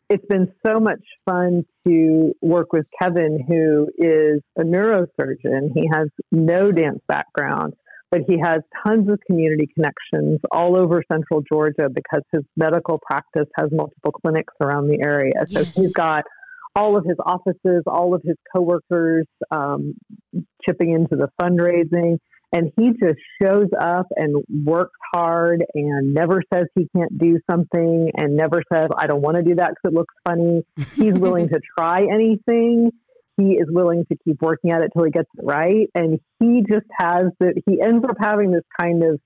it's 0.08 0.24
been 0.30 0.50
so 0.66 0.80
much 0.80 1.02
fun 1.28 1.64
to 1.86 2.32
work 2.40 2.72
with 2.72 2.86
Kevin, 3.02 3.44
who 3.46 3.88
is 3.98 4.40
a 4.56 4.62
neurosurgeon. 4.62 5.72
He 5.74 5.88
has 5.92 6.08
no 6.30 6.72
dance 6.72 7.00
background, 7.08 7.74
but 8.10 8.20
he 8.26 8.38
has 8.42 8.58
tons 8.86 9.10
of 9.10 9.18
community 9.26 9.68
connections 9.74 10.40
all 10.52 10.78
over 10.78 11.02
Central 11.12 11.42
Georgia 11.52 11.88
because 11.92 12.22
his 12.32 12.44
medical 12.56 12.98
practice 13.04 13.48
has 13.58 13.70
multiple 13.72 14.12
clinics 14.12 14.54
around 14.62 14.86
the 14.86 15.02
area. 15.02 15.34
So 15.46 15.60
yes. 15.60 15.74
he's 15.74 15.92
got 15.92 16.24
all 16.76 16.96
of 16.96 17.04
his 17.04 17.16
offices, 17.24 17.82
all 17.86 18.14
of 18.14 18.22
his 18.22 18.36
coworkers 18.54 19.26
um, 19.50 19.94
chipping 20.64 20.92
into 20.92 21.16
the 21.16 21.28
fundraising. 21.40 22.18
And 22.52 22.70
he 22.76 22.90
just 22.90 23.18
shows 23.42 23.68
up 23.78 24.06
and 24.14 24.44
works 24.64 24.98
hard 25.12 25.64
and 25.74 26.14
never 26.14 26.42
says 26.52 26.66
he 26.76 26.86
can't 26.96 27.18
do 27.18 27.40
something 27.50 28.10
and 28.16 28.36
never 28.36 28.62
says, 28.72 28.88
I 28.96 29.06
don't 29.06 29.20
want 29.20 29.36
to 29.36 29.42
do 29.42 29.56
that 29.56 29.70
because 29.70 29.92
it 29.92 29.92
looks 29.92 30.14
funny. 30.24 30.64
He's 30.94 31.18
willing 31.18 31.48
to 31.48 31.60
try 31.76 32.02
anything. 32.02 32.92
He 33.36 33.54
is 33.54 33.66
willing 33.68 34.04
to 34.10 34.16
keep 34.24 34.40
working 34.40 34.70
at 34.70 34.80
it 34.80 34.90
till 34.94 35.04
he 35.04 35.10
gets 35.10 35.28
it 35.36 35.44
right. 35.44 35.90
And 35.94 36.20
he 36.38 36.62
just 36.70 36.86
has 36.98 37.26
that, 37.40 37.60
he 37.66 37.80
ends 37.82 38.04
up 38.08 38.16
having 38.20 38.52
this 38.52 38.64
kind 38.80 39.02
of 39.02 39.20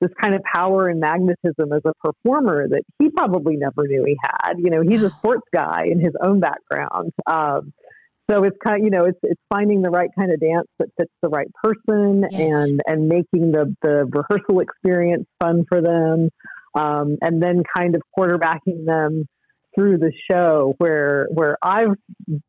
this 0.00 0.10
kind 0.20 0.34
of 0.34 0.42
power 0.54 0.88
and 0.88 1.00
magnetism 1.00 1.72
as 1.72 1.82
a 1.84 1.92
performer 2.04 2.68
that 2.68 2.82
he 2.98 3.10
probably 3.10 3.56
never 3.56 3.86
knew 3.86 4.04
he 4.04 4.16
had. 4.22 4.54
You 4.58 4.70
know, 4.70 4.82
he's 4.82 5.02
a 5.02 5.10
sports 5.18 5.46
guy 5.52 5.84
in 5.90 6.00
his 6.00 6.12
own 6.22 6.40
background. 6.40 7.12
Um, 7.26 7.72
so 8.28 8.42
it's 8.42 8.56
kind 8.64 8.80
of, 8.80 8.84
you 8.84 8.90
know, 8.90 9.04
it's 9.04 9.18
it's 9.22 9.40
finding 9.48 9.82
the 9.82 9.90
right 9.90 10.10
kind 10.18 10.32
of 10.32 10.40
dance 10.40 10.66
that 10.80 10.88
fits 10.96 11.12
the 11.22 11.28
right 11.28 11.48
person 11.62 12.24
yes. 12.28 12.40
and 12.40 12.80
and 12.86 13.08
making 13.08 13.52
the 13.52 13.74
the 13.82 14.04
rehearsal 14.04 14.60
experience 14.60 15.26
fun 15.40 15.64
for 15.68 15.80
them, 15.80 16.30
um, 16.74 17.18
and 17.20 17.40
then 17.40 17.62
kind 17.76 17.94
of 17.94 18.02
quarterbacking 18.18 18.84
them 18.84 19.26
through 19.76 19.98
the 19.98 20.10
show 20.28 20.74
where 20.78 21.28
where 21.32 21.56
I've 21.62 21.94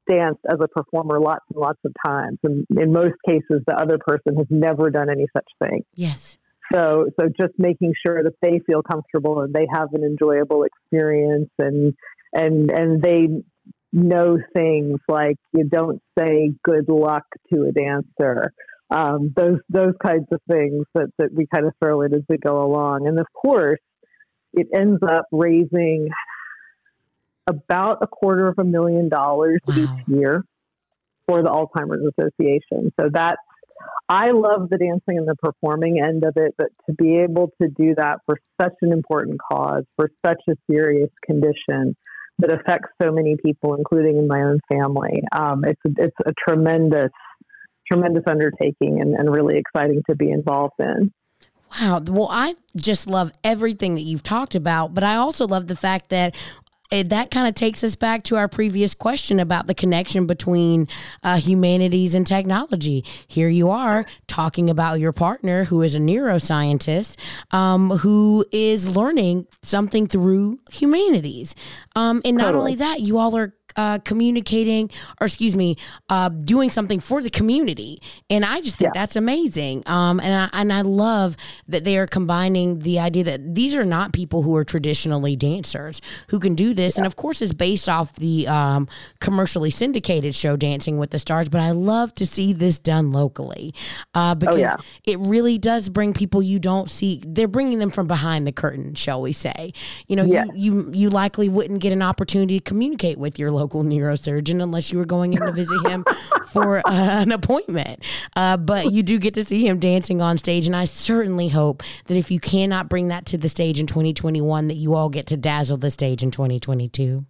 danced 0.09 0.39
as 0.49 0.57
a 0.61 0.67
performer 0.67 1.19
lots 1.19 1.45
and 1.53 1.59
lots 1.59 1.79
of 1.85 1.93
times 2.03 2.39
and 2.43 2.65
in 2.75 2.91
most 2.91 3.15
cases 3.27 3.61
the 3.67 3.75
other 3.77 3.99
person 3.99 4.35
has 4.37 4.47
never 4.49 4.89
done 4.89 5.09
any 5.09 5.27
such 5.35 5.47
thing. 5.61 5.83
Yes. 5.93 6.39
So, 6.73 7.07
so 7.19 7.27
just 7.39 7.53
making 7.57 7.93
sure 8.05 8.23
that 8.23 8.33
they 8.41 8.59
feel 8.65 8.81
comfortable 8.81 9.41
and 9.41 9.53
they 9.53 9.67
have 9.71 9.93
an 9.93 10.03
enjoyable 10.03 10.63
experience 10.63 11.49
and, 11.57 11.93
and, 12.33 12.71
and 12.71 13.01
they 13.01 13.27
know 13.93 14.37
things 14.53 14.99
like 15.07 15.37
you 15.53 15.63
don't 15.63 16.01
say 16.19 16.51
good 16.63 16.89
luck 16.89 17.23
to 17.53 17.63
a 17.63 17.71
dancer. 17.71 18.53
Um, 18.89 19.33
those, 19.35 19.59
those 19.69 19.93
kinds 20.05 20.27
of 20.31 20.39
things 20.49 20.85
that, 20.93 21.11
that 21.17 21.33
we 21.33 21.47
kind 21.53 21.65
of 21.65 21.73
throw 21.81 22.01
in 22.01 22.13
as 22.13 22.21
we 22.27 22.37
go 22.37 22.61
along. 22.61 23.07
And 23.07 23.19
of 23.19 23.27
course, 23.33 23.79
it 24.53 24.67
ends 24.73 25.01
up 25.03 25.25
raising 25.31 26.09
about 27.47 27.99
a 28.01 28.07
quarter 28.07 28.47
of 28.47 28.55
a 28.59 28.63
million 28.63 29.09
dollars 29.09 29.61
wow. 29.67 29.75
each 29.75 30.07
year 30.07 30.43
for 31.27 31.41
the 31.41 31.49
Alzheimer's 31.49 32.11
Association. 32.17 32.91
So 32.99 33.09
that's 33.11 33.37
I 34.09 34.31
love 34.31 34.69
the 34.69 34.77
dancing 34.77 35.17
and 35.17 35.27
the 35.27 35.35
performing 35.35 36.01
end 36.01 36.23
of 36.23 36.33
it, 36.37 36.55
but 36.57 36.67
to 36.85 36.93
be 36.93 37.17
able 37.17 37.51
to 37.61 37.67
do 37.67 37.93
that 37.95 38.19
for 38.25 38.39
such 38.61 38.73
an 38.81 38.93
important 38.93 39.39
cause, 39.51 39.83
for 39.95 40.09
such 40.25 40.41
a 40.49 40.53
serious 40.69 41.09
condition 41.25 41.95
that 42.39 42.53
affects 42.53 42.89
so 43.01 43.11
many 43.11 43.35
people, 43.43 43.75
including 43.75 44.17
in 44.17 44.27
my 44.27 44.41
own 44.41 44.59
family, 44.71 45.21
um, 45.37 45.63
it's 45.65 45.81
it's 45.97 46.15
a 46.25 46.31
tremendous, 46.47 47.11
tremendous 47.91 48.23
undertaking 48.29 49.01
and, 49.01 49.15
and 49.15 49.29
really 49.29 49.57
exciting 49.57 50.01
to 50.09 50.15
be 50.15 50.29
involved 50.29 50.75
in. 50.79 51.11
Wow. 51.81 52.01
Well, 52.07 52.29
I 52.31 52.55
just 52.77 53.07
love 53.07 53.31
everything 53.43 53.95
that 53.95 54.01
you've 54.01 54.23
talked 54.23 54.55
about, 54.55 54.93
but 54.93 55.03
I 55.03 55.15
also 55.15 55.45
love 55.45 55.67
the 55.67 55.75
fact 55.75 56.09
that 56.09 56.33
it, 56.91 57.09
that 57.09 57.31
kind 57.31 57.47
of 57.47 57.55
takes 57.55 57.83
us 57.83 57.95
back 57.95 58.23
to 58.25 58.35
our 58.35 58.47
previous 58.47 58.93
question 58.93 59.39
about 59.39 59.67
the 59.67 59.73
connection 59.73 60.25
between 60.25 60.87
uh, 61.23 61.37
humanities 61.37 62.15
and 62.15 62.25
technology. 62.25 63.03
Here 63.27 63.49
you 63.49 63.69
are 63.69 64.05
talking 64.27 64.69
about 64.69 64.99
your 64.99 65.11
partner 65.11 65.65
who 65.65 65.81
is 65.81 65.95
a 65.95 65.99
neuroscientist 65.99 67.17
um, 67.51 67.89
who 67.89 68.45
is 68.51 68.95
learning 68.95 69.47
something 69.61 70.07
through 70.07 70.59
humanities. 70.71 71.55
Um, 71.95 72.21
and 72.23 72.37
not 72.37 72.45
totally. 72.45 72.59
only 72.59 72.75
that, 72.75 73.01
you 73.01 73.17
all 73.17 73.35
are 73.35 73.53
uh, 73.75 73.99
communicating, 73.99 74.89
or 75.19 75.25
excuse 75.25 75.55
me, 75.55 75.77
uh, 76.09 76.29
doing 76.29 76.69
something 76.69 76.99
for 76.99 77.21
the 77.21 77.29
community. 77.29 78.01
And 78.29 78.45
I 78.45 78.61
just 78.61 78.77
think 78.77 78.93
yeah. 78.93 79.01
that's 79.01 79.15
amazing. 79.15 79.83
Um, 79.85 80.19
and 80.19 80.49
I, 80.53 80.59
and 80.59 80.73
I 80.73 80.81
love 80.81 81.35
that 81.67 81.83
they 81.83 81.97
are 81.97 82.07
combining 82.07 82.79
the 82.79 82.99
idea 82.99 83.23
that 83.25 83.55
these 83.55 83.75
are 83.75 83.85
not 83.85 84.13
people 84.13 84.41
who 84.41 84.55
are 84.55 84.63
traditionally 84.63 85.35
dancers 85.35 86.01
who 86.29 86.39
can 86.39 86.55
do 86.55 86.73
this. 86.73 86.95
Yeah. 86.95 87.01
And 87.01 87.07
of 87.07 87.15
course, 87.15 87.41
it's 87.41 87.53
based 87.53 87.89
off 87.89 88.15
the 88.15 88.47
um, 88.47 88.87
commercially 89.19 89.71
syndicated 89.71 90.33
show 90.35 90.55
Dancing 90.55 90.97
with 90.97 91.11
the 91.11 91.19
Stars. 91.19 91.49
But 91.49 91.61
I 91.61 91.71
love 91.71 92.13
to 92.15 92.25
see 92.25 92.53
this 92.53 92.79
done 92.79 93.11
locally 93.11 93.73
uh, 94.13 94.31
oh, 94.31 94.35
because 94.35 94.55
oh, 94.55 94.59
yeah. 94.59 94.75
it 95.05 95.19
really 95.19 95.57
does 95.57 95.89
bring 95.89 96.13
people 96.13 96.41
you 96.41 96.59
don't 96.59 96.89
see. 96.89 97.21
They're 97.25 97.47
bringing 97.47 97.79
them 97.79 97.91
from 97.91 98.07
behind 98.07 98.47
the 98.47 98.51
curtain, 98.51 98.95
shall 98.95 99.21
we 99.21 99.33
say? 99.33 99.73
You 100.07 100.15
know, 100.15 100.23
you, 100.23 100.51
you 100.55 100.91
you 100.93 101.09
likely 101.09 101.49
wouldn't 101.49 101.81
get 101.81 101.93
an 101.93 102.01
opportunity 102.01 102.59
to 102.59 102.63
communicate 102.63 103.17
with 103.17 103.39
your 103.39 103.51
local 103.57 103.83
neurosurgeon 103.83 104.61
unless 104.61 104.91
you 104.91 104.97
were 104.97 105.05
going 105.05 105.33
in 105.33 105.41
to 105.41 105.51
visit 105.51 105.85
him 105.87 106.05
for 106.51 106.79
uh, 106.79 106.81
an 107.21 107.31
appointment. 107.31 108.03
Uh, 108.35 108.57
but 108.57 108.91
you 108.91 109.03
do 109.03 109.17
get 109.19 109.33
to 109.33 109.43
see 109.43 109.67
him 109.67 109.79
dancing 109.79 110.21
on 110.21 110.37
stage. 110.37 110.67
And 110.67 110.75
I 110.75 110.85
certainly 110.85 111.49
hope 111.49 111.83
that 112.05 112.17
if 112.17 112.31
you 112.31 112.39
cannot 112.39 112.89
bring 112.89 113.07
that 113.09 113.25
to 113.27 113.37
the 113.37 113.49
stage 113.49 113.79
in 113.79 113.87
2021, 113.87 114.67
that 114.67 114.75
you 114.75 114.95
all 114.95 115.09
get 115.09 115.27
to 115.27 115.37
dazzle 115.37 115.77
the 115.77 115.89
stage 115.89 116.23
in 116.23 116.31
2022. 116.31 117.25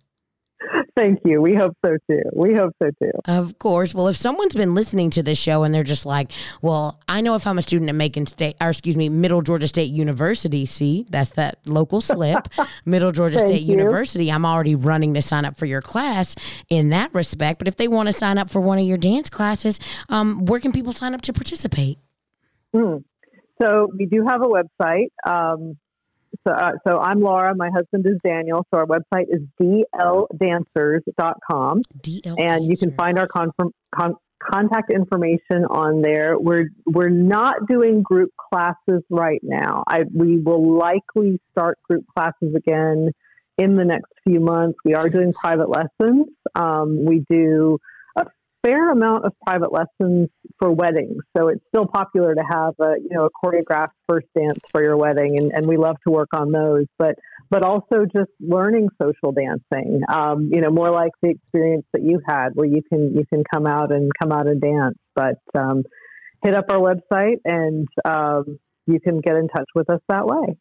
Thank 0.98 1.20
you. 1.26 1.44
We 1.44 1.54
hope 1.54 1.78
so 1.86 1.96
too. 2.10 2.24
We 2.34 2.56
hope 2.56 2.74
so 2.82 2.90
too. 3.02 3.12
Of 3.26 3.60
course. 3.60 3.94
Well, 3.94 4.08
if 4.08 4.16
someone's 4.16 4.56
been 4.56 4.74
listening 4.74 5.12
to 5.12 5.22
this 5.22 5.38
show 5.38 5.64
and 5.64 5.74
they're 5.74 5.84
just 5.84 6.08
like, 6.08 6.32
well, 6.64 7.00
I 7.08 7.22
know 7.22 7.36
if 7.36 7.46
I'm 7.46 7.60
a 7.60 7.62
student 7.62 7.88
at 7.90 7.96
Macon 7.96 8.26
State, 8.26 8.56
or 8.60 8.70
excuse 8.70 8.98
me, 8.98 9.08
Middle 9.08 9.44
Georgia 9.44 9.68
State 9.68 9.92
University, 9.92 10.66
see, 10.66 11.06
that's 11.10 11.30
that 11.32 11.60
local 11.68 12.02
slip, 12.02 12.48
Middle 12.86 13.12
Georgia 13.12 13.38
State 13.38 13.62
you. 13.62 13.76
University, 13.76 14.32
I'm 14.32 14.44
already 14.44 14.74
running 14.74 15.14
to 15.14 15.22
sign 15.22 15.46
up 15.46 15.56
for 15.56 15.68
your 15.68 15.84
class 15.84 16.34
in 16.68 16.90
that 16.90 17.14
respect. 17.14 17.60
But 17.60 17.68
if 17.68 17.76
they 17.76 17.88
want 17.88 18.08
to 18.08 18.14
sign 18.14 18.40
up 18.40 18.50
for 18.50 18.60
one 18.60 18.80
of 18.80 18.86
your 18.86 18.98
dance 18.98 19.30
classes, 19.30 19.80
um, 20.10 20.46
where 20.46 20.60
can 20.60 20.72
people 20.72 20.94
sign 20.94 21.14
up 21.14 21.22
to 21.22 21.34
participate? 21.34 22.00
Mm. 22.76 23.04
So 23.62 23.88
we 23.96 24.08
do 24.08 24.26
have 24.28 24.42
a 24.42 24.48
website. 24.48 25.10
Um, 25.28 25.78
So, 26.48 26.54
uh, 26.54 26.72
so 26.88 27.00
I'm 27.00 27.20
Laura. 27.22 27.54
My 27.56 27.70
husband 27.70 28.08
is 28.08 28.18
Daniel. 28.24 28.66
So 28.74 28.80
our 28.80 28.86
website 28.86 29.26
is 29.30 29.42
dldancers.com. 29.62 31.82
DL 32.02 32.40
and 32.40 32.66
you 32.66 32.78
can 32.78 32.96
find 32.96 33.20
our 33.20 33.28
con- 33.28 33.52
con- 33.94 34.16
contact 34.42 34.90
information 34.90 35.66
on 35.70 36.02
there. 36.02 36.40
We're 36.40 36.70
we're 36.86 37.10
not 37.10 37.68
doing 37.68 38.02
group 38.02 38.32
classes 38.50 39.04
right 39.10 39.42
now. 39.44 39.84
I, 39.88 40.06
we 40.14 40.40
will 40.40 40.78
likely 40.78 41.42
start 41.52 41.78
group 41.84 42.06
classes 42.16 42.56
again 42.56 43.12
in 43.58 43.76
the 43.76 43.84
next 43.84 44.14
few 44.24 44.40
months. 44.40 44.80
We 44.86 44.94
are 44.94 45.10
doing 45.10 45.34
private 45.34 45.70
lessons. 45.70 46.28
Um, 46.56 47.04
we 47.04 47.26
do 47.30 47.78
fair 48.68 48.92
amount 48.92 49.26
of 49.26 49.34
private 49.46 49.72
lessons 49.72 50.28
for 50.60 50.72
weddings, 50.72 51.22
so 51.36 51.48
it's 51.48 51.64
still 51.70 51.86
popular 51.86 52.36
to 52.36 52.42
have 52.42 52.74
a 52.82 52.96
you 53.00 53.10
know 53.12 53.26
a 53.26 53.30
choreographed 53.30 53.96
first 54.10 54.28
dance 54.38 54.60
for 54.72 54.84
your 54.84 54.98
wedding, 54.98 55.38
and, 55.38 55.52
and 55.54 55.66
we 55.66 55.78
love 55.78 55.96
to 56.06 56.12
work 56.12 56.30
on 56.34 56.52
those. 56.52 56.86
But 56.98 57.16
but 57.50 57.64
also 57.64 58.06
just 58.06 58.32
learning 58.42 58.90
social 59.02 59.32
dancing. 59.32 60.02
Um, 60.12 60.50
you 60.52 60.62
know, 60.62 60.70
more 60.70 60.92
like 60.92 61.12
the 61.22 61.30
experience 61.30 61.86
that 61.94 62.04
you 62.04 62.20
had, 62.28 62.50
where 62.56 62.68
you 62.68 62.82
can 62.90 63.14
you 63.16 63.26
can 63.32 63.44
come 63.54 63.66
out 63.66 63.92
and 63.92 64.12
come 64.22 64.32
out 64.32 64.48
and 64.48 64.60
dance. 64.60 64.98
But 65.16 65.40
um, 65.58 65.84
hit 66.44 66.56
up 66.56 66.66
our 66.70 66.80
website, 66.80 67.38
and 67.46 67.88
um, 68.04 68.60
you 68.86 69.00
can 69.00 69.22
get 69.22 69.36
in 69.36 69.48
touch 69.48 69.70
with 69.76 69.90
us 69.90 70.02
that 70.10 70.26
way. 70.26 70.58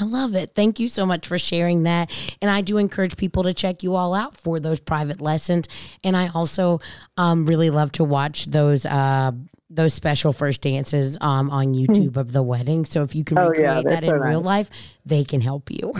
I 0.00 0.04
love 0.04 0.34
it. 0.34 0.54
Thank 0.54 0.80
you 0.80 0.88
so 0.88 1.06
much 1.06 1.26
for 1.26 1.38
sharing 1.38 1.84
that. 1.84 2.10
And 2.42 2.50
I 2.50 2.60
do 2.60 2.76
encourage 2.76 3.16
people 3.16 3.44
to 3.44 3.54
check 3.54 3.82
you 3.82 3.94
all 3.94 4.14
out 4.14 4.36
for 4.36 4.58
those 4.60 4.80
private 4.80 5.20
lessons. 5.20 5.66
And 6.02 6.16
I 6.16 6.28
also 6.28 6.80
um, 7.16 7.46
really 7.46 7.70
love 7.70 7.92
to 7.92 8.04
watch 8.04 8.46
those 8.46 8.84
uh, 8.84 9.32
those 9.68 9.94
special 9.94 10.32
first 10.32 10.62
dances 10.62 11.18
um, 11.20 11.50
on 11.50 11.68
hmm. 11.68 11.80
YouTube 11.80 12.16
of 12.16 12.32
the 12.32 12.42
wedding. 12.42 12.84
So 12.84 13.02
if 13.02 13.14
you 13.14 13.24
can 13.24 13.38
oh, 13.38 13.48
recreate 13.48 13.84
yeah, 13.84 13.90
that 13.90 14.04
in 14.04 14.12
real 14.12 14.40
life, 14.40 14.70
they 15.06 15.24
can 15.24 15.40
help 15.40 15.70
you. 15.70 15.92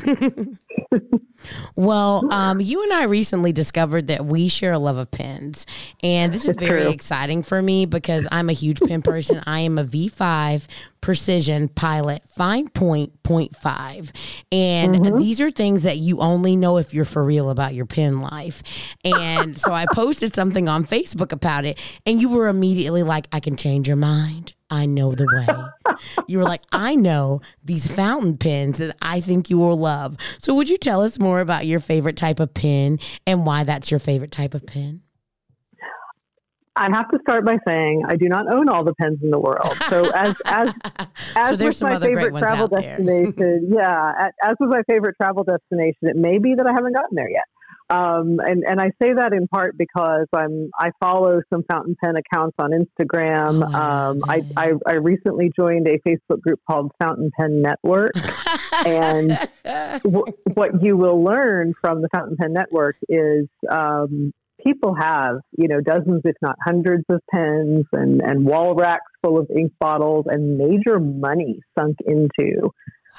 well, 1.76 2.30
um, 2.32 2.60
you 2.60 2.82
and 2.82 2.92
I 2.92 3.04
recently 3.04 3.52
discovered 3.52 4.08
that 4.08 4.26
we 4.26 4.48
share 4.48 4.72
a 4.72 4.78
love 4.78 4.96
of 4.96 5.10
pens. 5.10 5.64
And 6.02 6.34
this 6.34 6.44
is 6.44 6.50
it's 6.50 6.62
very 6.62 6.82
true. 6.82 6.90
exciting 6.90 7.42
for 7.42 7.62
me 7.62 7.86
because 7.86 8.26
I'm 8.30 8.50
a 8.50 8.52
huge 8.52 8.80
pen 8.80 9.02
person. 9.02 9.42
I 9.46 9.60
am 9.60 9.78
a 9.78 9.84
V5 9.84 10.66
precision 11.00 11.68
pilot 11.68 12.20
fine 12.28 12.66
point 12.66 13.22
point 13.22 13.54
five 13.54 14.12
and 14.50 14.96
mm-hmm. 14.96 15.16
these 15.16 15.40
are 15.40 15.52
things 15.52 15.82
that 15.82 15.98
you 15.98 16.18
only 16.18 16.56
know 16.56 16.78
if 16.78 16.92
you're 16.92 17.04
for 17.04 17.22
real 17.22 17.48
about 17.48 17.74
your 17.74 17.86
pen 17.86 18.20
life 18.20 18.96
and 19.04 19.56
so 19.56 19.72
i 19.72 19.86
posted 19.94 20.34
something 20.34 20.68
on 20.68 20.84
facebook 20.84 21.30
about 21.30 21.64
it 21.64 21.80
and 22.06 22.20
you 22.20 22.28
were 22.28 22.48
immediately 22.48 23.04
like 23.04 23.28
i 23.30 23.38
can 23.38 23.56
change 23.56 23.86
your 23.86 23.96
mind 23.96 24.55
I 24.70 24.86
know 24.86 25.12
the 25.12 25.26
way. 25.26 25.96
you 26.26 26.38
were 26.38 26.44
like, 26.44 26.62
I 26.72 26.94
know 26.94 27.40
these 27.64 27.86
fountain 27.86 28.36
pens 28.36 28.78
that 28.78 28.96
I 29.00 29.20
think 29.20 29.48
you 29.48 29.58
will 29.58 29.76
love. 29.76 30.16
So, 30.38 30.54
would 30.54 30.68
you 30.68 30.76
tell 30.76 31.02
us 31.02 31.18
more 31.18 31.40
about 31.40 31.66
your 31.66 31.80
favorite 31.80 32.16
type 32.16 32.40
of 32.40 32.52
pen 32.52 32.98
and 33.26 33.46
why 33.46 33.64
that's 33.64 33.90
your 33.90 34.00
favorite 34.00 34.32
type 34.32 34.54
of 34.54 34.66
pen? 34.66 35.02
I 36.76 36.88
have 36.94 37.08
to 37.10 37.18
start 37.22 37.46
by 37.46 37.56
saying 37.66 38.02
I 38.06 38.16
do 38.16 38.28
not 38.28 38.52
own 38.52 38.68
all 38.68 38.84
the 38.84 38.92
pens 38.94 39.18
in 39.22 39.30
the 39.30 39.38
world. 39.38 39.74
So 39.88 40.10
as 40.10 40.36
as 40.44 40.74
as 41.36 41.58
so 41.58 41.64
with 41.64 41.82
my 41.82 41.98
favorite 41.98 42.36
travel 42.36 42.68
destination, 42.68 43.72
yeah, 43.74 44.28
as 44.44 44.56
with 44.60 44.68
my 44.68 44.82
favorite 44.86 45.16
travel 45.16 45.42
destination, 45.42 46.02
it 46.02 46.16
may 46.16 46.38
be 46.38 46.54
that 46.54 46.66
I 46.66 46.72
haven't 46.72 46.92
gotten 46.92 47.14
there 47.14 47.30
yet. 47.30 47.44
Um, 47.88 48.40
and 48.40 48.64
and 48.64 48.80
I 48.80 48.90
say 49.00 49.12
that 49.14 49.32
in 49.32 49.46
part 49.46 49.78
because 49.78 50.26
I'm 50.34 50.70
I 50.78 50.90
follow 50.98 51.40
some 51.52 51.64
fountain 51.70 51.96
pen 52.02 52.14
accounts 52.16 52.56
on 52.58 52.70
Instagram. 52.70 53.62
Oh, 53.64 53.78
um, 53.78 54.20
I, 54.28 54.42
I, 54.56 54.72
I 54.86 54.92
recently 54.94 55.52
joined 55.54 55.86
a 55.86 55.98
Facebook 55.98 56.40
group 56.40 56.60
called 56.68 56.90
Fountain 57.00 57.30
Pen 57.38 57.62
Network, 57.62 58.12
and 58.86 59.38
w- 59.64 60.24
what 60.54 60.82
you 60.82 60.96
will 60.96 61.22
learn 61.22 61.74
from 61.80 62.02
the 62.02 62.08
Fountain 62.12 62.36
Pen 62.36 62.52
Network 62.52 62.96
is 63.08 63.46
um, 63.70 64.32
people 64.66 64.94
have, 64.94 65.36
you 65.56 65.68
know, 65.68 65.80
dozens, 65.80 66.22
if 66.24 66.36
not 66.42 66.56
hundreds 66.64 67.04
of 67.08 67.20
pens 67.30 67.84
and, 67.92 68.20
and 68.20 68.44
wall 68.44 68.74
racks 68.74 69.12
full 69.22 69.38
of 69.38 69.48
ink 69.56 69.72
bottles 69.78 70.26
and 70.28 70.58
major 70.58 70.98
money 70.98 71.60
sunk 71.78 71.96
into 72.06 72.70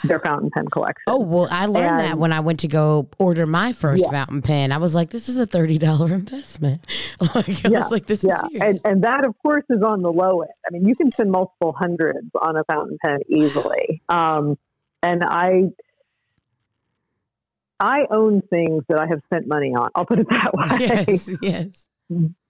their 0.03 0.19
fountain 0.19 0.49
pen 0.51 0.67
collection. 0.67 1.03
Oh, 1.07 1.19
well, 1.19 1.47
I 1.51 1.65
learned 1.65 1.85
and, 1.85 1.99
that 1.99 2.17
when 2.17 2.31
I 2.31 2.39
went 2.39 2.59
to 2.61 2.67
go 2.67 3.09
order 3.17 3.45
my 3.45 3.73
first 3.73 4.03
yeah. 4.03 4.11
fountain 4.11 4.41
pen. 4.41 4.71
I 4.71 4.77
was 4.77 4.95
like, 4.95 5.09
this 5.09 5.29
is 5.29 5.37
a 5.37 5.47
$30 5.47 6.11
investment. 6.11 6.85
like, 7.35 7.65
I 7.65 7.69
yeah. 7.69 7.79
was 7.79 7.91
like, 7.91 8.05
this 8.05 8.23
yeah. 8.27 8.41
is 8.51 8.61
And, 8.61 8.81
and 8.85 9.03
that, 9.03 9.25
of 9.25 9.37
course, 9.39 9.63
is 9.69 9.81
on 9.81 10.01
the 10.01 10.11
low 10.11 10.41
end. 10.41 10.51
I 10.67 10.71
mean, 10.71 10.87
you 10.87 10.95
can 10.95 11.11
spend 11.11 11.31
multiple 11.31 11.75
hundreds 11.77 12.29
on 12.39 12.57
a 12.57 12.63
fountain 12.65 12.97
pen 13.03 13.19
easily. 13.29 14.01
Um, 14.09 14.57
and 15.01 15.23
I, 15.23 15.69
I 17.79 18.05
own 18.09 18.41
things 18.41 18.83
that 18.89 18.99
I 18.99 19.07
have 19.07 19.21
spent 19.25 19.47
money 19.47 19.73
on. 19.75 19.89
I'll 19.95 20.05
put 20.05 20.19
it 20.19 20.27
that 20.29 20.53
way. 20.53 20.67
Yes, 20.79 21.29
yes. 21.41 21.87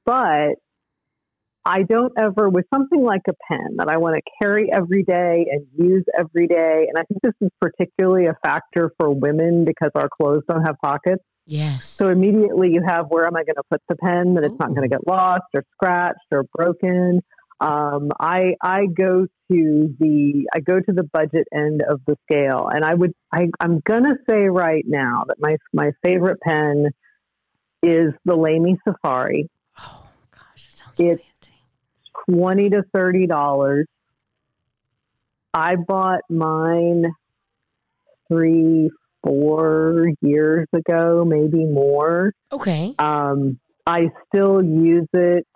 But 0.05 0.55
I 1.67 1.83
don't 1.83 2.13
ever, 2.17 2.47
with 2.47 2.65
something 2.73 3.03
like 3.03 3.23
a 3.27 3.33
pen 3.49 3.75
that 3.75 3.89
I 3.89 3.97
want 3.97 4.15
to 4.15 4.31
carry 4.41 4.71
every 4.73 5.03
day 5.03 5.47
and 5.51 5.67
use 5.77 6.05
every 6.17 6.47
day, 6.47 6.87
and 6.87 6.97
I 6.97 7.03
think 7.03 7.21
this 7.21 7.33
is 7.41 7.49
particularly 7.59 8.27
a 8.27 8.37
factor 8.41 8.93
for 8.97 9.09
women 9.09 9.65
because 9.65 9.91
our 9.95 10.07
clothes 10.07 10.43
don't 10.49 10.63
have 10.63 10.77
pockets. 10.81 11.21
Yes. 11.45 11.83
So 11.83 12.09
immediately 12.09 12.69
you 12.71 12.83
have 12.87 13.07
where 13.09 13.27
am 13.27 13.35
I 13.35 13.43
going 13.43 13.55
to 13.55 13.63
put 13.69 13.81
the 13.89 13.97
pen 13.97 14.35
that 14.35 14.45
it's 14.45 14.53
Ooh. 14.53 14.57
not 14.59 14.69
going 14.69 14.83
to 14.83 14.87
get 14.87 15.05
lost 15.05 15.43
or 15.53 15.65
scratched 15.73 16.27
or 16.31 16.43
broken. 16.55 17.21
Um, 17.59 18.11
I 18.17 18.53
I 18.61 18.85
go 18.85 19.25
to 19.51 19.95
the 19.99 20.47
I 20.53 20.59
go 20.61 20.79
to 20.79 20.93
the 20.93 21.03
budget 21.03 21.47
end 21.53 21.83
of 21.89 21.99
the 22.07 22.15
scale, 22.31 22.69
and 22.73 22.85
I 22.85 22.93
would 22.93 23.13
I, 23.33 23.47
I'm 23.59 23.81
gonna 23.85 24.15
say 24.29 24.47
right 24.47 24.85
now 24.87 25.23
that 25.27 25.37
my 25.39 25.57
my 25.73 25.91
favorite 26.01 26.39
pen 26.39 26.91
is 27.83 28.13
the 28.25 28.35
Lamy 28.35 28.77
Safari. 28.87 29.49
Oh 29.79 30.03
gosh, 30.31 30.69
it 30.69 30.77
sounds 30.77 30.99
it's. 30.99 31.23
Twenty 32.29 32.69
to 32.69 32.83
thirty 32.93 33.27
dollars. 33.27 33.87
I 35.53 35.75
bought 35.75 36.21
mine 36.29 37.05
three, 38.27 38.89
four 39.23 40.11
years 40.21 40.67
ago, 40.73 41.23
maybe 41.25 41.65
more. 41.65 42.33
Okay. 42.51 42.93
Um, 42.99 43.59
I 43.85 44.09
still 44.27 44.63
use 44.63 45.07
it 45.13 45.47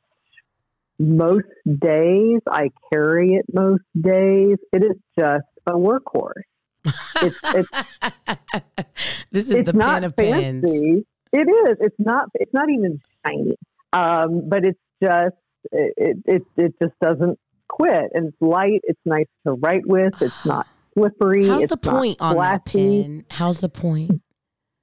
most 0.97 1.47
days. 1.65 2.39
I 2.49 2.69
carry 2.91 3.33
it 3.33 3.45
most 3.53 3.83
days. 3.99 4.57
It 4.71 4.83
is 4.83 4.97
just 5.19 5.45
a 5.67 5.73
workhorse. 5.73 6.43
It's, 7.23 7.37
it's 7.53 7.69
this 9.31 9.51
is 9.51 9.59
the 9.65 9.73
pen 9.73 10.03
of 10.03 10.15
fancy. 10.15 10.41
pens. 10.41 10.63
It 11.31 11.47
is. 11.69 11.77
It's 11.79 11.95
not. 11.99 12.29
It's 12.33 12.51
not 12.51 12.69
even 12.71 12.99
shiny. 13.23 13.55
Um, 13.93 14.49
but 14.49 14.65
it's 14.65 14.79
just. 15.01 15.35
It, 15.71 16.17
it 16.25 16.43
it 16.57 16.73
just 16.81 16.93
doesn't 17.01 17.39
quit, 17.67 18.11
and 18.13 18.27
it's 18.29 18.37
light. 18.41 18.81
It's 18.83 18.99
nice 19.05 19.27
to 19.45 19.53
write 19.53 19.85
with. 19.85 20.21
It's 20.21 20.45
not 20.45 20.67
slippery. 20.93 21.47
How's 21.47 21.67
the 21.67 21.77
point 21.77 22.17
on 22.19 22.37
that 22.37 22.65
pen? 22.65 23.25
How's 23.29 23.61
the 23.61 23.69
point? 23.69 24.21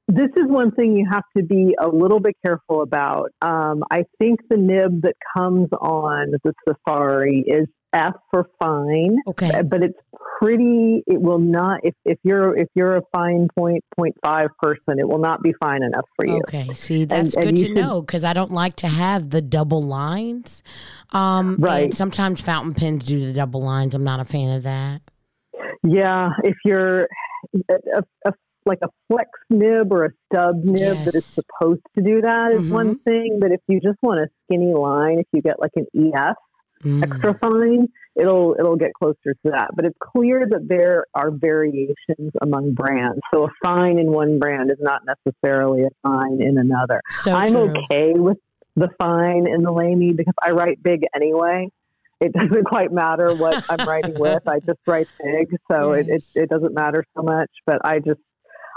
this 0.08 0.30
is 0.36 0.44
one 0.46 0.70
thing 0.70 0.96
you 0.96 1.06
have 1.10 1.24
to 1.36 1.44
be 1.44 1.76
a 1.78 1.86
little 1.86 2.18
bit 2.18 2.34
careful 2.44 2.82
about. 2.82 3.30
Um, 3.42 3.84
I 3.90 4.04
think 4.18 4.40
the 4.48 4.56
nib 4.56 5.02
that 5.02 5.14
comes 5.36 5.68
on 5.78 6.32
the 6.42 6.52
Safari 6.66 7.44
is 7.46 7.68
F 7.92 8.14
for 8.30 8.46
fine. 8.58 9.16
Okay. 9.28 9.62
But 9.62 9.82
it's 9.82 9.98
pretty. 10.38 11.02
It 11.06 11.20
will 11.20 11.38
not. 11.38 11.80
If, 11.82 11.94
if 12.04 12.18
you're 12.22 12.56
if 12.56 12.68
you're 12.74 12.96
a 12.96 13.02
fine 13.14 13.48
point 13.56 13.84
point 13.96 14.14
five 14.24 14.48
person, 14.60 14.98
it 14.98 15.08
will 15.08 15.18
not 15.18 15.42
be 15.42 15.52
fine 15.60 15.82
enough 15.82 16.06
for 16.16 16.26
you. 16.26 16.38
Okay. 16.48 16.68
See, 16.74 17.04
that's 17.04 17.34
and, 17.34 17.44
good 17.44 17.48
and 17.48 17.56
to 17.58 17.66
should, 17.66 17.76
know 17.76 18.02
because 18.02 18.24
I 18.24 18.32
don't 18.32 18.52
like 18.52 18.76
to 18.76 18.88
have 18.88 19.30
the 19.30 19.40
double 19.40 19.82
lines. 19.82 20.62
Um, 21.12 21.56
right. 21.58 21.94
sometimes 21.94 22.40
fountain 22.40 22.74
pens 22.74 23.04
do 23.04 23.24
the 23.24 23.32
double 23.32 23.62
lines. 23.62 23.94
I'm 23.94 24.04
not 24.04 24.20
a 24.20 24.24
fan 24.24 24.54
of 24.54 24.62
that. 24.64 25.02
Yeah. 25.82 26.30
If 26.44 26.56
you're 26.64 27.08
a, 27.70 28.02
a 28.26 28.32
like 28.66 28.78
a 28.82 28.88
flex 29.08 29.30
nib 29.48 29.90
or 29.92 30.04
a 30.04 30.10
stub 30.26 30.56
nib 30.62 30.78
yes. 30.78 31.04
that 31.06 31.14
is 31.14 31.24
supposed 31.24 31.80
to 31.94 32.04
do 32.04 32.20
that 32.20 32.52
is 32.52 32.66
mm-hmm. 32.66 32.74
one 32.74 32.98
thing. 33.00 33.38
But 33.40 33.50
if 33.50 33.60
you 33.66 33.80
just 33.80 33.98
want 34.02 34.20
a 34.20 34.28
skinny 34.44 34.74
line, 34.74 35.18
if 35.18 35.26
you 35.32 35.40
get 35.40 35.58
like 35.58 35.72
an 35.74 35.86
EF 35.96 36.36
mm. 36.82 37.02
extra 37.02 37.38
fine, 37.38 37.88
it'll 38.16 38.56
it'll 38.58 38.76
get 38.76 38.92
closer 38.94 39.34
to 39.34 39.50
that. 39.50 39.68
But 39.74 39.84
it's 39.84 39.96
clear 40.00 40.46
that 40.48 40.66
there 40.68 41.06
are 41.14 41.30
variations 41.30 42.32
among 42.40 42.74
brands. 42.74 43.20
So 43.32 43.44
a 43.44 43.48
fine 43.64 43.98
in 43.98 44.12
one 44.12 44.38
brand 44.38 44.70
is 44.70 44.78
not 44.80 45.02
necessarily 45.06 45.82
a 45.82 45.90
fine 46.02 46.40
in 46.42 46.58
another. 46.58 47.00
So 47.08 47.32
I'm 47.32 47.52
true. 47.52 47.74
okay 47.90 48.12
with 48.14 48.38
the 48.76 48.88
fine 49.00 49.46
in 49.48 49.62
the 49.62 49.72
Lamy 49.72 50.12
because 50.12 50.34
I 50.42 50.52
write 50.52 50.82
big 50.82 51.02
anyway 51.14 51.68
it 52.20 52.32
doesn't 52.38 52.64
quite 52.64 52.92
matter 52.92 53.34
what 53.34 53.64
I'm 53.68 53.86
writing 53.86 54.14
with. 54.18 54.46
I 54.46 54.60
just 54.60 54.80
write 54.86 55.08
big, 55.22 55.56
so 55.70 55.94
yes. 55.94 56.06
it, 56.08 56.12
it, 56.12 56.42
it 56.42 56.48
doesn't 56.48 56.74
matter 56.74 57.04
so 57.16 57.22
much. 57.22 57.50
But 57.66 57.84
I 57.84 57.98
just 57.98 58.20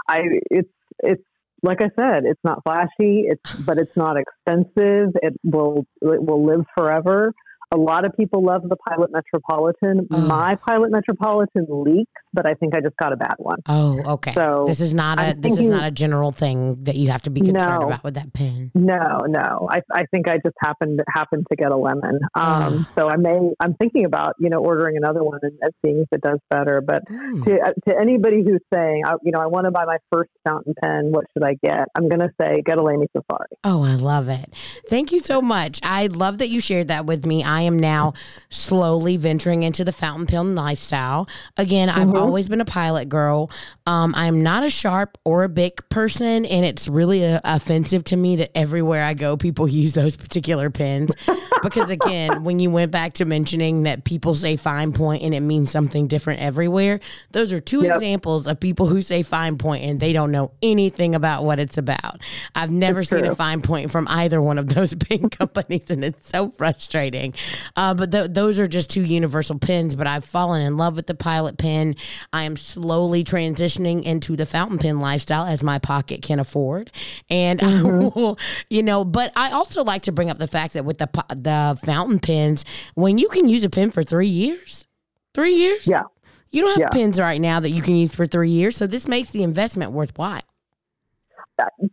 I 0.08 0.22
it's 0.50 0.70
it's 1.00 1.24
like 1.64 1.82
I 1.82 1.90
said, 1.96 2.24
it's 2.26 2.42
not 2.44 2.64
flashy. 2.64 3.26
It's 3.28 3.54
but 3.54 3.78
it's 3.78 3.96
not 3.96 4.18
expensive. 4.18 5.16
It 5.22 5.34
will 5.44 5.86
it 6.02 6.24
will 6.24 6.46
live 6.46 6.66
forever. 6.78 7.34
A 7.74 7.78
lot 7.78 8.06
of 8.06 8.16
people 8.18 8.44
love 8.44 8.64
the 8.68 8.76
Pilot 8.76 9.12
Metropolitan. 9.12 10.08
Oh. 10.12 10.28
My 10.28 10.56
Pilot 10.56 10.92
Metropolitan 10.92 11.68
leaks, 11.70 12.21
but 12.34 12.46
I 12.46 12.54
think 12.54 12.76
I 12.76 12.82
just 12.82 12.96
got 12.98 13.14
a 13.14 13.18
bad 13.18 13.36
one. 13.38 13.60
Oh, 13.68 14.02
okay. 14.14 14.34
So 14.34 14.66
this 14.68 14.80
is 14.80 14.94
not 14.94 15.20
a 15.20 15.24
I'm 15.24 15.42
this 15.42 15.56
thinking, 15.56 15.74
is 15.74 15.80
not 15.80 15.84
a 15.88 15.92
general 15.92 16.32
thing 16.32 16.84
that 16.84 16.96
you 16.96 17.10
have 17.10 17.22
to 17.24 17.30
be 17.30 17.42
concerned 17.42 17.82
no, 17.82 17.88
about 17.88 18.04
with 18.04 18.14
that 18.16 18.34
pen. 18.34 18.72
No, 18.74 19.20
no. 19.28 19.68
I, 19.70 19.82
I 19.94 20.06
think 20.12 20.28
I 20.28 20.36
just 20.36 20.56
happened 20.60 21.02
happened 21.10 21.48
to 21.50 21.56
get 21.56 21.72
a 21.72 21.78
lemon. 21.78 22.20
Um, 22.36 22.86
oh. 22.88 22.92
So 22.96 23.10
I 23.10 23.18
may 23.18 23.40
I'm 23.60 23.74
thinking 23.76 24.06
about 24.06 24.36
you 24.40 24.50
know 24.50 24.60
ordering 24.60 24.98
another 24.98 25.24
one 25.24 25.40
and, 25.42 25.58
and 25.62 25.72
seeing 25.84 26.00
if 26.02 26.08
it 26.12 26.22
does 26.22 26.40
better. 26.50 26.82
But 26.82 27.06
mm. 27.06 27.44
to 27.46 27.60
uh, 27.60 27.72
to 27.90 28.00
anybody 28.00 28.44
who's 28.44 28.62
saying 28.74 29.04
you 29.24 29.32
know 29.32 29.40
I 29.40 29.48
want 29.48 29.66
to 29.66 29.72
buy 29.72 29.86
my 29.86 29.98
first 30.12 30.32
fountain 30.48 30.74
pen, 30.82 31.12
what 31.12 31.26
should 31.34 31.44
I 31.44 31.56
get? 31.64 31.88
I'm 31.96 32.08
going 32.10 32.22
to 32.22 32.30
say 32.40 32.62
get 32.66 32.78
a 32.78 32.84
Lamy 32.84 33.08
Safari. 33.16 33.48
Oh, 33.64 33.84
I 33.84 33.96
love 33.96 34.30
it. 34.30 34.54
Thank 34.88 35.12
you 35.12 35.20
so 35.20 35.42
much. 35.42 35.80
I 35.84 36.08
love 36.08 36.38
that 36.40 36.50
you 36.50 36.62
shared 36.62 36.88
that 36.88 37.06
with 37.06 37.26
me. 37.26 37.44
I 37.44 37.62
am 37.62 37.80
now 37.80 38.14
slowly 38.50 39.18
venturing 39.18 39.64
into 39.64 39.84
the 39.84 39.92
fountain 39.92 40.28
pen 40.28 40.56
lifestyle. 40.56 41.28
Again, 41.58 41.90
I've 41.90 42.08
mm-hmm. 42.08 42.21
Always 42.22 42.50
been 42.50 42.62
a 42.62 42.66
pilot 42.66 43.10
girl. 43.10 43.52
Um, 43.86 44.14
I'm 44.16 44.44
not 44.44 44.64
a 44.64 44.68
Sharpie 44.68 45.16
or 45.26 45.44
a 45.44 45.50
Bic 45.50 45.90
person, 45.90 46.46
and 46.46 46.66
it's 46.66 46.88
really 46.88 47.26
uh, 47.26 47.42
offensive 47.44 48.04
to 48.06 48.16
me 48.16 48.38
that 48.38 48.56
everywhere 48.56 49.04
I 49.04 49.14
go, 49.14 49.38
people 49.38 49.68
use 49.70 49.94
those 49.94 50.16
particular 50.16 50.70
pens. 50.70 51.12
because 51.62 51.90
again, 51.90 52.44
when 52.44 52.60
you 52.60 52.72
went 52.72 52.92
back 52.92 53.14
to 53.14 53.26
mentioning 53.26 53.84
that 53.84 54.04
people 54.04 54.36
say 54.36 54.56
fine 54.56 54.94
point 54.94 55.24
and 55.24 55.34
it 55.34 55.42
means 55.42 55.72
something 55.72 56.08
different 56.08 56.42
everywhere, 56.42 57.00
those 57.32 57.54
are 57.54 57.60
two 57.60 57.84
yep. 57.84 57.96
examples 57.96 58.48
of 58.48 58.60
people 58.60 58.88
who 58.88 59.02
say 59.02 59.24
fine 59.24 59.58
point 59.58 59.84
and 59.84 60.00
they 60.00 60.14
don't 60.14 60.32
know 60.32 60.52
anything 60.62 61.16
about 61.16 61.44
what 61.44 61.60
it's 61.60 61.78
about. 61.78 62.22
I've 62.56 62.72
never 62.72 63.04
seen 63.04 63.26
a 63.26 63.36
fine 63.36 63.62
point 63.62 63.92
from 63.92 64.08
either 64.08 64.42
one 64.42 64.58
of 64.58 64.68
those 64.68 64.96
pen 65.10 65.30
companies, 65.30 65.90
and 65.90 66.04
it's 66.04 66.30
so 66.30 66.50
frustrating. 66.50 67.34
Uh, 67.76 67.94
but 67.94 68.12
th- 68.12 68.32
those 68.32 68.60
are 68.60 68.68
just 68.68 68.90
two 68.90 69.04
universal 69.04 69.58
pens. 69.58 69.96
But 69.96 70.08
I've 70.08 70.26
fallen 70.26 70.62
in 70.62 70.78
love 70.78 70.96
with 70.96 71.08
the 71.08 71.16
Pilot 71.16 71.58
pen. 71.58 71.96
I 72.34 72.44
am 72.44 72.56
slowly 72.56 73.24
transitioning 73.24 74.04
into 74.04 74.36
the 74.36 74.46
fountain 74.46 74.78
pen 74.78 75.00
lifestyle 75.00 75.46
as 75.46 75.64
my 75.64 75.80
pocket 75.80 76.22
can 76.22 76.40
afford, 76.40 76.92
and 77.30 77.60
mm-hmm. 77.60 78.20
will, 78.20 78.40
you 78.70 78.84
know. 78.84 79.04
But 79.04 79.32
I 79.36 79.52
also 79.52 79.84
like 79.84 80.04
to 80.04 80.12
bring 80.12 80.30
up 80.30 80.38
the 80.38 80.48
fact 80.48 80.74
that 80.74 80.86
with 80.86 80.98
the 80.98 81.10
the 81.30 81.80
fountain 81.84 82.20
pens, 82.20 82.66
when 82.96 83.18
you 83.18 83.30
can 83.30 83.50
use 83.50 83.64
a 83.64 83.70
pen 83.70 83.92
for 83.92 84.04
three 84.04 84.28
years, 84.28 84.88
three 85.34 85.56
years, 85.56 85.88
yeah. 85.88 86.04
You 86.54 86.64
don't 86.64 86.72
have 86.72 86.80
yeah. 86.80 86.90
pens 86.90 87.18
right 87.18 87.40
now 87.40 87.62
that 87.62 87.70
you 87.70 87.82
can 87.82 87.96
use 87.96 88.14
for 88.14 88.28
three 88.28 88.50
years, 88.50 88.76
so 88.76 88.86
this 88.86 89.08
makes 89.08 89.32
the 89.32 89.42
investment 89.42 89.94
worthwhile 89.94 90.42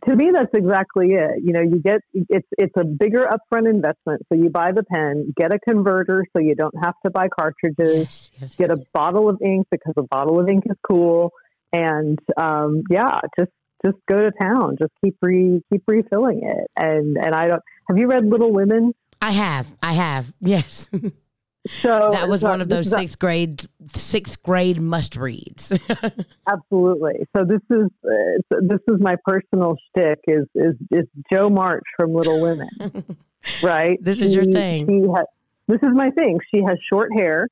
to 0.05 0.15
me, 0.15 0.31
that's 0.33 0.53
exactly 0.53 1.13
it. 1.13 1.41
You 1.43 1.53
know, 1.53 1.61
you 1.61 1.79
get 1.79 2.01
it's 2.13 2.47
it's 2.57 2.73
a 2.77 2.83
bigger 2.83 3.27
upfront 3.27 3.69
investment. 3.69 4.23
So 4.29 4.37
you 4.37 4.49
buy 4.49 4.71
the 4.71 4.83
pen, 4.83 5.33
get 5.35 5.53
a 5.53 5.59
converter, 5.59 6.25
so 6.33 6.41
you 6.41 6.55
don't 6.55 6.75
have 6.83 6.95
to 7.05 7.11
buy 7.11 7.27
cartridges. 7.27 7.97
Yes, 7.97 8.31
yes, 8.39 8.55
get 8.55 8.69
yes. 8.69 8.79
a 8.79 8.83
bottle 8.93 9.29
of 9.29 9.41
ink 9.41 9.67
because 9.71 9.93
a 9.97 10.03
bottle 10.03 10.39
of 10.39 10.49
ink 10.49 10.63
is 10.69 10.77
cool, 10.87 11.31
and 11.71 12.19
um, 12.37 12.83
yeah, 12.89 13.19
just 13.37 13.51
just 13.85 13.97
go 14.07 14.17
to 14.17 14.31
town. 14.31 14.77
Just 14.79 14.91
keep 15.03 15.15
re 15.21 15.61
keep 15.71 15.83
refilling 15.87 16.41
it. 16.43 16.67
And 16.75 17.17
and 17.17 17.33
I 17.33 17.47
don't. 17.47 17.61
Have 17.87 17.97
you 17.97 18.07
read 18.07 18.25
Little 18.25 18.51
Women? 18.51 18.93
I 19.21 19.31
have. 19.31 19.67
I 19.81 19.93
have. 19.93 20.31
Yes. 20.39 20.89
So 21.69 22.09
that 22.11 22.27
was 22.27 22.41
so 22.41 22.49
one 22.49 22.61
of 22.61 22.69
those 22.69 22.89
sixth 22.89 23.19
grade 23.19 23.63
sixth 23.93 24.41
grade 24.41 24.81
must 24.81 25.15
reads. 25.15 25.71
absolutely. 26.49 27.27
So 27.37 27.45
this 27.45 27.61
is 27.69 27.87
uh, 28.03 28.57
this 28.61 28.79
is 28.87 28.99
my 28.99 29.15
personal 29.23 29.75
shtick 29.87 30.19
is 30.27 30.45
is 30.55 30.75
is 30.91 31.05
Jo 31.31 31.47
March 31.49 31.83
from 31.95 32.13
Little 32.13 32.41
Women, 32.41 32.69
right? 33.63 33.99
This 34.01 34.21
is 34.21 34.33
your 34.33 34.45
thing. 34.45 34.87
She 34.87 35.07
has, 35.15 35.25
this 35.67 35.79
is 35.83 35.93
my 35.93 36.09
thing. 36.09 36.39
She 36.53 36.63
has 36.63 36.77
short 36.91 37.11
hair, 37.15 37.47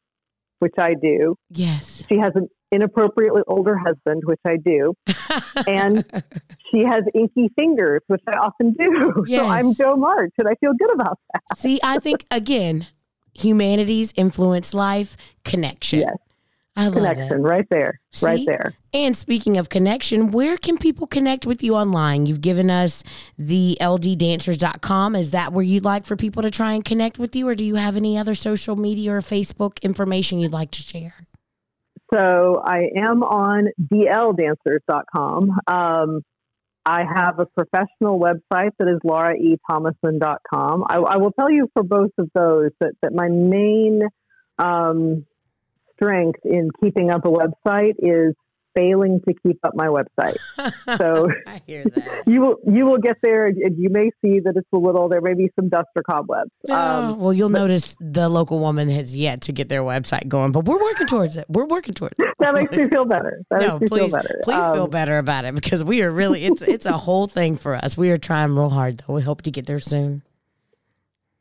which 0.60 0.74
I 0.80 0.96
do. 1.00 1.36
Yes. 1.52 2.04
She 2.10 2.18
has 2.18 2.32
an 2.34 2.50
inappropriately 2.72 3.44
older 3.48 3.78
husband, 3.78 4.24
which 4.26 4.42
I 4.46 4.58
do, 4.58 4.96
and 5.68 6.04
she 6.72 6.84
has 6.84 7.04
inky 7.14 7.50
fingers, 7.56 8.02
which 8.08 8.24
I 8.28 8.38
often 8.38 8.74
do. 8.74 9.24
Yes. 9.28 9.42
So 9.42 9.48
I'm 9.48 9.76
Jo 9.76 9.96
March, 9.96 10.34
and 10.40 10.48
I 10.48 10.56
feel 10.56 10.74
good 10.74 10.92
about 10.92 11.20
that. 11.34 11.60
See, 11.60 11.80
I 11.84 12.00
think 12.00 12.26
again 12.32 12.88
humanities 13.38 14.14
influence 14.16 14.74
life 14.74 15.16
connection. 15.46 16.00
Yes. 16.00 16.18
I 16.76 16.90
love 16.90 16.98
it. 16.98 17.14
connection 17.16 17.42
right 17.42 17.66
there, 17.72 18.00
See? 18.12 18.26
right 18.26 18.46
there. 18.46 18.74
And 18.94 19.18
speaking 19.18 19.58
of 19.58 19.68
connection, 19.68 20.30
where 20.32 20.58
can 20.58 20.78
people 20.78 21.08
connect 21.08 21.46
with 21.46 21.64
you 21.64 21.76
online? 21.76 22.28
You've 22.28 22.42
given 22.42 22.70
us 22.70 23.04
the 23.38 23.78
lddancers.com. 23.82 25.16
Is 25.16 25.32
that 25.32 25.52
where 25.54 25.64
you'd 25.64 25.84
like 25.84 26.06
for 26.06 26.16
people 26.16 26.44
to 26.44 26.52
try 26.52 26.74
and 26.74 26.86
connect 26.86 27.18
with 27.18 27.36
you, 27.36 27.48
or 27.48 27.56
do 27.56 27.64
you 27.64 27.76
have 27.76 27.98
any 27.98 28.16
other 28.16 28.36
social 28.36 28.76
media 28.76 29.14
or 29.14 29.22
Facebook 29.22 29.82
information 29.82 30.40
you'd 30.40 30.52
like 30.52 30.70
to 30.72 30.82
share? 30.82 31.16
So 32.14 32.62
I 32.64 32.90
am 32.96 33.24
on 33.24 33.70
dldancers.com. 33.92 35.60
Um, 35.68 36.22
I 36.88 37.04
have 37.04 37.40
a 37.40 37.46
professional 37.46 38.18
website 38.18 38.72
that 38.80 38.88
is 38.88 39.02
lauraethomason.com. 39.04 40.86
I, 40.88 40.96
I 40.96 41.18
will 41.18 41.34
tell 41.34 41.52
you 41.52 41.68
for 41.74 41.84
both 41.84 42.12
of 42.18 42.30
those 42.34 42.70
that, 42.80 42.94
that 43.02 43.14
my 43.14 43.28
main 43.28 44.04
um, 44.58 45.26
strength 45.96 46.40
in 46.46 46.70
keeping 46.82 47.12
up 47.12 47.26
a 47.26 47.30
website 47.30 47.96
is 47.98 48.36
failing 48.78 49.20
to 49.28 49.34
keep 49.44 49.60
up 49.64 49.74
my 49.76 49.88
website. 49.88 50.38
So 50.98 51.30
i 51.46 51.62
you 51.68 52.42
will 52.42 52.56
you 52.66 52.86
will 52.86 52.98
get 52.98 53.18
there 53.22 53.48
and 53.48 53.78
you 53.78 53.90
may 53.90 54.10
see 54.22 54.40
that 54.40 54.54
it's 54.56 54.68
a 54.74 54.78
little 54.78 55.10
there 55.10 55.22
may 55.22 55.34
be 55.34 55.50
some 55.56 55.70
dust 55.70 55.90
or 55.96 56.04
cobwebs. 56.04 56.50
Um, 56.70 57.20
well, 57.20 57.34
you'll 57.34 57.50
but, 57.50 57.60
notice 57.60 57.98
the 58.00 58.30
local 58.30 58.60
woman 58.60 58.90
has 58.90 59.16
yet 59.16 59.42
to 59.42 59.52
get 59.52 59.70
their 59.70 59.82
website 59.82 60.28
going, 60.28 60.52
but 60.52 60.66
we're 60.66 60.82
working 60.82 61.08
towards 61.08 61.36
it. 61.36 61.46
We're 61.50 61.66
working 61.66 61.94
towards 61.94 62.16
it. 62.20 62.28
that 62.40 62.54
makes 62.54 62.72
me 62.76 62.88
feel 62.90 63.06
better. 63.06 63.42
That 63.50 63.62
no, 63.62 63.80
please, 63.80 64.00
feel 64.00 64.10
better. 64.10 64.40
Please 64.44 64.64
um, 64.64 64.76
feel 64.76 64.88
better 64.88 65.18
about 65.18 65.46
it 65.46 65.56
because 65.56 65.84
we 65.84 66.02
are 66.04 66.10
really 66.10 66.46
it's 66.46 66.62
it's 66.62 66.86
a 66.86 66.98
whole 66.98 67.28
thing 67.28 67.56
for 67.58 67.76
us. 67.76 67.98
We 67.98 68.10
are 68.12 68.18
trying 68.18 68.56
real 68.56 68.70
hard 68.70 69.04
though. 69.06 69.14
We 69.14 69.22
hope 69.22 69.42
to 69.44 69.52
get 69.52 69.66
there 69.66 69.80
soon 69.80 70.24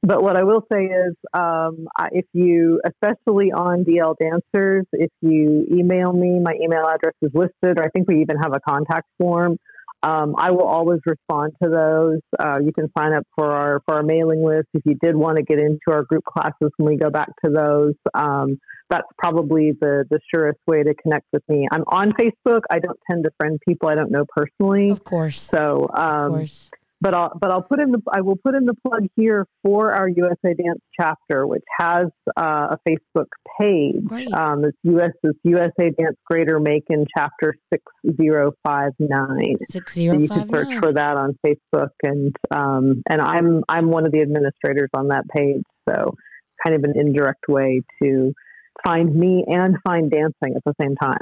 but 0.03 0.23
what 0.23 0.39
I 0.39 0.45
will 0.45 0.63
say 0.73 0.85
is, 0.85 1.15
um, 1.33 1.89
if 2.13 2.27
you, 2.33 2.81
especially 2.85 3.53
on 3.53 3.85
DL 3.85 4.15
Dancers, 4.21 4.85
if 4.93 5.11
you 5.21 5.67
email 5.73 6.13
me, 6.13 6.39
my 6.39 6.55
email 6.63 6.87
address 6.87 7.15
is 7.23 7.31
listed, 7.35 7.79
or 7.79 7.85
I 7.85 7.89
think 7.89 8.09
we 8.09 8.21
even 8.21 8.37
have 8.37 8.53
a 8.55 8.61
contact 8.61 9.09
form. 9.19 9.59
Um, 10.03 10.35
I 10.39 10.51
will 10.51 10.67
always 10.67 11.01
respond 11.07 11.55
to 11.63 11.69
those. 11.69 12.21
Uh, 12.39 12.59
you 12.63 12.73
can 12.73 12.89
sign 12.97 13.15
up 13.15 13.27
for 13.35 13.51
our 13.51 13.81
for 13.87 13.97
our 13.97 14.03
mailing 14.03 14.45
list 14.45 14.69
if 14.75 14.83
you 14.85 14.95
did 15.03 15.17
want 15.17 15.39
to 15.39 15.43
get 15.43 15.59
into 15.59 15.91
our 15.91 16.05
group 16.05 16.23
classes 16.25 16.71
when 16.77 16.93
we 16.93 16.97
go 16.97 17.11
back 17.11 17.29
to 17.45 17.51
those. 17.51 17.95
Um, 18.15 18.59
that's 18.91 19.09
probably 19.19 19.73
the 19.81 20.05
the 20.11 20.21
surest 20.33 20.61
way 20.67 20.83
to 20.83 20.95
connect 20.95 21.27
with 21.33 21.43
me. 21.49 21.67
I'm 21.73 21.83
on 21.89 22.13
Facebook. 22.13 22.61
I 22.71 22.79
don't 22.79 23.01
tend 23.11 23.25
to 23.25 23.31
friend 23.39 23.59
people 23.67 23.89
I 23.89 23.95
don't 23.95 24.13
know 24.13 24.27
personally. 24.29 24.91
Of 24.91 25.03
course. 25.03 25.41
So, 25.41 25.89
um, 25.95 26.27
of 26.27 26.33
course 26.33 26.71
but 27.01 27.15
I'll 27.15 27.33
but 27.39 27.51
I'll 27.51 27.63
put 27.63 27.81
in 27.81 27.93
the 27.93 28.01
I 28.13 28.21
will 28.23 28.37
put 28.37 28.55
in 28.55 28.65
the 28.65 28.75
plug 28.75 29.07
here 29.17 29.47
for 29.63 29.93
our 29.93 30.09
USA 30.09 30.55
Dance 30.55 30.81
chapter, 30.99 31.47
which 31.47 31.65
has 31.79 32.07
uh, 32.37 32.75
a 32.75 32.79
Facebook 32.89 33.27
page. 33.61 34.03
Um, 34.33 34.65
it's 34.65 34.79
US 34.83 35.13
it's 35.23 35.39
USA 35.45 35.91
Dance 35.91 36.17
Greater 36.25 36.59
Macon 36.59 37.05
chapter 37.17 37.55
six 37.73 37.83
zero 38.21 38.53
five 38.65 38.93
nine. 38.99 39.57
Six 39.69 39.95
zero 39.95 40.15
five 40.15 40.21
nine. 40.21 40.23
You 40.23 40.29
can 40.29 40.49
search 40.49 40.81
for 40.81 40.93
that 40.95 41.17
on 41.17 41.39
Facebook, 41.45 41.91
and 42.03 42.35
um, 42.51 43.03
and 43.09 43.21
I'm 43.21 43.63
I'm 43.69 43.91
one 43.91 44.07
of 44.07 44.13
the 44.13 44.23
administrators 44.23 44.91
on 44.95 45.09
that 45.09 45.25
page, 45.29 45.65
so 45.89 46.15
kind 46.65 46.77
of 46.77 46.85
an 46.85 46.95
indirect 46.99 47.45
way 47.49 47.83
to 48.03 48.33
find 48.85 49.15
me 49.15 49.45
and 49.47 49.77
find 49.87 50.11
dancing 50.11 50.57
at 50.57 50.63
the 50.65 50.75
same 50.81 50.97
time. 50.97 51.21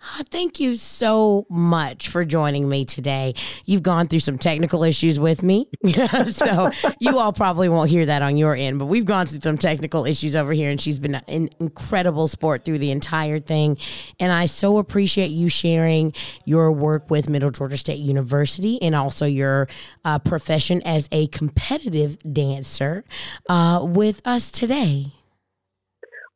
Thank 0.30 0.60
you 0.60 0.76
so 0.76 1.46
much 1.48 2.08
for 2.08 2.24
joining 2.24 2.68
me 2.68 2.84
today. 2.84 3.34
You've 3.64 3.82
gone 3.82 4.08
through 4.08 4.20
some 4.20 4.38
technical 4.38 4.82
issues 4.82 5.18
with 5.18 5.42
me. 5.42 5.68
so 6.26 6.70
you 7.00 7.18
all 7.18 7.32
probably 7.32 7.68
won't 7.68 7.90
hear 7.90 8.06
that 8.06 8.22
on 8.22 8.36
your 8.36 8.54
end, 8.54 8.78
but 8.78 8.86
we've 8.86 9.04
gone 9.04 9.26
through 9.26 9.40
some 9.40 9.58
technical 9.58 10.04
issues 10.04 10.36
over 10.36 10.52
here, 10.52 10.70
and 10.70 10.80
she's 10.80 10.98
been 10.98 11.14
an 11.14 11.48
incredible 11.60 12.28
sport 12.28 12.64
through 12.64 12.78
the 12.78 12.90
entire 12.90 13.40
thing. 13.40 13.76
And 14.20 14.32
I 14.32 14.46
so 14.46 14.78
appreciate 14.78 15.30
you 15.30 15.48
sharing 15.48 16.12
your 16.44 16.72
work 16.72 17.10
with 17.10 17.28
Middle 17.28 17.50
Georgia 17.50 17.76
State 17.76 17.98
University 17.98 18.80
and 18.82 18.94
also 18.94 19.26
your 19.26 19.68
uh, 20.04 20.18
profession 20.18 20.82
as 20.84 21.08
a 21.12 21.26
competitive 21.28 22.18
dancer 22.32 23.04
uh, 23.48 23.80
with 23.82 24.20
us 24.24 24.50
today. 24.50 25.15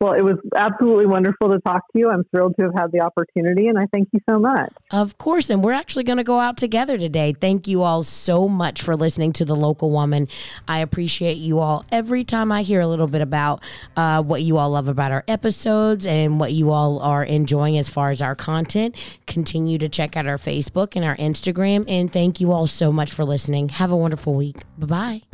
Well, 0.00 0.14
it 0.14 0.22
was 0.22 0.36
absolutely 0.56 1.04
wonderful 1.04 1.50
to 1.50 1.60
talk 1.60 1.82
to 1.92 1.98
you. 1.98 2.08
I'm 2.08 2.24
thrilled 2.30 2.54
to 2.58 2.64
have 2.64 2.72
had 2.74 2.90
the 2.90 3.00
opportunity, 3.00 3.66
and 3.68 3.78
I 3.78 3.84
thank 3.92 4.08
you 4.12 4.20
so 4.26 4.38
much. 4.38 4.72
Of 4.90 5.18
course. 5.18 5.50
And 5.50 5.62
we're 5.62 5.74
actually 5.74 6.04
going 6.04 6.16
to 6.16 6.24
go 6.24 6.38
out 6.38 6.56
together 6.56 6.96
today. 6.96 7.34
Thank 7.38 7.68
you 7.68 7.82
all 7.82 8.02
so 8.02 8.48
much 8.48 8.80
for 8.80 8.96
listening 8.96 9.34
to 9.34 9.44
The 9.44 9.54
Local 9.54 9.90
Woman. 9.90 10.26
I 10.66 10.78
appreciate 10.78 11.36
you 11.36 11.58
all 11.58 11.84
every 11.92 12.24
time 12.24 12.50
I 12.50 12.62
hear 12.62 12.80
a 12.80 12.86
little 12.86 13.08
bit 13.08 13.20
about 13.20 13.62
uh, 13.94 14.22
what 14.22 14.40
you 14.40 14.56
all 14.56 14.70
love 14.70 14.88
about 14.88 15.12
our 15.12 15.24
episodes 15.28 16.06
and 16.06 16.40
what 16.40 16.54
you 16.54 16.70
all 16.70 17.00
are 17.00 17.22
enjoying 17.22 17.76
as 17.76 17.90
far 17.90 18.08
as 18.08 18.22
our 18.22 18.34
content. 18.34 18.96
Continue 19.26 19.76
to 19.76 19.88
check 19.90 20.16
out 20.16 20.26
our 20.26 20.38
Facebook 20.38 20.96
and 20.96 21.04
our 21.04 21.16
Instagram. 21.18 21.84
And 21.86 22.10
thank 22.10 22.40
you 22.40 22.52
all 22.52 22.66
so 22.66 22.90
much 22.90 23.12
for 23.12 23.26
listening. 23.26 23.68
Have 23.68 23.92
a 23.92 23.96
wonderful 23.96 24.32
week. 24.32 24.56
Bye 24.78 24.86
bye. 24.86 25.29